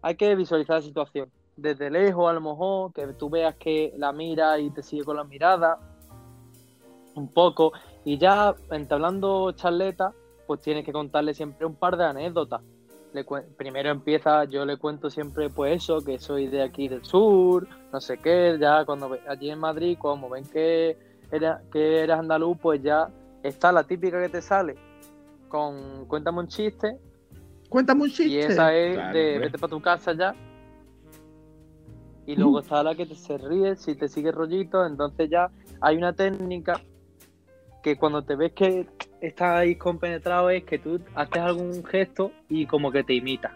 hay 0.02 0.16
que 0.16 0.34
visualizar 0.34 0.76
la 0.76 0.82
situación. 0.82 1.30
Desde 1.56 1.90
lejos, 1.90 2.28
a 2.28 2.32
lo 2.32 2.40
mejor, 2.40 2.92
que 2.92 3.06
tú 3.08 3.28
veas 3.28 3.54
que 3.56 3.92
la 3.98 4.12
mira 4.12 4.58
y 4.58 4.70
te 4.70 4.82
sigue 4.82 5.04
con 5.04 5.16
la 5.16 5.24
mirada, 5.24 5.78
un 7.14 7.28
poco, 7.28 7.72
y 8.04 8.16
ya 8.18 8.54
entablando 8.70 9.52
charleta, 9.52 10.12
pues 10.46 10.60
tienes 10.62 10.84
que 10.84 10.92
contarle 10.92 11.34
siempre 11.34 11.66
un 11.66 11.74
par 11.76 11.96
de 11.96 12.04
anécdotas. 12.04 12.62
Le 13.12 13.26
primero 13.56 13.90
empieza, 13.90 14.44
yo 14.44 14.64
le 14.64 14.78
cuento 14.78 15.10
siempre 15.10 15.50
pues 15.50 15.82
eso, 15.82 16.02
que 16.02 16.18
soy 16.18 16.46
de 16.46 16.62
aquí 16.62 16.88
del 16.88 17.04
sur, 17.04 17.68
no 17.92 18.00
sé 18.00 18.16
qué, 18.16 18.56
ya 18.58 18.86
cuando 18.86 19.10
ve- 19.10 19.20
allí 19.28 19.50
en 19.50 19.58
Madrid, 19.58 19.98
como 20.00 20.30
ven 20.30 20.44
que, 20.44 20.96
era, 21.30 21.60
que 21.70 22.00
eres 22.04 22.16
andaluz, 22.16 22.56
pues 22.62 22.82
ya 22.82 23.10
está 23.42 23.70
la 23.70 23.84
típica 23.84 24.18
que 24.22 24.30
te 24.30 24.40
sale 24.40 24.76
con 25.48 26.06
cuéntame 26.06 26.38
un 26.38 26.48
chiste 26.48 26.96
Cuéntame 27.68 28.02
un 28.04 28.08
chiste. 28.08 28.28
y 28.28 28.38
esa 28.38 28.74
es 28.74 28.94
Claro, 28.94 29.18
de 29.18 29.38
vete 29.38 29.58
para 29.58 29.70
tu 29.70 29.80
casa 29.82 30.14
ya. 30.14 30.34
Y 32.26 32.36
luego 32.36 32.60
está 32.60 32.82
la 32.82 32.94
que 32.94 33.06
te 33.06 33.14
se 33.16 33.36
ríe, 33.36 33.74
si 33.76 33.94
te 33.96 34.08
sigue 34.08 34.30
rollito, 34.30 34.86
entonces 34.86 35.28
ya 35.28 35.50
hay 35.80 35.96
una 35.96 36.12
técnica 36.12 36.80
que 37.82 37.96
cuando 37.96 38.22
te 38.22 38.36
ves 38.36 38.52
que 38.52 38.86
estás 39.20 39.58
ahí 39.58 39.74
compenetrado 39.74 40.48
es 40.50 40.62
que 40.64 40.78
tú 40.78 41.00
haces 41.14 41.38
algún 41.38 41.84
gesto 41.84 42.30
y 42.48 42.66
como 42.66 42.92
que 42.92 43.02
te 43.02 43.14
imita. 43.14 43.52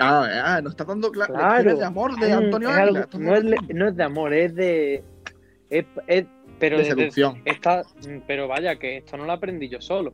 Ah, 0.00 0.26
ah, 0.56 0.60
nos 0.60 0.72
está 0.72 0.84
dando 0.84 1.10
cla- 1.12 1.26
Claro. 1.26 1.76
de 1.76 1.84
amor 1.84 2.18
de 2.18 2.28
Mm, 2.34 2.38
Antonio 2.38 2.68
es 2.70 2.76
algo- 2.76 3.18
no, 3.18 3.36
es, 3.36 3.44
no 3.74 3.88
es 3.88 3.96
de 3.96 4.02
amor, 4.02 4.34
es 4.34 4.54
de... 4.54 5.04
Es, 5.70 5.86
es- 6.08 6.26
pero 6.58 6.78
de 6.78 6.84
seducción. 6.84 7.40
Esta, 7.44 7.82
mm, 8.08 8.18
pero 8.26 8.48
vaya, 8.48 8.76
que 8.76 8.96
esto 8.98 9.16
no 9.16 9.24
lo 9.24 9.32
aprendí 9.32 9.68
yo 9.68 9.80
solo. 9.80 10.12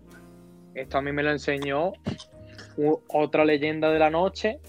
Esto 0.75 0.99
a 0.99 1.03
mí 1.03 1.13
me 1.13 1.23
lo 1.23 1.31
enseñó 1.31 1.93
otra 3.09 3.45
leyenda 3.45 3.91
de 3.91 3.99
la 3.99 4.11
noche, 4.11 4.61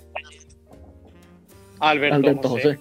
Alberto, 1.81 2.15
Alberto 2.15 2.49
José, 2.49 2.63
José. 2.63 2.79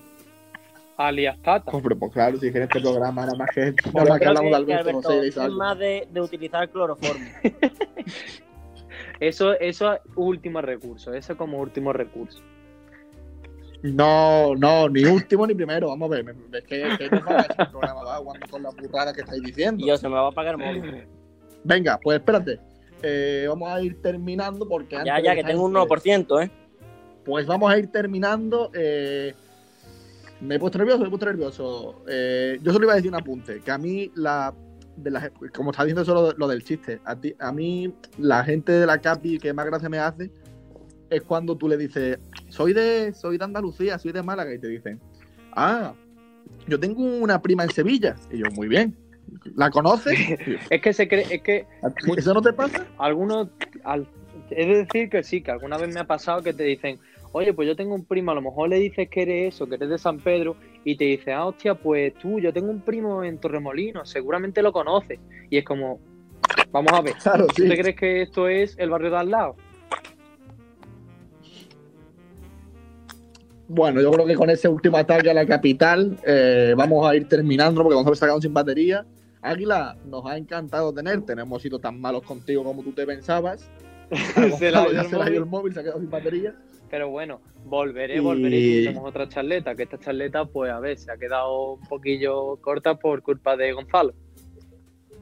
alias 0.96 1.38
Tata. 1.42 1.70
Hombre, 1.70 1.96
pues 1.96 2.12
claro, 2.12 2.38
si 2.38 2.46
es 2.46 2.52
que 2.52 2.58
en 2.58 2.64
este 2.64 2.80
programa 2.80 3.22
nada 3.26 3.36
más 3.36 3.48
que, 3.54 3.74
Yo 3.84 3.92
nada 3.92 4.08
más 4.10 4.18
que 4.20 4.26
hablamos 4.26 4.50
de 4.50 4.56
Alberto 4.56 4.80
Alberto 4.80 5.02
José 5.08 5.16
y 5.16 5.20
de 5.20 5.28
es 5.28 5.52
más 5.52 5.78
de, 5.78 6.08
de 6.10 6.20
utilizar 6.20 6.68
cloroformo. 6.70 7.26
Eso, 9.20 9.52
eso 9.60 9.92
es 9.92 10.00
último 10.16 10.62
recurso, 10.62 11.12
eso 11.12 11.36
como 11.36 11.58
último 11.60 11.92
recurso. 11.92 12.40
No, 13.82 14.54
no, 14.54 14.88
ni 14.88 15.04
último 15.04 15.46
ni 15.46 15.54
primero. 15.54 15.88
Vamos 15.88 16.10
a 16.10 16.14
ver, 16.16 16.34
es 16.52 16.64
que, 16.64 16.82
que 16.98 17.10
no 17.10 17.24
va 17.26 17.36
a 17.40 17.42
ser 17.44 17.56
un 17.58 17.70
programa 17.70 18.02
va 18.02 18.14
aguando 18.16 18.46
con 18.50 18.62
la 18.62 18.70
burrada 18.70 19.12
que 19.12 19.20
estáis 19.20 19.42
diciendo. 19.42 19.84
Yo 19.86 19.96
se 19.98 20.08
me 20.08 20.14
va 20.14 20.26
a 20.26 20.28
apagar 20.28 20.54
el 20.58 20.78
móvil. 20.80 21.06
Venga, 21.64 21.98
pues 22.02 22.18
espérate. 22.18 22.60
Eh, 23.02 23.44
vamos 23.48 23.70
a 23.70 23.82
ir 23.82 24.00
terminando 24.00 24.66
porque 24.66 24.96
antes 24.96 25.12
Ya, 25.14 25.20
ya, 25.20 25.34
que 25.34 25.44
tengo 25.44 25.64
un 25.64 25.76
este- 25.76 25.94
1%, 25.94 26.42
¿eh? 26.42 26.50
Pues 27.24 27.46
vamos 27.46 27.70
a 27.72 27.78
ir 27.78 27.88
terminando. 27.88 28.70
eh, 28.74 29.34
me 30.40 30.54
he 30.54 30.58
puesto 30.58 30.78
nervioso, 30.78 31.00
me 31.00 31.06
he 31.06 31.10
puesto 31.10 31.26
nervioso. 31.26 32.02
Eh, 32.08 32.58
yo 32.62 32.72
solo 32.72 32.84
iba 32.86 32.94
a 32.94 32.96
decir 32.96 33.10
un 33.10 33.16
apunte, 33.20 33.60
que 33.60 33.70
a 33.70 33.76
mí 33.78 34.10
la 34.14 34.54
de 34.96 35.10
las, 35.10 35.30
como 35.54 35.70
está 35.70 35.84
diciendo 35.84 36.04
solo 36.04 36.32
lo 36.36 36.48
del 36.48 36.62
chiste, 36.64 37.00
a, 37.04 37.14
ti, 37.16 37.34
a 37.38 37.52
mí 37.52 37.92
la 38.18 38.42
gente 38.44 38.72
de 38.72 38.86
la 38.86 38.98
Capi 38.98 39.38
que 39.38 39.52
más 39.52 39.66
gracia 39.66 39.88
me 39.88 39.98
hace 39.98 40.30
es 41.10 41.22
cuando 41.22 41.56
tú 41.56 41.68
le 41.68 41.76
dices, 41.76 42.18
soy 42.48 42.72
de, 42.72 43.12
soy 43.14 43.36
de 43.38 43.44
Andalucía, 43.44 43.98
soy 43.98 44.12
de 44.12 44.22
Málaga, 44.22 44.54
y 44.54 44.58
te 44.58 44.68
dicen, 44.68 45.00
ah, 45.52 45.92
yo 46.66 46.78
tengo 46.80 47.02
una 47.02 47.40
prima 47.42 47.64
en 47.64 47.70
Sevilla. 47.70 48.14
Y 48.30 48.38
yo, 48.38 48.46
muy 48.52 48.68
bien. 48.68 48.96
¿La 49.56 49.70
conoces? 49.70 50.18
Es 50.70 50.80
que 50.82 50.92
se 50.92 51.06
cree, 51.08 51.26
es 51.30 51.42
que 51.42 51.66
"¿A 51.82 51.90
ti 51.90 52.12
¿Eso 52.16 52.32
no 52.34 52.40
te 52.42 52.52
pasa? 52.52 52.86
algunos, 52.98 53.48
al, 53.84 54.06
es 54.50 54.66
decir 54.88 55.08
que 55.10 55.22
sí, 55.22 55.42
que 55.42 55.50
alguna 55.50 55.76
vez 55.78 55.92
me 55.92 56.00
ha 56.00 56.06
pasado 56.06 56.42
que 56.42 56.52
te 56.52 56.64
dicen, 56.64 56.98
oye, 57.32 57.52
pues 57.54 57.68
yo 57.68 57.76
tengo 57.76 57.94
un 57.94 58.04
primo, 58.04 58.30
a 58.30 58.34
lo 58.34 58.42
mejor 58.42 58.68
le 58.68 58.76
dices 58.76 59.08
que 59.08 59.22
eres 59.22 59.54
eso, 59.54 59.66
que 59.66 59.76
eres 59.76 59.88
de 59.88 59.98
San 59.98 60.18
Pedro, 60.18 60.56
y 60.84 60.96
te 60.96 61.04
dice, 61.04 61.32
ah, 61.32 61.46
hostia, 61.46 61.74
pues 61.74 62.14
tú, 62.14 62.38
yo 62.40 62.52
tengo 62.52 62.70
un 62.70 62.80
primo 62.80 63.22
en 63.22 63.38
Torremolinos, 63.38 64.08
seguramente 64.08 64.62
lo 64.62 64.72
conoces. 64.72 65.18
Y 65.48 65.58
es 65.58 65.64
como, 65.64 66.00
vamos 66.70 66.92
a 66.92 67.00
ver, 67.00 67.14
Claro, 67.22 67.46
¿tú 67.46 67.62
sí. 67.62 67.68
te 67.68 67.78
crees 67.78 67.96
que 67.96 68.22
esto 68.22 68.48
es 68.48 68.76
el 68.78 68.90
barrio 68.90 69.10
de 69.10 69.16
al 69.16 69.30
lado? 69.30 69.56
Bueno, 73.72 74.00
yo 74.00 74.10
creo 74.10 74.26
que 74.26 74.34
con 74.34 74.50
ese 74.50 74.66
último 74.68 74.96
ataque 74.96 75.30
a 75.30 75.34
la 75.34 75.46
capital 75.46 76.18
eh, 76.26 76.74
vamos 76.76 77.08
a 77.08 77.14
ir 77.14 77.28
terminando 77.28 77.84
porque 77.84 77.94
vamos 77.94 78.10
a 78.10 78.12
estar 78.14 78.42
sin 78.42 78.52
batería. 78.52 79.06
Águila, 79.42 79.96
nos 80.06 80.26
ha 80.26 80.36
encantado 80.36 80.92
tenerte. 80.92 81.36
No 81.36 81.42
hemos 81.42 81.62
sido 81.62 81.78
tan 81.78 82.00
malos 82.00 82.22
contigo 82.24 82.64
como 82.64 82.82
tú 82.82 82.90
te 82.90 83.06
pensabas. 83.06 83.70
se 84.58 84.72
la 84.72 84.92
ya 84.92 85.04
se 85.04 85.16
la 85.16 85.26
dio 85.26 85.38
el 85.38 85.46
móvil, 85.46 85.72
se 85.72 85.78
ha 85.78 85.82
quedado 85.84 86.00
sin 86.00 86.10
batería. 86.10 86.52
Pero 86.90 87.08
bueno, 87.08 87.40
volveré, 87.64 88.18
volveré 88.20 88.56
y 88.58 88.86
hacemos 88.88 89.08
otra 89.08 89.28
charleta, 89.28 89.74
que 89.76 89.84
esta 89.84 89.98
charleta, 89.98 90.44
pues 90.44 90.72
a 90.72 90.80
ver, 90.80 90.98
se 90.98 91.12
ha 91.12 91.16
quedado 91.16 91.74
un 91.74 91.80
poquillo 91.86 92.56
corta 92.56 92.94
por 92.96 93.22
culpa 93.22 93.56
de 93.56 93.72
Gonzalo. 93.72 94.12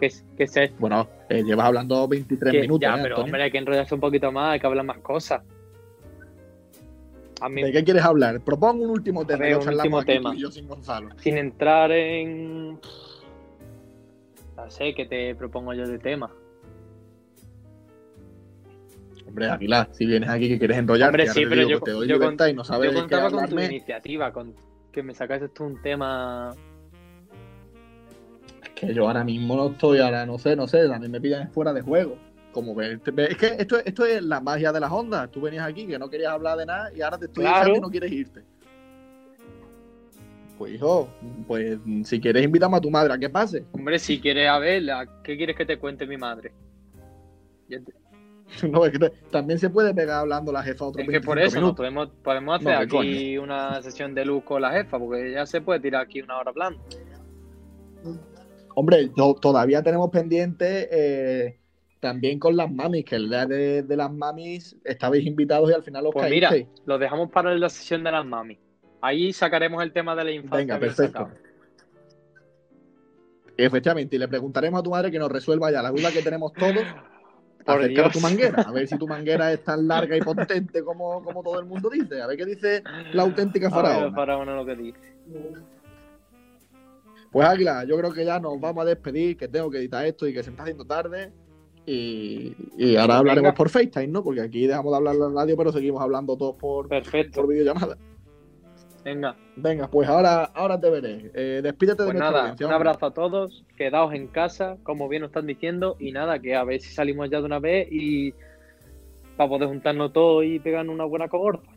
Que, 0.00 0.10
que 0.36 0.46
se 0.46 0.72
Bueno, 0.78 1.08
eh, 1.28 1.42
llevas 1.42 1.66
hablando 1.66 2.06
23 2.08 2.52
que- 2.52 2.60
minutos. 2.62 2.80
ya, 2.80 2.94
¿eh, 2.94 3.00
pero 3.02 3.16
Antonio? 3.16 3.24
hombre, 3.24 3.42
hay 3.42 3.50
que 3.50 3.58
enrollarse 3.58 3.94
un 3.94 4.00
poquito 4.00 4.32
más, 4.32 4.52
hay 4.54 4.60
que 4.60 4.66
hablar 4.66 4.84
más 4.86 4.98
cosas. 4.98 5.42
A 7.40 7.48
mí, 7.48 7.62
¿De 7.62 7.70
qué 7.72 7.84
quieres 7.84 8.02
hablar? 8.02 8.40
Propongo 8.40 8.82
un 8.84 8.90
último 8.90 9.24
tema. 9.26 9.38
ver, 9.40 9.58
un 9.58 9.68
último 9.68 10.02
tema. 10.04 10.30
tú 10.30 10.36
y 10.36 10.40
yo 10.40 10.50
sin 10.50 10.66
Gonzalo. 10.66 11.10
sin 11.18 11.36
entrar 11.36 11.92
en. 11.92 12.80
No 14.56 14.70
sé 14.70 14.92
qué 14.94 15.04
te 15.06 15.34
propongo 15.36 15.72
yo 15.74 15.86
de 15.86 15.98
tema. 15.98 16.32
Hombre, 19.28 19.50
Águila, 19.50 19.88
si 19.92 20.06
vienes 20.06 20.28
aquí 20.30 20.48
que 20.48 20.58
quieres 20.58 20.78
enrollar, 20.78 21.08
Hombre, 21.10 21.28
sí, 21.28 21.44
pero 21.46 21.68
yo- 21.68 21.80
te 21.80 21.90
doy 21.90 22.08
yo 22.08 22.14
libertad 22.14 22.46
y 22.46 22.54
no 22.54 22.64
sabes 22.64 22.88
Yo 22.88 22.94
qué 22.94 23.00
contaba 23.00 23.30
con 23.30 23.48
tu 23.48 23.60
iniciativa, 23.60 24.32
con 24.32 24.54
que 24.90 25.02
me 25.02 25.14
sacases 25.14 25.52
tú 25.52 25.64
un 25.64 25.80
tema. 25.82 26.54
Es 28.62 28.68
que 28.70 28.94
yo 28.94 29.06
ahora 29.06 29.22
mismo 29.24 29.54
no 29.54 29.68
estoy, 29.68 29.98
ahora 30.00 30.24
no 30.24 30.38
sé, 30.38 30.56
no 30.56 30.66
sé, 30.66 30.88
mí 30.98 31.08
me 31.08 31.20
pillan 31.20 31.50
fuera 31.52 31.72
de 31.72 31.82
juego. 31.82 32.16
Como 32.52 32.74
ves, 32.74 32.98
es 33.06 33.36
que 33.36 33.56
esto, 33.58 33.78
esto 33.84 34.06
es 34.06 34.22
la 34.22 34.40
magia 34.40 34.72
de 34.72 34.80
las 34.80 34.90
ondas. 34.90 35.30
Tú 35.30 35.42
venías 35.42 35.66
aquí 35.68 35.86
que 35.86 35.98
no 35.98 36.08
querías 36.08 36.32
hablar 36.32 36.56
de 36.56 36.64
nada 36.66 36.90
y 36.94 37.02
ahora 37.02 37.18
te 37.18 37.26
estoy 37.26 37.44
Claro. 37.44 37.58
diciendo 37.66 37.78
y 37.78 37.80
no 37.82 37.90
quieres 37.90 38.12
irte. 38.12 38.42
Pues 40.56 40.72
hijo, 40.74 41.08
pues 41.46 41.78
si 42.04 42.18
quieres 42.18 42.42
invitamos 42.42 42.78
a 42.78 42.80
tu 42.80 42.90
madre 42.90 43.12
a 43.12 43.18
que 43.18 43.28
pase. 43.28 43.64
Hombre, 43.72 43.98
si 43.98 44.18
quieres 44.20 44.48
a 44.48 44.58
ver, 44.58 44.90
¿a 44.90 45.06
¿qué 45.22 45.36
quieres 45.36 45.54
que 45.54 45.66
te 45.66 45.78
cuente 45.78 46.06
mi 46.06 46.16
madre? 46.16 46.52
No, 48.70 48.84
es 48.86 48.98
que 48.98 49.10
también 49.30 49.58
se 49.58 49.68
puede 49.70 49.92
pegar 49.94 50.20
hablando 50.20 50.50
la 50.52 50.62
jefa 50.62 50.86
otros 50.86 51.04
Es 51.06 51.10
que 51.10 51.20
por 51.20 51.36
25 51.36 51.46
eso 51.46 51.56
minutos. 51.60 51.76
podemos, 51.76 52.08
podemos 52.22 52.56
hacer 52.60 52.72
No, 52.72 52.78
¿qué 52.88 52.98
aquí 53.08 53.38
una 53.38 53.82
sesión 53.82 54.14
de 54.14 54.24
luz 54.24 54.42
con 54.44 54.62
la 54.62 54.70
jefa, 54.72 54.98
porque 54.98 55.32
ya 55.32 55.44
se 55.46 55.60
puede 55.60 55.80
tirar 55.80 56.02
aquí 56.02 56.20
una 56.22 56.38
hora 56.38 56.50
hablando. 56.50 56.80
Hombre, 58.74 59.10
yo- 59.16 59.34
todavía 59.34 59.82
tenemos 59.82 60.10
pendiente 60.10 60.88
eh, 60.90 61.58
también 62.00 62.38
con 62.38 62.56
las 62.56 62.70
mamis, 62.72 63.04
que 63.04 63.16
el 63.16 63.28
día 63.28 63.44
de, 63.44 63.82
de 63.82 63.96
las 63.96 64.12
mamis 64.12 64.76
estabais 64.84 65.26
invitados 65.26 65.70
y 65.70 65.74
al 65.74 65.82
final 65.82 66.06
os 66.06 66.12
Pues 66.14 66.30
mira, 66.30 66.48
caísteis. 66.50 66.80
lo 66.86 66.96
dejamos 66.98 67.30
para 67.30 67.54
la 67.54 67.68
sesión 67.68 68.04
de 68.04 68.12
las 68.12 68.24
mami. 68.24 68.56
Ahí 69.00 69.32
sacaremos 69.32 69.82
el 69.82 69.92
tema 69.92 70.14
de 70.16 70.24
la 70.24 70.30
infancia. 70.32 70.58
Venga, 70.58 70.78
perfecto. 70.78 71.28
Efectivamente, 73.56 74.14
y 74.16 74.18
le 74.20 74.28
preguntaremos 74.28 74.78
a 74.80 74.82
tu 74.82 74.90
madre 74.90 75.10
que 75.10 75.18
nos 75.18 75.30
resuelva 75.30 75.70
ya 75.72 75.82
la 75.82 75.90
duda 75.90 76.12
que 76.12 76.22
tenemos 76.22 76.52
todos 76.52 76.84
Por 77.74 77.82
acerca 77.82 78.02
de 78.04 78.10
tu 78.10 78.18
Dios. 78.18 78.22
manguera. 78.22 78.62
A 78.62 78.72
ver 78.72 78.86
si 78.88 78.98
tu 78.98 79.06
manguera 79.08 79.52
es 79.52 79.62
tan 79.64 79.86
larga 79.88 80.16
y 80.16 80.20
potente 80.20 80.82
como, 80.82 81.22
como 81.22 81.42
todo 81.42 81.58
el 81.60 81.66
mundo 81.66 81.88
dice. 81.90 82.20
A 82.22 82.26
ver 82.26 82.36
qué 82.36 82.46
dice 82.46 82.82
la 83.12 83.22
auténtica 83.22 83.68
ver, 83.68 83.74
faraona. 83.74 84.14
faraona 84.14 84.54
lo 84.56 84.66
que 84.66 84.76
dice. 84.76 85.16
Pues 87.30 87.46
Águila, 87.46 87.84
yo 87.84 87.96
creo 87.98 88.12
que 88.12 88.24
ya 88.24 88.40
nos 88.40 88.58
vamos 88.58 88.82
a 88.82 88.86
despedir, 88.88 89.36
que 89.36 89.48
tengo 89.48 89.70
que 89.70 89.78
editar 89.78 90.04
esto 90.06 90.26
y 90.26 90.32
que 90.32 90.42
se 90.42 90.50
me 90.50 90.54
está 90.54 90.62
haciendo 90.62 90.84
tarde. 90.86 91.32
Y, 91.84 92.54
y 92.76 92.96
ahora 92.96 93.14
Venga. 93.14 93.18
hablaremos 93.18 93.54
por 93.54 93.68
FaceTime, 93.70 94.08
¿no? 94.08 94.22
Porque 94.22 94.40
aquí 94.42 94.66
dejamos 94.66 94.92
de 94.92 94.96
hablar 94.96 95.14
en 95.14 95.20
la 95.20 95.28
radio, 95.42 95.56
pero 95.56 95.72
seguimos 95.72 96.02
hablando 96.02 96.36
todos 96.36 96.56
por, 96.56 96.88
Perfecto. 96.88 97.40
por 97.40 97.48
videollamada. 97.50 97.96
Venga, 99.08 99.36
Venga, 99.56 99.88
pues 99.88 100.06
ahora, 100.06 100.44
ahora 100.54 100.78
te 100.78 100.90
veré. 100.90 101.30
Eh, 101.34 101.60
despídete 101.62 102.02
de 102.02 102.08
pues 102.08 102.18
nuestra 102.18 102.30
nada, 102.30 102.40
audiencia, 102.40 102.66
un 102.66 102.72
abrazo 102.74 103.06
a 103.06 103.14
todos, 103.14 103.64
quedaos 103.78 104.12
en 104.12 104.26
casa, 104.26 104.76
como 104.82 105.08
bien 105.08 105.22
nos 105.22 105.30
están 105.30 105.46
diciendo, 105.46 105.96
y 105.98 106.12
nada, 106.12 106.38
que 106.38 106.54
a 106.54 106.62
ver 106.62 106.82
si 106.82 106.92
salimos 106.92 107.30
ya 107.30 107.38
de 107.38 107.44
una 107.44 107.58
vez 107.58 107.88
y 107.90 108.34
para 109.38 109.48
poder 109.48 109.68
juntarnos 109.68 110.12
todos 110.12 110.44
y 110.44 110.58
pegarnos 110.58 110.94
una 110.94 111.06
buena 111.06 111.26
cohorta. 111.28 111.70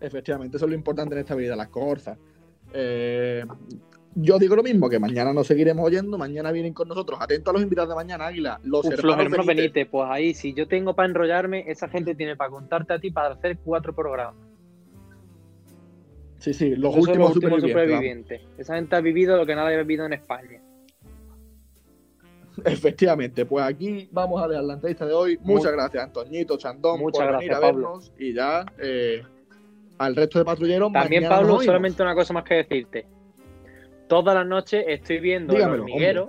Efectivamente, 0.00 0.56
eso 0.56 0.66
es 0.66 0.70
lo 0.70 0.76
importante 0.76 1.14
en 1.14 1.20
esta 1.20 1.36
vida, 1.36 1.54
las 1.54 1.68
corzas. 1.68 2.18
Eh, 2.72 3.44
yo 4.16 4.38
digo 4.40 4.56
lo 4.56 4.64
mismo, 4.64 4.88
que 4.90 4.98
mañana 4.98 5.32
nos 5.32 5.46
seguiremos 5.46 5.86
oyendo, 5.86 6.18
mañana 6.18 6.50
vienen 6.50 6.74
con 6.74 6.88
nosotros. 6.88 7.20
Atento 7.22 7.50
a 7.50 7.52
los 7.52 7.62
invitados 7.62 7.90
de 7.90 7.94
mañana, 7.94 8.26
Águila. 8.26 8.58
Los 8.64 8.84
Uf, 8.84 8.90
los 8.90 8.98
hermanos 8.98 9.24
hermanos 9.26 9.46
Benítez. 9.46 9.74
Benítez, 9.74 9.88
pues 9.92 10.08
ahí, 10.10 10.34
si 10.34 10.54
yo 10.54 10.66
tengo 10.66 10.94
para 10.94 11.08
enrollarme, 11.08 11.70
esa 11.70 11.88
gente 11.88 12.16
tiene 12.16 12.34
para 12.34 12.50
contarte 12.50 12.94
a 12.94 12.98
ti 12.98 13.12
para 13.12 13.34
hacer 13.34 13.58
cuatro 13.58 13.94
programas. 13.94 14.53
Sí, 16.44 16.52
sí, 16.52 16.76
los 16.76 16.92
Esos 16.94 17.06
últimos, 17.08 17.28
los 17.30 17.36
últimos 17.36 17.62
supervivientes. 17.62 18.42
Esa 18.58 18.74
gente 18.74 18.94
ha 18.96 19.00
vivido 19.00 19.36
lo 19.38 19.46
que 19.46 19.54
nadie 19.54 19.76
ha 19.76 19.78
vivido 19.78 20.04
en 20.04 20.12
España. 20.12 20.60
Efectivamente, 22.64 23.46
pues 23.46 23.64
aquí 23.64 24.08
vamos 24.12 24.42
a 24.42 24.48
dejar 24.48 24.64
la 24.64 24.74
entrevista 24.74 25.06
de 25.06 25.12
hoy. 25.14 25.38
Muchas 25.42 25.72
Mu- 25.72 25.78
gracias, 25.78 26.04
Antoñito, 26.04 26.56
Chandón, 26.58 27.00
Muchas 27.00 27.22
por 27.22 27.28
gracias, 27.32 27.48
venir 27.50 27.54
a 27.56 27.60
Pablo. 27.60 27.86
vernos. 27.88 28.12
Y 28.18 28.34
ya 28.34 28.64
eh, 28.78 29.22
al 29.98 30.14
resto 30.14 30.38
de 30.38 30.44
patrulleros. 30.44 30.92
También, 30.92 31.28
Pablo, 31.28 31.60
solamente 31.60 32.02
una 32.02 32.14
cosa 32.14 32.34
más 32.34 32.44
que 32.44 32.54
decirte. 32.56 33.06
Todas 34.06 34.34
las 34.34 34.46
noches 34.46 34.84
estoy 34.86 35.18
viendo 35.20 35.56
el 35.56 35.62
hormiguero, 35.62 36.28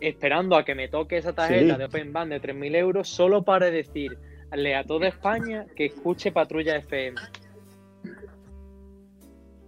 esperando 0.00 0.54
a 0.56 0.64
que 0.64 0.76
me 0.76 0.86
toque 0.88 1.16
esa 1.16 1.32
tarjeta 1.32 1.74
Sí. 1.74 1.78
de 1.78 1.84
Open 1.86 2.12
Band 2.12 2.32
de 2.32 2.40
3.000 2.40 2.76
euros, 2.76 3.08
solo 3.08 3.42
para 3.42 3.68
decirle 3.70 4.76
a 4.76 4.84
toda 4.84 5.08
España 5.08 5.66
que 5.74 5.86
escuche 5.86 6.30
Patrulla 6.30 6.76
FM. 6.76 7.20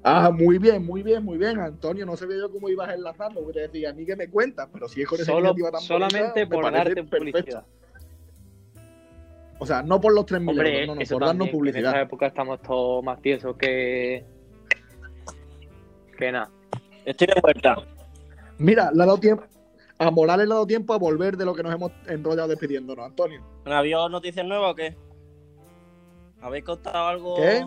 Ah, 0.03 0.31
muy 0.31 0.59
bien, 0.59 0.85
muy 0.85 1.03
bien, 1.03 1.23
muy 1.25 1.37
bien, 1.37 1.59
Antonio. 1.61 2.07
No 2.07 2.17
sabía 2.17 2.39
yo 2.39 2.51
cómo 2.51 2.69
ibas 2.69 2.89
a 2.89 2.95
enlazarlo, 2.95 3.43
porque 3.43 3.61
te 3.61 3.69
decía, 3.69 3.91
a 3.91 3.93
mí 3.93 4.07
que 4.07 4.17
me 4.17 4.29
cuentas, 4.31 4.69
pero 4.73 4.89
si 4.89 5.03
es 5.03 5.09
con 5.09 5.21
esa 5.21 5.33
Solo, 5.33 5.55
tan 5.55 5.81
solamente 5.81 6.45
bonita, 6.45 6.49
por 6.49 6.73
darte 6.73 7.05
publicidad. 7.05 7.65
O 9.59 9.67
sea, 9.67 9.83
no 9.83 10.01
por 10.01 10.15
los 10.15 10.25
3.000 10.25 10.49
Hombre, 10.49 10.81
euros, 10.85 10.97
no, 10.97 11.03
no, 11.03 11.09
por 11.09 11.21
darnos 11.21 11.45
que 11.47 11.51
En 11.51 11.59
publicidad. 11.59 11.91
esta 11.91 12.01
época 12.01 12.27
estamos 12.27 12.63
todos 12.63 13.05
más 13.05 13.21
tiesos 13.21 13.57
que. 13.57 14.25
que 16.17 16.33
nada. 16.33 16.51
Estoy 17.05 17.27
de 17.27 17.41
vuelta. 17.43 17.77
Mira, 18.57 18.91
le 18.93 19.03
ha 19.03 19.07
dado 19.07 19.19
tiempo. 19.19 19.45
A 19.99 20.11
Morales 20.11 20.47
le 20.47 20.53
ha 20.53 20.57
dado 20.57 20.67
tiempo 20.67 20.95
a 20.95 20.99
volver 20.99 21.37
de 21.37 21.45
lo 21.45 21.55
que 21.55 21.63
nos 21.63 21.75
hemos 21.75 21.93
enrollado 22.07 22.49
despidiéndonos, 22.49 23.05
Antonio. 23.05 23.45
¿No 23.67 23.75
¿Había 23.75 24.09
noticias 24.09 24.47
nuevas 24.47 24.73
o 24.73 24.75
qué? 24.75 24.97
¿Habéis 26.41 26.65
contado 26.65 27.07
algo? 27.07 27.37
¿Qué? 27.37 27.67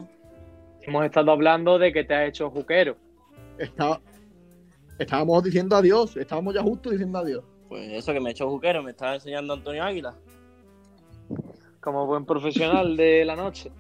Hemos 0.85 1.05
estado 1.05 1.31
hablando 1.31 1.79
de 1.79 1.91
que 1.93 2.03
te 2.03 2.13
has 2.13 2.29
hecho 2.29 2.49
juquero. 2.49 2.97
Estábamos 4.99 5.43
diciendo 5.43 5.75
adiós, 5.75 6.15
estábamos 6.17 6.53
ya 6.53 6.61
justo 6.61 6.89
diciendo 6.89 7.19
adiós. 7.19 7.43
Pues 7.69 7.91
eso 7.91 8.13
que 8.13 8.19
me 8.19 8.29
he 8.29 8.31
hecho 8.33 8.49
juquero, 8.49 8.83
me 8.83 8.91
estaba 8.91 9.15
enseñando 9.15 9.53
Antonio 9.53 9.83
Águila. 9.83 10.15
Como 11.79 12.05
buen 12.05 12.25
profesional 12.25 12.95
de 12.97 13.25
la 13.25 13.35
noche. 13.35 13.71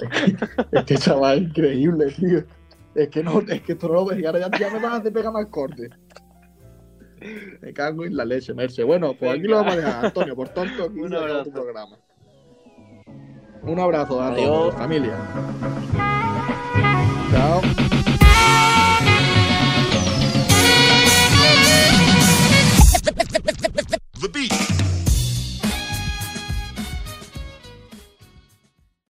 Este 0.72 0.96
chaval 0.96 1.38
es 1.38 1.44
increíble, 1.44 2.06
tío. 2.12 2.42
Es 2.94 3.08
que 3.10 3.22
no, 3.22 3.40
es 3.40 3.60
que 3.62 3.72
esto 3.72 3.86
no 3.88 3.94
lo 3.94 4.06
ves 4.06 4.18
y 4.18 4.24
ahora 4.26 4.40
ya, 4.40 4.58
ya 4.58 4.70
me 4.70 4.80
vas 4.80 4.94
a 4.94 4.96
hacer 4.96 5.12
pegar 5.12 5.32
más 5.32 5.46
corte. 5.46 5.90
Me 7.60 7.72
cago 7.74 8.06
en 8.06 8.16
la 8.16 8.24
leche, 8.24 8.54
Merce. 8.54 8.82
Bueno, 8.82 9.12
pues 9.18 9.30
aquí 9.32 9.42
lo 9.42 9.56
vamos 9.56 9.74
a 9.74 9.76
dejar, 9.76 10.06
Antonio, 10.06 10.34
por 10.34 10.48
tonto, 10.48 10.84
aquí 10.84 11.00
Un 11.00 11.14
acabó 11.14 11.26
tu 11.26 11.32
abrazo. 11.32 11.52
programa. 11.52 11.98
Un 13.62 13.78
abrazo 13.78 14.20
a 14.20 14.28
Adiós. 14.28 14.46
todos, 14.46 14.74
familia. 14.74 15.16
Chao. 17.30 17.89